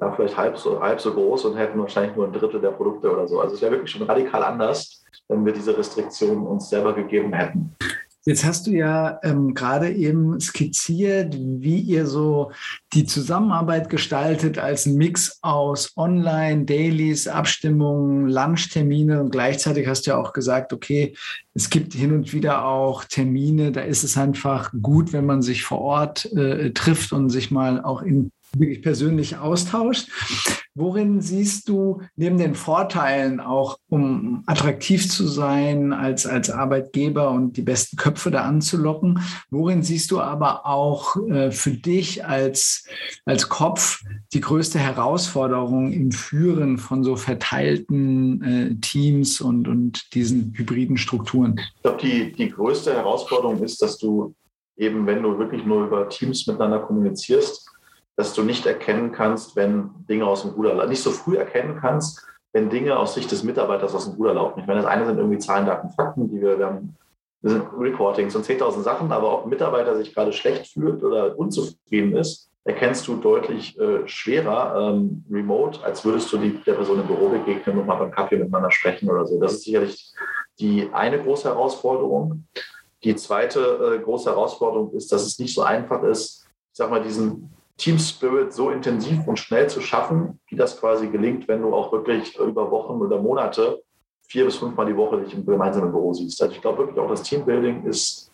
ja, 0.00 0.12
vielleicht 0.12 0.36
halb 0.36 0.58
so, 0.58 0.80
halb 0.80 1.00
so 1.00 1.12
groß 1.12 1.44
und 1.46 1.56
hätten 1.56 1.78
wahrscheinlich 1.78 2.16
nur 2.16 2.26
ein 2.26 2.32
Drittel 2.32 2.60
der 2.60 2.70
Produkte 2.70 3.12
oder 3.12 3.28
so. 3.28 3.40
Also 3.40 3.54
es 3.54 3.62
wäre 3.62 3.72
wirklich 3.72 3.90
schon 3.90 4.02
radikal 4.02 4.42
anders 4.42 5.02
wenn 5.28 5.44
wir 5.44 5.52
diese 5.52 5.76
Restriktionen 5.76 6.46
uns 6.46 6.68
selber 6.68 6.92
gegeben 6.94 7.32
hätten. 7.32 7.74
Jetzt 8.24 8.44
hast 8.44 8.68
du 8.68 8.70
ja 8.70 9.18
ähm, 9.24 9.52
gerade 9.52 9.90
eben 9.90 10.38
skizziert, 10.38 11.36
wie 11.36 11.80
ihr 11.80 12.06
so 12.06 12.52
die 12.92 13.04
Zusammenarbeit 13.04 13.88
gestaltet 13.90 14.58
als 14.58 14.86
Mix 14.86 15.40
aus 15.42 15.92
Online, 15.96 16.64
Dailies, 16.64 17.26
Abstimmungen, 17.26 18.28
Lunchtermine 18.28 19.20
und 19.20 19.30
gleichzeitig 19.30 19.88
hast 19.88 20.06
du 20.06 20.12
ja 20.12 20.18
auch 20.18 20.32
gesagt, 20.32 20.72
okay, 20.72 21.16
es 21.54 21.68
gibt 21.68 21.94
hin 21.94 22.12
und 22.12 22.32
wieder 22.32 22.64
auch 22.64 23.04
Termine, 23.04 23.72
da 23.72 23.80
ist 23.80 24.04
es 24.04 24.16
einfach 24.16 24.70
gut, 24.80 25.12
wenn 25.12 25.26
man 25.26 25.42
sich 25.42 25.64
vor 25.64 25.80
Ort 25.80 26.26
äh, 26.32 26.70
trifft 26.72 27.12
und 27.12 27.28
sich 27.28 27.50
mal 27.50 27.82
auch 27.82 28.02
in 28.02 28.30
wirklich 28.56 28.82
persönlich 28.82 29.36
austauscht. 29.36 30.08
Worin 30.74 31.20
siehst 31.20 31.68
du 31.68 32.00
neben 32.16 32.38
den 32.38 32.54
Vorteilen 32.54 33.40
auch, 33.40 33.78
um 33.90 34.42
attraktiv 34.46 35.06
zu 35.10 35.26
sein 35.26 35.92
als, 35.92 36.26
als 36.26 36.48
Arbeitgeber 36.48 37.30
und 37.30 37.58
die 37.58 37.62
besten 37.62 37.96
Köpfe 37.96 38.30
da 38.30 38.44
anzulocken, 38.44 39.20
worin 39.50 39.82
siehst 39.82 40.10
du 40.10 40.20
aber 40.20 40.64
auch 40.64 41.16
äh, 41.28 41.50
für 41.50 41.72
dich 41.72 42.24
als, 42.24 42.86
als 43.26 43.50
Kopf 43.50 44.00
die 44.32 44.40
größte 44.40 44.78
Herausforderung 44.78 45.92
im 45.92 46.10
Führen 46.10 46.78
von 46.78 47.04
so 47.04 47.16
verteilten 47.16 48.42
äh, 48.42 48.74
Teams 48.80 49.42
und, 49.42 49.68
und 49.68 50.14
diesen 50.14 50.54
hybriden 50.56 50.96
Strukturen? 50.96 51.60
Ich 51.76 51.82
glaube, 51.82 51.98
die, 52.00 52.32
die 52.32 52.48
größte 52.48 52.94
Herausforderung 52.94 53.62
ist, 53.62 53.82
dass 53.82 53.98
du 53.98 54.34
eben, 54.76 55.06
wenn 55.06 55.22
du 55.22 55.38
wirklich 55.38 55.66
nur 55.66 55.86
über 55.86 56.08
Teams 56.08 56.46
miteinander 56.46 56.80
kommunizierst, 56.80 57.71
dass 58.16 58.34
du 58.34 58.42
nicht 58.42 58.66
erkennen 58.66 59.12
kannst, 59.12 59.56
wenn 59.56 59.90
Dinge 60.08 60.26
aus 60.26 60.42
dem 60.42 60.52
Ruder 60.52 60.74
laufen, 60.74 60.90
nicht 60.90 61.02
so 61.02 61.10
früh 61.10 61.36
erkennen 61.36 61.78
kannst, 61.80 62.26
wenn 62.52 62.68
Dinge 62.68 62.98
aus 62.98 63.14
Sicht 63.14 63.30
des 63.30 63.42
Mitarbeiters 63.42 63.94
aus 63.94 64.04
dem 64.04 64.14
Ruder 64.14 64.34
laufen. 64.34 64.60
Ich 64.60 64.66
meine, 64.66 64.82
das 64.82 64.90
eine 64.90 65.06
sind 65.06 65.16
irgendwie 65.16 65.38
Zahlen, 65.38 65.66
Daten, 65.66 65.90
Fakten, 65.90 66.28
die 66.28 66.40
wir, 66.40 66.58
wir 66.58 66.66
haben, 66.66 66.96
das 67.40 67.52
sind 67.52 67.64
Reportings 67.76 68.36
und 68.36 68.44
10.000 68.44 68.82
Sachen, 68.82 69.10
aber 69.10 69.32
ob 69.32 69.44
ein 69.44 69.50
Mitarbeiter 69.50 69.96
sich 69.96 70.14
gerade 70.14 70.32
schlecht 70.32 70.66
fühlt 70.72 71.02
oder 71.02 71.36
unzufrieden 71.38 72.14
ist, 72.16 72.50
erkennst 72.64 73.08
du 73.08 73.16
deutlich 73.16 73.78
äh, 73.80 74.06
schwerer 74.06 74.92
ähm, 74.92 75.24
remote, 75.30 75.82
als 75.82 76.04
würdest 76.04 76.32
du 76.32 76.38
die, 76.38 76.62
der 76.64 76.74
Person 76.74 77.00
im 77.00 77.06
Büro 77.06 77.28
begegnen 77.28 77.78
und 77.78 77.86
mal 77.86 77.96
beim 77.96 78.12
Kaffee 78.12 78.36
miteinander 78.36 78.70
sprechen 78.70 79.10
oder 79.10 79.26
so. 79.26 79.40
Das 79.40 79.54
ist 79.54 79.64
sicherlich 79.64 80.12
die 80.60 80.88
eine 80.92 81.20
große 81.20 81.48
Herausforderung. 81.48 82.44
Die 83.02 83.16
zweite 83.16 83.96
äh, 83.96 84.02
große 84.02 84.30
Herausforderung 84.30 84.92
ist, 84.92 85.10
dass 85.10 85.22
es 85.22 85.38
nicht 85.40 85.54
so 85.54 85.62
einfach 85.62 86.04
ist, 86.04 86.46
ich 86.70 86.78
sag 86.78 86.90
mal, 86.90 87.02
diesen 87.02 87.50
Team 87.76 87.98
Spirit 87.98 88.52
so 88.52 88.70
intensiv 88.70 89.26
und 89.26 89.38
schnell 89.38 89.68
zu 89.68 89.80
schaffen, 89.80 90.40
wie 90.48 90.56
das 90.56 90.78
quasi 90.78 91.08
gelingt, 91.08 91.48
wenn 91.48 91.62
du 91.62 91.74
auch 91.74 91.92
wirklich 91.92 92.38
über 92.38 92.70
Wochen 92.70 93.00
oder 93.00 93.20
Monate 93.20 93.82
vier 94.28 94.44
bis 94.44 94.56
fünfmal 94.56 94.86
die 94.86 94.96
Woche 94.96 95.20
dich 95.20 95.34
im 95.34 95.44
gemeinsamen 95.44 95.90
Büro 95.90 96.12
siehst. 96.12 96.40
Also 96.40 96.54
ich 96.54 96.60
glaube 96.60 96.78
wirklich 96.78 96.98
auch 96.98 97.10
das 97.10 97.22
Teambuilding 97.22 97.84
ist 97.84 98.30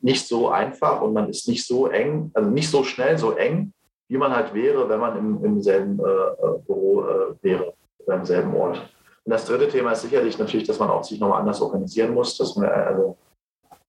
nicht 0.00 0.26
so 0.28 0.50
einfach 0.50 1.00
und 1.00 1.14
man 1.14 1.28
ist 1.28 1.48
nicht 1.48 1.66
so 1.66 1.88
eng, 1.88 2.30
also 2.34 2.50
nicht 2.50 2.70
so 2.70 2.84
schnell 2.84 3.18
so 3.18 3.32
eng, 3.32 3.72
wie 4.08 4.18
man 4.18 4.34
halt 4.34 4.52
wäre, 4.54 4.88
wenn 4.88 5.00
man 5.00 5.16
im, 5.16 5.44
im 5.44 5.62
selben 5.62 5.98
äh, 5.98 6.02
äh 6.02 6.58
Büro 6.66 7.02
äh, 7.02 7.34
wäre, 7.42 7.72
oder 8.04 8.16
im 8.16 8.24
selben 8.24 8.54
Ort. 8.54 8.76
Und 9.24 9.30
das 9.30 9.46
dritte 9.46 9.68
Thema 9.68 9.92
ist 9.92 10.02
sicherlich 10.02 10.38
natürlich, 10.38 10.66
dass 10.66 10.78
man 10.78 10.90
auch 10.90 11.02
sich 11.02 11.18
nochmal 11.18 11.40
anders 11.40 11.62
organisieren 11.62 12.12
muss, 12.12 12.36
dass 12.36 12.54
man 12.56 12.68
also 12.68 13.16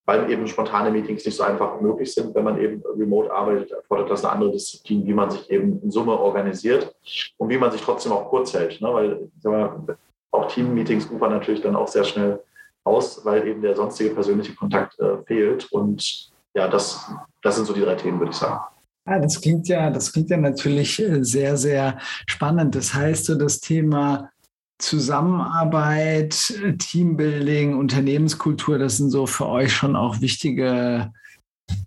weil 0.05 0.29
eben 0.31 0.47
spontane 0.47 0.91
Meetings 0.91 1.25
nicht 1.25 1.35
so 1.35 1.43
einfach 1.43 1.81
möglich 1.81 2.13
sind. 2.13 2.35
Wenn 2.35 2.43
man 2.43 2.59
eben 2.59 2.83
remote 2.95 3.31
arbeitet, 3.31 3.71
erfordert 3.71 4.09
das 4.11 4.23
eine 4.23 4.33
andere 4.33 4.51
Disziplin, 4.51 5.05
wie 5.05 5.13
man 5.13 5.31
sich 5.31 5.49
eben 5.49 5.81
in 5.81 5.91
Summe 5.91 6.17
organisiert 6.17 6.95
und 7.37 7.49
wie 7.49 7.57
man 7.57 7.71
sich 7.71 7.81
trotzdem 7.81 8.11
auch 8.11 8.29
kurz 8.29 8.53
hält. 8.53 8.79
Ne? 8.81 8.93
Weil 8.93 9.29
wir, 9.41 9.97
auch 10.31 10.47
Team-Meetings 10.51 11.09
ufern 11.11 11.31
natürlich 11.31 11.61
dann 11.61 11.75
auch 11.75 11.87
sehr 11.87 12.03
schnell 12.03 12.41
aus, 12.83 13.23
weil 13.23 13.47
eben 13.47 13.61
der 13.61 13.75
sonstige 13.75 14.11
persönliche 14.11 14.53
Kontakt 14.53 14.99
äh, 14.99 15.17
fehlt. 15.25 15.71
Und 15.71 16.29
ja, 16.53 16.67
das, 16.67 17.09
das 17.41 17.55
sind 17.55 17.65
so 17.65 17.73
die 17.73 17.81
drei 17.81 17.95
Themen, 17.95 18.19
würde 18.19 18.31
ich 18.31 18.37
sagen. 18.37 18.61
Ja, 19.07 19.19
das 19.19 19.39
klingt 19.39 19.67
ja, 19.67 19.89
das 19.89 20.11
klingt 20.11 20.29
ja 20.29 20.37
natürlich 20.37 20.99
äh, 20.99 21.23
sehr, 21.23 21.57
sehr 21.57 21.99
spannend. 22.27 22.75
Das 22.75 22.93
heißt, 22.93 23.25
so 23.25 23.35
das 23.35 23.59
Thema 23.59 24.29
Zusammenarbeit, 24.77 26.53
Teambuilding, 26.79 27.77
Unternehmenskultur, 27.77 28.77
das 28.77 28.97
sind 28.97 29.09
so 29.09 29.25
für 29.25 29.47
euch 29.47 29.73
schon 29.73 29.95
auch 29.95 30.21
wichtige 30.21 31.11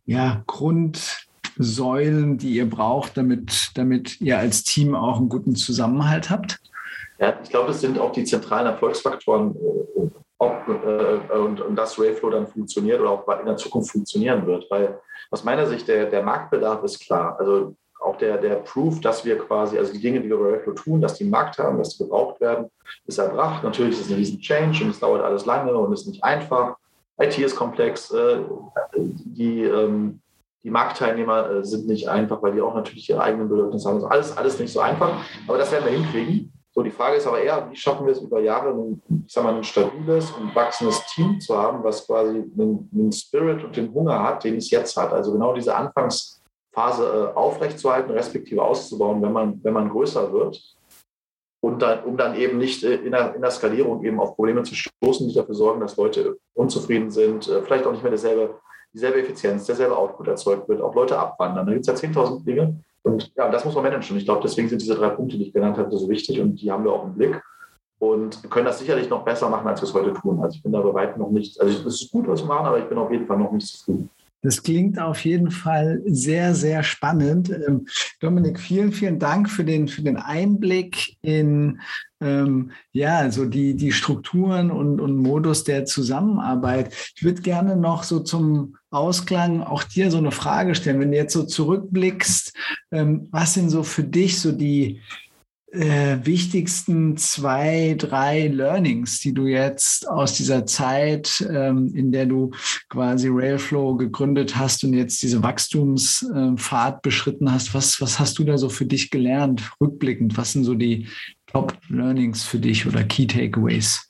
ja, 0.07 0.43
Grund, 0.47 1.29
Säulen, 1.59 2.39
die 2.39 2.55
ihr 2.55 2.71
braucht, 2.71 3.17
damit, 3.17 3.73
damit 3.75 4.21
ihr 4.21 4.39
als 4.39 4.63
Team 4.63 4.95
auch 4.95 5.19
einen 5.19 5.29
guten 5.29 5.57
Zusammenhalt 5.57 6.31
habt? 6.31 6.61
Ja, 7.19 7.37
ich 7.43 7.51
glaube, 7.51 7.69
das 7.69 7.81
sind 7.81 7.99
auch 7.99 8.13
die 8.13 8.25
zentralen 8.25 8.67
Erfolgsfaktoren, 8.67 9.57
äh, 9.57 10.09
ob 10.39 10.69
äh, 10.69 11.37
und, 11.37 11.61
und 11.61 11.77
dass 11.77 11.99
Rayflow 11.99 12.31
dann 12.31 12.47
funktioniert 12.47 13.01
oder 13.01 13.11
auch 13.11 13.41
in 13.41 13.47
der 13.47 13.57
Zukunft 13.57 13.91
funktionieren 13.91 14.47
wird. 14.47 14.71
Weil 14.71 15.01
aus 15.31 15.43
meiner 15.43 15.67
Sicht 15.67 15.89
der, 15.89 16.07
der 16.07 16.23
Marktbedarf 16.23 16.85
ist 16.85 17.01
klar. 17.01 17.37
Also 17.41 17.75
auch 18.01 18.17
der, 18.17 18.39
der 18.39 18.57
Proof, 18.57 19.01
dass 19.01 19.25
wir 19.25 19.39
quasi, 19.39 19.77
also 19.79 19.93
die 19.93 20.01
Dinge, 20.01 20.21
die 20.21 20.29
wir 20.29 20.39
bei 20.39 20.51
Rayflow 20.51 20.73
tun, 20.73 21.01
dass 21.01 21.15
die 21.15 21.25
Markt 21.25 21.59
haben, 21.59 21.79
dass 21.79 21.97
die 21.97 22.05
gebraucht 22.05 22.41
werden, 22.41 22.71
ist 23.07 23.19
erbracht. 23.19 23.65
Natürlich 23.65 23.95
ist 23.95 24.07
es 24.07 24.11
ein 24.11 24.17
riesen 24.17 24.41
Change 24.41 24.85
und 24.85 24.91
es 24.91 25.01
dauert 25.01 25.23
alles 25.23 25.47
lange 25.47 25.77
und 25.77 25.93
ist 25.93 26.07
nicht 26.07 26.23
einfach. 26.23 26.77
IT 27.21 27.39
ist 27.39 27.57
komplex. 27.57 28.11
Äh, 28.11 28.41
die, 28.97 29.65
ähm, 29.65 30.21
die 30.63 30.71
Marktteilnehmer 30.71 31.51
äh, 31.51 31.65
sind 31.65 31.87
nicht 31.87 32.09
einfach, 32.09 32.43
weil 32.43 32.53
die 32.53 32.61
auch 32.61 32.75
natürlich 32.75 33.09
ihre 33.09 33.23
eigenen 33.23 33.49
Bedürfnisse 33.49 33.89
haben. 33.89 33.97
Also 33.97 34.09
alles, 34.09 34.37
alles 34.37 34.59
nicht 34.59 34.73
so 34.73 34.81
einfach. 34.81 35.25
Aber 35.47 35.59
das 35.59 35.73
werden 35.73 35.85
wir 35.85 35.93
hinkriegen. 35.93 36.53
So, 36.73 36.83
die 36.83 36.91
Frage 36.91 37.17
ist 37.17 37.27
aber 37.27 37.41
eher, 37.41 37.69
wie 37.71 37.77
schaffen 37.77 38.07
wir 38.07 38.13
es 38.13 38.21
über 38.21 38.41
Jahre, 38.41 38.71
ein, 38.71 39.03
ich 39.27 39.33
sag 39.33 39.43
mal, 39.43 39.55
ein 39.55 39.65
stabiles 39.65 40.31
und 40.31 40.55
wachsendes 40.55 41.05
Team 41.07 41.41
zu 41.41 41.57
haben, 41.57 41.83
was 41.83 42.07
quasi 42.07 42.37
einen, 42.37 42.89
einen 42.93 43.11
Spirit 43.11 43.65
und 43.65 43.77
den 43.77 43.93
Hunger 43.93 44.23
hat, 44.23 44.45
den 44.45 44.57
es 44.57 44.71
jetzt 44.71 44.97
hat. 44.97 45.13
Also 45.13 45.33
genau 45.33 45.55
diese 45.55 45.75
Anfangsphase 45.75 46.38
äh, 46.77 47.35
aufrechtzuerhalten, 47.35 48.13
respektive 48.13 48.63
auszubauen, 48.63 49.23
wenn 49.23 49.33
man, 49.33 49.63
wenn 49.63 49.73
man 49.73 49.89
größer 49.89 50.33
wird. 50.33 50.77
Und 51.61 51.83
dann, 51.83 52.05
um 52.05 52.17
dann 52.17 52.37
eben 52.37 52.59
nicht 52.59 52.85
äh, 52.85 52.97
in 52.97 53.13
der, 53.13 53.35
in 53.35 53.43
der 53.43 53.51
Skalierung 53.51 54.05
eben 54.05 54.21
auf 54.21 54.37
Probleme 54.37 54.63
zu 54.63 54.75
stoßen, 54.75 55.29
die 55.29 55.35
dafür 55.35 55.55
sorgen, 55.55 55.81
dass 55.81 55.97
Leute 55.97 56.39
unzufrieden 56.55 57.11
sind, 57.11 57.49
äh, 57.49 57.63
vielleicht 57.63 57.87
auch 57.87 57.93
nicht 57.93 58.03
mehr 58.03 58.11
derselbe, 58.11 58.61
dieselbe 58.93 59.21
Effizienz, 59.21 59.67
derselbe 59.67 59.97
Output 59.97 60.29
erzeugt 60.29 60.69
wird, 60.69 60.81
auch 60.81 60.95
Leute 60.95 61.19
abwandern. 61.19 61.67
Da 61.67 61.73
gibt 61.73 61.89
es 61.89 62.01
ja 62.01 62.09
10.000 62.09 62.45
Dinge, 62.45 62.79
und 63.09 63.33
ja, 63.37 63.49
das 63.51 63.65
muss 63.65 63.75
man 63.75 63.85
managen. 63.85 64.17
Ich 64.17 64.25
glaube, 64.25 64.43
deswegen 64.43 64.69
sind 64.69 64.83
diese 64.83 64.95
drei 64.95 65.09
Punkte, 65.11 65.39
die 65.39 65.45
ich 65.45 65.53
genannt 65.53 65.79
habe, 65.79 65.97
so 65.97 66.09
wichtig 66.09 66.41
und 66.41 66.57
die 66.57 66.71
haben 66.71 66.85
wir 66.85 66.93
auch 66.93 67.05
im 67.05 67.15
Blick 67.15 67.41
und 67.99 68.49
können 68.51 68.67
das 68.67 68.79
sicherlich 68.79 69.09
noch 69.09 69.25
besser 69.25 69.49
machen, 69.49 69.67
als 69.67 69.81
wir 69.81 69.89
es 69.89 69.95
heute 69.95 70.13
tun. 70.13 70.41
Also 70.43 70.57
ich 70.57 70.63
bin 70.63 70.73
da 70.73 70.81
bei 70.81 70.95
weitem 70.95 71.21
noch 71.21 71.31
nicht, 71.31 71.61
also 71.61 71.89
es 71.89 72.03
ist 72.03 72.13
gut, 72.13 72.29
was 72.29 72.43
wir 72.43 72.47
machen, 72.47 72.67
aber 72.67 72.79
ich 72.79 72.89
bin 72.89 72.99
auf 72.99 73.11
jeden 73.11 73.27
Fall 73.27 73.39
noch 73.39 73.53
nicht 73.53 73.67
zufrieden. 73.67 74.11
Das 74.43 74.63
klingt 74.63 75.01
auf 75.01 75.25
jeden 75.25 75.51
Fall 75.51 76.01
sehr, 76.07 76.55
sehr 76.55 76.83
spannend. 76.83 77.51
Ähm, 77.51 77.87
Dominik, 78.21 78.61
vielen, 78.61 78.93
vielen 78.93 79.19
Dank 79.19 79.51
für 79.51 79.65
den, 79.65 79.89
für 79.89 80.03
den 80.03 80.17
Einblick 80.17 81.17
in 81.23 81.81
ähm, 82.21 82.73
ja, 82.93 83.31
so 83.31 83.45
die, 83.45 83.75
die 83.75 83.93
Strukturen 83.93 84.71
und, 84.71 85.01
und 85.01 85.17
Modus 85.17 85.65
der 85.65 85.85
Zusammenarbeit. 85.85 86.93
Ich 87.17 87.23
würde 87.23 87.43
gerne 87.43 87.77
noch 87.77 88.03
so 88.03 88.21
zum 88.21 88.77
Ausklang 88.91 89.63
auch 89.63 89.83
dir 89.83 90.11
so 90.11 90.19
eine 90.19 90.33
Frage 90.33 90.75
stellen. 90.75 91.01
Wenn 91.01 91.13
du 91.13 91.17
jetzt 91.17 91.33
so 91.33 91.45
zurückblickst, 91.45 92.53
ähm, 92.91 93.29
was 93.31 93.55
sind 93.55 93.71
so 93.71 93.83
für 93.83 94.05
dich 94.05 94.41
so 94.41 94.53
die, 94.53 95.01
äh, 95.73 96.19
wichtigsten 96.23 97.17
zwei, 97.17 97.95
drei 97.99 98.49
Learnings, 98.49 99.21
die 99.21 99.35
du 99.35 99.47
jetzt 99.47 100.09
aus 100.09 100.35
dieser 100.35 100.65
Zeit, 100.67 101.47
ähm, 101.51 101.93
in 101.95 102.11
der 102.11 102.27
du 102.27 102.53
quasi 102.89 103.29
Railflow 103.31 103.97
gegründet 103.97 104.57
hast 104.57 104.83
und 104.85 104.95
jetzt 104.95 105.23
diese 105.23 105.43
Wachstumspfad 105.43 106.95
äh, 106.95 107.01
beschritten 107.03 107.53
hast? 107.53 107.75
Was, 107.75 108.01
was 108.01 108.19
hast 108.19 108.39
du 108.39 108.45
da 108.45 108.57
so 108.57 108.69
für 108.69 108.87
dich 108.87 109.11
gelernt, 109.11 109.71
rückblickend? 109.81 110.39
Was 110.39 110.53
sind 110.53 110.65
so 110.65 110.75
die 110.75 111.07
Top-Learnings 111.47 112.45
für 112.45 112.59
dich 112.59 112.87
oder 112.87 113.05
Key 113.05 113.27
Takeaways? 113.27 114.09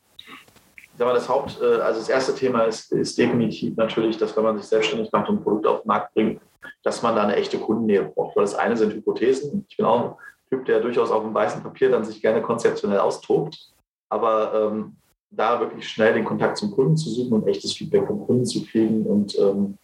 Aber 1.01 1.13
das 1.13 1.29
Haupt, 1.29 1.59
äh, 1.61 1.81
also 1.81 2.01
das 2.01 2.09
erste 2.09 2.35
Thema 2.35 2.63
ist, 2.63 2.93
ist 2.93 3.19
definitiv 3.19 3.77
natürlich, 3.77 4.17
dass 4.17 4.37
wenn 4.37 4.45
man 4.45 4.59
sich 4.59 4.67
selbstständig 4.67 5.11
macht 5.13 5.29
und 5.29 5.39
ein 5.39 5.43
Produkt 5.43 5.67
auf 5.67 5.83
den 5.83 5.89
Markt 5.89 6.15
bringt, 6.15 6.41
dass 6.83 7.03
man 7.03 7.17
da 7.17 7.25
eine 7.25 7.37
echte 7.37 7.59
Kundennähe 7.59 8.05
braucht. 8.05 8.37
Weil 8.37 8.45
das 8.45 8.55
eine 8.55 8.77
sind 8.77 8.93
Hypothesen. 8.93 9.67
Ich 9.69 9.77
bin 9.77 9.87
auch 9.87 10.17
Typ, 10.49 10.65
der 10.67 10.81
durchaus 10.81 11.11
auf 11.11 11.23
dem 11.23 11.35
weißen 11.35 11.63
Papier 11.63 11.91
dann 11.91 12.05
sich 12.05 12.21
gerne 12.21 12.43
konzeptionell 12.43 12.99
austobt. 12.99 13.73
Aber 14.11 14.55
ähm, 14.55 14.97
da 15.31 15.61
wirklich 15.61 15.89
schnell 15.89 16.15
den 16.15 16.25
Kontakt 16.25 16.57
zum 16.57 16.71
Kunden 16.71 16.97
zu 16.97 17.11
suchen 17.11 17.35
und 17.35 17.47
echtes 17.47 17.75
Feedback 17.75 18.07
vom 18.07 18.27
Kunden 18.27 18.47
zu 18.47 18.65
kriegen 18.65 19.05
und 19.05 19.39
ähm, 19.39 19.77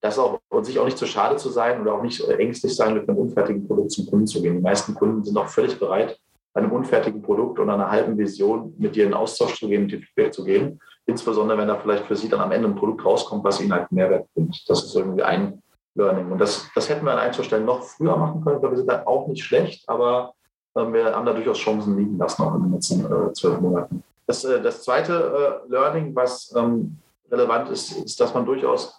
das 0.00 0.18
auch 0.18 0.38
und 0.48 0.64
sich 0.64 0.78
auch 0.78 0.84
nicht 0.84 0.98
zu 0.98 1.06
schade 1.06 1.36
zu 1.36 1.48
sein 1.48 1.80
oder 1.80 1.94
auch 1.94 2.02
nicht 2.02 2.20
ängstlich 2.28 2.74
sein, 2.76 2.94
mit 2.94 3.08
einem 3.08 3.18
unfertigen 3.18 3.66
Produkt 3.66 3.90
zum 3.90 4.06
Kunden 4.06 4.26
zu 4.26 4.40
gehen. 4.40 4.56
Die 4.56 4.62
meisten 4.62 4.94
Kunden 4.94 5.24
sind 5.24 5.36
auch 5.36 5.48
völlig 5.48 5.78
bereit, 5.78 6.18
einem 6.54 6.70
unfertigen 6.70 7.22
Produkt 7.22 7.58
und 7.58 7.68
einer 7.68 7.90
halben 7.90 8.16
Vision 8.16 8.74
mit 8.78 8.94
dir 8.94 9.06
in 9.06 9.14
Austausch 9.14 9.58
zu 9.58 9.68
gehen, 9.68 9.82
mit 9.82 9.92
dir 9.92 10.00
Feedback 10.00 10.32
zu 10.32 10.44
geben. 10.44 10.78
Insbesondere, 11.06 11.58
wenn 11.58 11.68
da 11.68 11.76
vielleicht 11.76 12.04
für 12.04 12.16
sie 12.16 12.28
dann 12.28 12.40
am 12.40 12.52
Ende 12.52 12.68
ein 12.68 12.76
Produkt 12.76 13.04
rauskommt, 13.04 13.44
was 13.44 13.60
ihnen 13.60 13.72
halt 13.72 13.90
Mehrwert 13.90 14.26
bringt. 14.34 14.68
Das 14.68 14.84
ist 14.84 14.94
irgendwie 14.94 15.22
ein 15.22 15.62
Learning. 15.96 16.30
Und 16.30 16.38
das, 16.38 16.68
das 16.74 16.88
hätten 16.88 17.04
wir 17.04 17.12
an 17.12 17.18
ein, 17.18 17.32
Stellen 17.32 17.64
noch 17.64 17.82
früher 17.82 18.16
machen 18.16 18.42
können. 18.44 18.62
Wir 18.62 18.76
sind 18.76 18.88
da 18.88 19.02
auch 19.06 19.26
nicht 19.28 19.44
schlecht, 19.44 19.88
aber 19.88 20.34
äh, 20.74 20.80
wir 20.92 21.14
haben 21.14 21.26
da 21.26 21.32
durchaus 21.32 21.58
Chancen 21.58 21.96
liegen 21.96 22.18
lassen, 22.18 22.42
auch 22.42 22.54
in 22.54 22.62
den 22.62 22.72
letzten 22.72 23.04
äh, 23.04 23.32
zwölf 23.32 23.60
Monaten. 23.60 24.02
Das, 24.26 24.44
äh, 24.44 24.60
das 24.60 24.82
zweite 24.82 25.62
äh, 25.66 25.70
Learning, 25.70 26.14
was 26.14 26.54
ähm, 26.56 26.98
relevant 27.30 27.70
ist, 27.70 27.92
ist, 27.92 28.20
dass 28.20 28.34
man 28.34 28.44
durchaus 28.44 28.94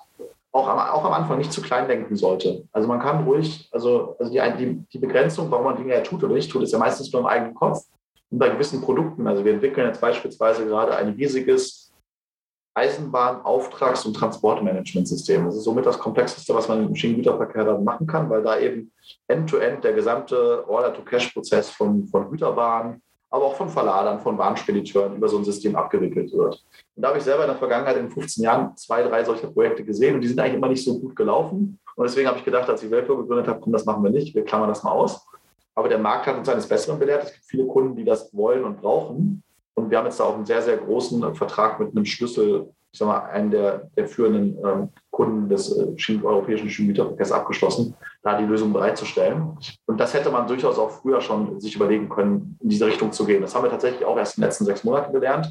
auch 0.52 0.68
am, 0.68 0.80
auch 0.80 1.06
am 1.06 1.14
Anfang 1.14 1.38
nicht 1.38 1.54
zu 1.54 1.62
klein 1.62 1.88
denken 1.88 2.16
sollte. 2.16 2.64
Also 2.72 2.88
man 2.88 3.00
kann 3.00 3.24
ruhig, 3.26 3.70
also, 3.72 4.16
also 4.20 4.32
die, 4.32 4.42
die, 4.58 4.84
die 4.92 5.00
Begrenzung, 5.00 5.52
warum 5.52 5.66
man 5.66 5.78
Dinge 5.78 5.94
ja 5.94 6.02
tut 6.02 6.24
oder 6.24 6.34
nicht 6.34 6.52
tut, 6.52 6.64
ist 6.64 6.74
ja 6.74 6.80
meistens 6.80 7.12
nur 7.12 7.22
im 7.22 7.28
eigenen 7.28 7.54
Kopf. 7.54 7.84
Und 8.30 8.40
bei 8.40 8.50
gewissen 8.50 8.82
Produkten, 8.82 9.28
also 9.28 9.46
wir 9.46 9.54
entwickeln 9.54 9.88
jetzt 9.88 10.02
beispielsweise 10.02 10.66
gerade 10.66 10.96
ein 10.96 11.10
riesiges 11.10 11.87
Eisenbahn-Auftrags- 12.78 14.06
und 14.06 14.14
Transportmanagementsystem. 14.14 15.46
Das 15.46 15.56
ist 15.56 15.64
somit 15.64 15.86
das 15.86 15.98
Komplexeste, 15.98 16.54
was 16.54 16.68
man 16.68 16.88
im 16.88 16.96
Schienengüterverkehr 16.96 17.66
dann 17.66 17.84
machen 17.84 18.06
kann, 18.06 18.30
weil 18.30 18.44
da 18.44 18.60
eben 18.60 18.92
end-to-end 19.28 19.78
-end 19.78 19.82
der 19.82 19.94
gesamte 19.94 20.64
Order-to-Cash-Prozess 20.70 21.72
von, 21.72 22.08
von 22.08 22.30
Güterbahnen, 22.30 23.02
aber 23.32 23.46
auch 23.46 23.56
von 23.56 23.70
Verladern, 23.70 24.20
von 24.20 24.38
Bahnspediteuren 24.38 25.16
über 25.16 25.28
so 25.28 25.40
ein 25.40 25.44
System 25.44 25.76
abgewickelt 25.76 26.32
wird. 26.32 26.64
Und 26.96 27.02
da 27.02 27.10
habe 27.10 27.18
ich 27.18 27.24
selber 27.24 27.44
in 27.44 27.50
der 27.50 27.58
Vergangenheit 27.58 27.98
in 27.98 28.12
15 28.12 28.44
Jahren 28.44 28.78
zwei, 28.78 29.02
drei 29.02 29.24
solcher 29.24 29.48
Projekte 29.48 29.84
gesehen 29.84 30.16
und 30.16 30.22
die 30.22 30.28
sind 30.28 30.40
eigentlich 30.40 30.56
immer 30.56 30.70
nicht 30.70 30.86
so 30.86 31.00
gut 31.00 31.16
gelaufen. 31.16 31.80
Und 31.96 32.04
deswegen 32.04 32.28
habe 32.28 32.38
ich 32.38 32.46
gedacht, 32.46 32.70
als 32.70 32.84
ich 32.84 32.92
Wellflow 32.92 33.18
gegründet 33.18 33.48
habe, 33.48 33.60
komm, 33.60 33.74
das 33.74 33.86
machen 33.86 34.04
wir 34.04 34.12
nicht, 34.12 34.36
wir 34.36 34.46
klammern 34.46 34.70
das 34.70 34.84
mal 34.84 34.92
aus. 34.92 35.28
Aber 35.74 35.90
der 35.90 35.98
Markt 35.98 36.28
hat 36.28 36.38
uns 36.38 36.48
eines 36.48 36.68
Besseren 36.68 37.00
belehrt. 37.00 37.24
Es 37.24 37.34
gibt 37.34 37.46
viele 37.46 37.66
Kunden, 37.66 37.96
die 37.96 38.04
das 38.04 38.32
wollen 38.36 38.64
und 38.64 38.82
brauchen. 38.82 39.44
Und 39.78 39.92
wir 39.92 40.00
haben 40.00 40.06
jetzt 40.06 40.20
da 40.20 40.24
auch 40.24 40.36
einen 40.36 40.46
sehr, 40.46 40.62
sehr 40.62 40.78
großen 40.78 41.36
Vertrag 41.36 41.80
mit 41.80 41.96
einem 41.96 42.06
Schlüssel, 42.06 42.68
ich 42.92 43.00
sage 43.00 43.12
mal, 43.12 43.30
einen 43.30 43.52
der, 43.52 43.90
der 43.96 44.08
führenden 44.08 44.58
ähm, 44.66 44.90
Kunden 45.12 45.50
des 45.50 45.72
äh, 45.78 46.20
europäischen 46.24 46.70
Schienengüterverkehrs 46.70 47.32
abgeschlossen, 47.32 47.96
da 48.24 48.40
die 48.40 48.46
Lösung 48.46 48.74
bereitzustellen. 48.74 49.56
Und 49.86 50.00
das 50.00 50.16
hätte 50.16 50.32
man 50.32 50.48
durchaus 50.48 50.80
auch 50.80 50.90
früher 50.90 51.22
schon 51.22 51.60
sich 51.60 51.76
überlegen 51.76 52.10
können, 52.10 52.58
in 52.60 52.70
diese 52.70 52.88
Richtung 52.88 53.12
zu 53.12 53.24
gehen. 53.24 53.42
Das 53.42 53.54
haben 53.54 53.64
wir 53.64 53.70
tatsächlich 53.70 54.04
auch 54.04 54.18
erst 54.18 54.38
in 54.38 54.42
den 54.42 54.48
letzten 54.48 54.66
sechs 54.66 54.84
Monaten 54.84 55.14
gelernt, 55.14 55.46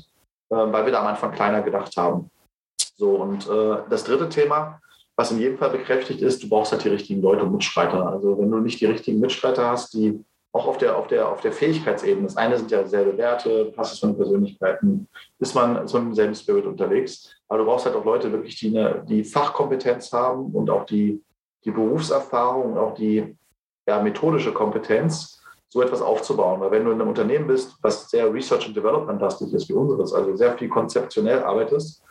äh, 0.50 0.56
weil 0.56 0.84
wir 0.84 0.92
da 0.92 1.02
am 1.02 1.06
Anfang 1.06 1.30
kleiner 1.30 1.62
gedacht 1.62 1.96
haben. 1.96 2.28
So, 2.96 3.16
und 3.16 3.48
äh, 3.48 3.76
das 3.88 4.02
dritte 4.02 4.28
Thema, 4.28 4.80
was 5.14 5.30
in 5.30 5.38
jedem 5.38 5.56
Fall 5.56 5.70
bekräftigt 5.70 6.20
ist, 6.20 6.42
du 6.42 6.48
brauchst 6.48 6.72
halt 6.72 6.82
die 6.82 6.88
richtigen 6.88 7.22
Leute 7.22 7.44
und 7.44 7.52
Mitstreiter. 7.52 8.08
Also 8.08 8.38
wenn 8.38 8.50
du 8.50 8.58
nicht 8.58 8.80
die 8.80 8.86
richtigen 8.86 9.20
Mitstreiter 9.20 9.70
hast, 9.70 9.94
die 9.94 10.24
auch 10.57 10.66
auf 10.66 10.79
der, 10.79 10.97
auf 10.97 11.07
der, 11.07 11.29
auf 11.29 11.40
der 11.42 11.53
Fähigkeitsebene. 11.53 12.27
Das 12.27 12.37
eine 12.37 12.57
sind 12.57 12.71
ja 12.71 12.87
selbe 12.87 13.16
Werte, 13.19 13.73
passt 13.77 13.92
es 13.92 13.99
von 13.99 14.16
Persönlichkeiten, 14.16 15.07
ist 15.38 15.55
man 15.55 15.87
so 15.87 15.99
im 15.99 16.14
selben 16.14 16.35
Spirit 16.35 16.64
unterwegs. 16.64 17.31
Aber 17.49 17.59
du 17.59 17.66
brauchst 17.66 17.85
halt 17.85 17.95
auch 17.95 18.05
Leute 18.05 18.33
wirklich, 18.33 18.59
die 18.59 18.77
eine, 18.77 19.05
die 19.07 19.23
Fachkompetenz 19.23 20.12
haben 20.12 20.47
und 20.55 20.71
auch 20.71 20.87
die, 20.87 21.23
die 21.64 21.71
Berufserfahrung 21.71 22.73
und 22.73 22.79
auch 22.79 22.95
die 22.95 23.37
ja, 23.87 24.02
methodische 24.02 24.52
Kompetenz, 24.52 25.42
so 25.69 25.83
etwas 25.83 26.00
aufzubauen. 26.00 26.61
Weil 26.61 26.71
wenn 26.71 26.85
du 26.85 26.92
in 26.92 27.00
einem 27.00 27.11
Unternehmen 27.11 27.48
bist, 27.48 27.77
was 27.83 28.09
sehr 28.09 28.33
Research 28.33 28.67
and 28.67 28.77
Development 28.77 29.21
lastig 29.21 29.52
ist 29.52 29.69
wie 29.69 29.75
unseres, 29.75 30.13
also 30.15 30.35
sehr 30.37 30.57
viel 30.57 30.69
konzeptionell 30.69 31.42
arbeitest, 31.42 32.02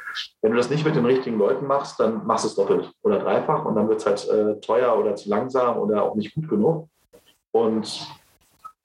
wenn 0.41 0.51
du 0.51 0.57
das 0.57 0.69
nicht 0.69 0.85
mit 0.85 0.95
den 0.95 1.05
richtigen 1.05 1.37
Leuten 1.37 1.65
machst, 1.65 1.99
dann 1.99 2.25
machst 2.25 2.45
du 2.45 2.49
es 2.49 2.55
doppelt 2.55 2.91
oder 3.01 3.19
dreifach 3.19 3.65
und 3.65 3.75
dann 3.75 3.89
wird 3.89 3.99
es 3.99 4.05
halt 4.05 4.29
äh, 4.29 4.59
teuer 4.61 4.97
oder 4.97 5.15
zu 5.15 5.29
langsam 5.29 5.77
oder 5.77 6.03
auch 6.03 6.15
nicht 6.15 6.35
gut 6.35 6.47
genug. 6.47 6.87
Und 7.51 8.07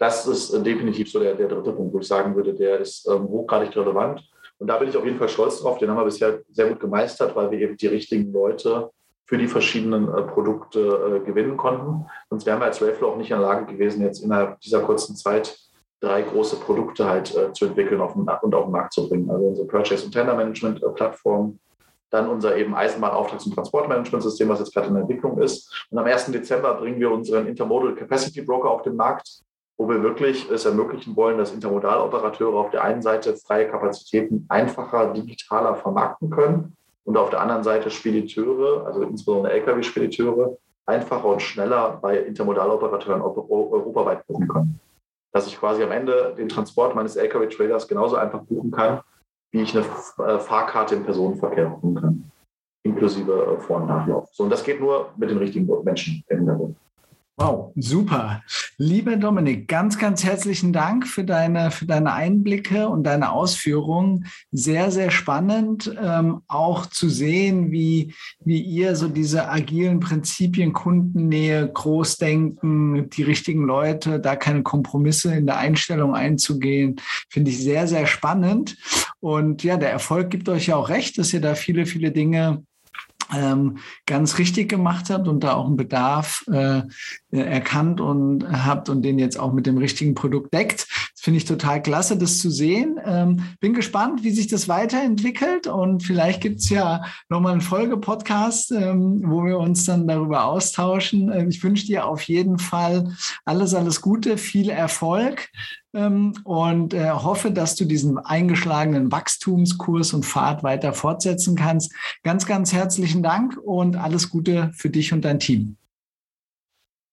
das 0.01 0.27
ist 0.27 0.53
äh, 0.55 0.63
definitiv 0.63 1.13
so 1.13 1.21
der, 1.21 1.35
der 1.35 1.47
dritte 1.47 1.73
Punkt, 1.73 1.93
wo 1.93 2.01
ich 2.01 2.09
sagen 2.09 2.35
würde, 2.35 2.55
der 2.55 2.81
ist 2.81 3.07
ähm, 3.07 3.29
hochgradig 3.29 3.77
relevant. 3.77 4.27
Und 4.59 4.67
da 4.67 4.79
bin 4.79 4.89
ich 4.89 4.97
auf 4.97 5.05
jeden 5.05 5.19
Fall 5.19 5.29
stolz 5.29 5.61
drauf. 5.61 5.79
Den 5.79 5.91
haben 5.91 5.99
wir 5.99 6.05
bisher 6.05 6.41
sehr 6.51 6.69
gut 6.69 6.81
gemeistert, 6.81 7.37
weil 7.37 7.51
wir 7.51 7.61
eben 7.61 7.77
die 7.77 7.87
richtigen 7.87 8.33
Leute 8.33 8.91
für 9.27 9.37
die 9.37 9.47
verschiedenen 9.47 10.09
äh, 10.09 10.23
Produkte 10.23 10.81
äh, 10.81 11.27
gewinnen 11.27 11.59
konnten. 11.59 12.07
Sonst 12.31 12.47
wären 12.47 12.61
wir 12.61 12.65
als 12.65 12.81
Rayflow 12.81 13.11
auch 13.11 13.17
nicht 13.19 13.31
in 13.31 13.39
der 13.39 13.47
Lage 13.47 13.67
gewesen, 13.71 14.03
jetzt 14.03 14.25
innerhalb 14.25 14.59
dieser 14.61 14.81
kurzen 14.81 15.17
Zeit 15.17 15.57
drei 16.01 16.23
große 16.23 16.57
Produkte 16.57 17.05
halt 17.05 17.37
äh, 17.37 17.53
zu 17.53 17.67
entwickeln 17.67 18.01
auf 18.01 18.15
den, 18.15 18.23
und 18.23 18.55
auf 18.55 18.65
den 18.65 18.73
Markt 18.73 18.95
zu 18.95 19.07
bringen. 19.07 19.31
Also 19.31 19.49
unsere 19.49 19.67
Purchase- 19.69 20.07
und 20.07 20.13
Tender-Management-Plattform, 20.13 21.59
dann 22.09 22.29
unser 22.31 22.57
eben 22.57 22.75
Eisenbahnauftrags- 22.75 23.45
und 23.45 23.55
Transportmanagementsystem, 23.55 24.49
was 24.49 24.61
jetzt 24.61 24.73
gerade 24.73 24.89
in 24.89 24.97
Entwicklung 24.97 25.39
ist. 25.43 25.87
Und 25.91 25.99
am 25.99 26.07
1. 26.07 26.33
Dezember 26.33 26.75
bringen 26.75 26.99
wir 26.99 27.11
unseren 27.11 27.47
Intermodal 27.47 27.95
Capacity 27.95 28.41
Broker 28.41 28.71
auf 28.71 28.83
den 28.83 28.97
Markt, 28.97 29.43
wo 29.81 29.89
wir 29.89 30.03
wirklich 30.03 30.51
es 30.51 30.67
ermöglichen 30.67 31.17
wollen, 31.17 31.39
dass 31.39 31.55
Intermodaloperateure 31.55 32.55
auf 32.55 32.71
der 32.71 32.85
einen 32.85 33.01
Seite 33.01 33.35
freie 33.35 33.67
Kapazitäten 33.67 34.45
einfacher, 34.51 35.15
digitaler 35.15 35.75
vermarkten 35.75 36.29
können 36.29 36.77
und 37.05 37.17
auf 37.17 37.31
der 37.31 37.41
anderen 37.41 37.63
Seite 37.63 37.89
Spediteure, 37.89 38.85
also 38.87 39.01
insbesondere 39.05 39.55
Lkw-Spediteure, 39.55 40.59
einfacher 40.85 41.25
und 41.25 41.41
schneller 41.41 41.99
bei 42.03 42.19
Intermodaloperateuren 42.19 43.23
europaweit 43.23 44.27
buchen 44.27 44.49
können. 44.49 44.81
Dass 45.33 45.47
ich 45.47 45.59
quasi 45.59 45.83
am 45.83 45.93
Ende 45.93 46.35
den 46.37 46.51
Transport 46.51 46.95
meines 46.95 47.17
Lkw-Trailers 47.17 47.89
genauso 47.89 48.17
einfach 48.17 48.43
buchen 48.43 48.73
kann, 48.73 49.01
wie 49.51 49.63
ich 49.63 49.75
eine 49.75 49.87
äh, 50.29 50.39
Fahrkarte 50.41 50.97
im 50.97 51.05
Personenverkehr 51.05 51.71
buchen 51.71 51.95
kann, 51.95 52.31
inklusive 52.83 53.57
äh, 53.57 53.61
Vor- 53.63 53.79
und 53.79 53.87
Nachlauf. 53.87 54.29
So, 54.33 54.45
und 54.45 54.51
das 54.51 54.63
geht 54.63 54.79
nur 54.79 55.09
mit 55.17 55.31
den 55.31 55.39
richtigen 55.39 55.67
Menschen 55.85 56.23
im 56.29 56.37
Hintergrund. 56.37 56.77
Wow, 57.41 57.73
super. 57.75 58.43
Lieber 58.77 59.17
Dominik, 59.17 59.67
ganz, 59.67 59.97
ganz 59.97 60.23
herzlichen 60.25 60.75
Dank 60.75 61.07
für 61.07 61.25
deine, 61.25 61.71
für 61.71 61.87
deine 61.87 62.13
Einblicke 62.13 62.87
und 62.91 63.05
deine 63.05 63.33
Ausführungen. 63.33 64.27
Sehr, 64.53 64.91
sehr 64.91 65.11
spannend, 65.11 65.91
ähm, 65.99 66.43
auch 66.49 66.85
zu 66.85 67.09
sehen, 67.09 67.73
wie, 67.73 68.13
wie 68.45 68.61
ihr 68.61 68.95
so 68.95 69.09
diese 69.09 69.49
agilen 69.49 70.01
Prinzipien, 70.01 70.75
Kundennähe, 70.75 71.67
Großdenken, 71.73 73.09
die 73.09 73.23
richtigen 73.23 73.65
Leute, 73.65 74.21
da 74.21 74.37
keine 74.37 74.63
Kompromisse 74.63 75.35
in 75.35 75.47
der 75.47 75.57
Einstellung 75.57 76.15
einzugehen, 76.15 77.01
finde 77.31 77.53
ich 77.53 77.63
sehr, 77.63 77.87
sehr 77.87 78.07
spannend. 78.07 78.77
Und 79.21 79.65
ja, 79.65 79.79
der 79.79 79.91
Erfolg 79.91 80.29
gibt 80.29 80.51
euch 80.51 80.67
ja 80.67 80.77
auch 80.77 80.91
recht, 80.91 81.17
dass 81.17 81.33
ihr 81.33 81.41
da 81.41 81.55
viele, 81.55 81.87
viele 81.87 82.11
Dinge 82.11 82.65
ähm, 83.35 83.79
ganz 84.07 84.39
richtig 84.39 84.69
gemacht 84.69 85.11
habt 85.11 85.29
und 85.29 85.45
da 85.45 85.55
auch 85.55 85.67
einen 85.67 85.77
Bedarf 85.77 86.45
äh, 86.51 86.83
erkannt 87.31 88.01
und 88.01 88.45
habt 88.51 88.89
und 88.89 89.03
den 89.03 89.19
jetzt 89.19 89.39
auch 89.39 89.53
mit 89.53 89.67
dem 89.67 89.79
richtigen 89.79 90.15
Produkt 90.15 90.53
deckt. 90.53 90.87
Finde 91.21 91.37
ich 91.37 91.45
total 91.45 91.83
klasse, 91.83 92.17
das 92.17 92.39
zu 92.39 92.51
sehen. 92.51 92.99
Ähm, 93.05 93.45
bin 93.61 93.75
gespannt, 93.75 94.25
wie 94.25 94.31
sich 94.31 94.47
das 94.49 94.69
weiterentwickelt 94.69 95.67
und 95.67 96.03
vielleicht 96.03 96.41
gibt 96.41 96.61
es 96.61 96.71
ja 96.71 97.05
nochmal 97.29 97.53
einen 97.53 97.61
Folgepodcast, 97.61 98.73
ähm, 98.73 99.21
wo 99.27 99.45
wir 99.45 99.59
uns 99.59 99.85
dann 99.85 100.09
darüber 100.09 100.45
austauschen. 100.45 101.31
Äh, 101.31 101.47
ich 101.47 101.63
wünsche 101.63 101.85
dir 101.85 102.07
auf 102.07 102.23
jeden 102.23 102.59
Fall 102.59 103.15
alles, 103.45 103.75
alles 103.75 104.01
Gute, 104.01 104.39
viel 104.39 104.71
Erfolg 104.71 105.51
ähm, 105.93 106.33
und 106.45 106.95
äh, 106.95 107.11
hoffe, 107.11 107.51
dass 107.51 107.77
du 107.77 107.85
diesen 107.85 108.17
eingeschlagenen 108.17 109.13
Wachstumskurs 109.13 110.15
und 110.15 110.25
Pfad 110.25 110.63
weiter 110.63 110.95
fortsetzen 110.95 111.55
kannst. 111.55 111.93
Ganz, 112.23 112.47
ganz 112.47 112.73
herzlichen 112.73 113.23
Dank 113.23 113.59
und 113.59 113.97
alles 113.97 114.31
Gute 114.31 114.71
für 114.75 114.89
dich 114.89 115.13
und 115.13 115.27
dein 115.27 115.39
Team. 115.39 115.77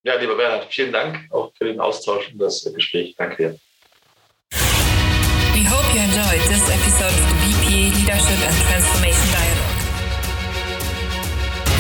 Ja, 0.03 0.15
lieber 0.15 0.37
Bernhard, 0.37 0.67
vielen 0.69 0.93
Dank 0.93 1.27
auch 1.31 1.51
für 1.57 1.65
den 1.65 1.81
Austausch 1.81 2.31
und 2.31 2.39
das 2.39 2.63
Gespräch. 2.73 3.13
Danke 3.17 3.35
dir. 3.35 3.59
We 5.57 5.63
hope 5.63 5.89
you 5.89 6.01
enjoyed 6.01 6.45
this 6.53 6.69
episode 6.69 7.09
of 7.09 7.25
the 7.33 7.37
BPA 7.41 7.89
Leadership 7.97 8.39
and 8.45 8.53
Transformation 8.69 9.25
Dialogue. 9.33 9.81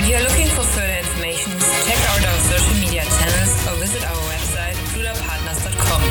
If 0.01 0.09
you 0.09 0.15
are 0.17 0.25
looking 0.25 0.49
for 0.49 0.65
further 0.65 0.97
information, 0.97 1.53
check 1.85 2.01
out 2.09 2.25
our 2.25 2.39
social 2.49 2.73
media 2.81 3.05
channels 3.05 3.53
or 3.69 3.77
visit 3.77 4.01
our 4.01 4.17
website, 4.33 4.73
judapartners.com. 4.97 6.01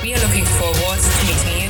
We 0.00 0.14
are 0.16 0.20
looking 0.24 0.48
forward 0.56 0.96
to 0.96 1.10
meeting 1.28 1.60
you 1.60 1.68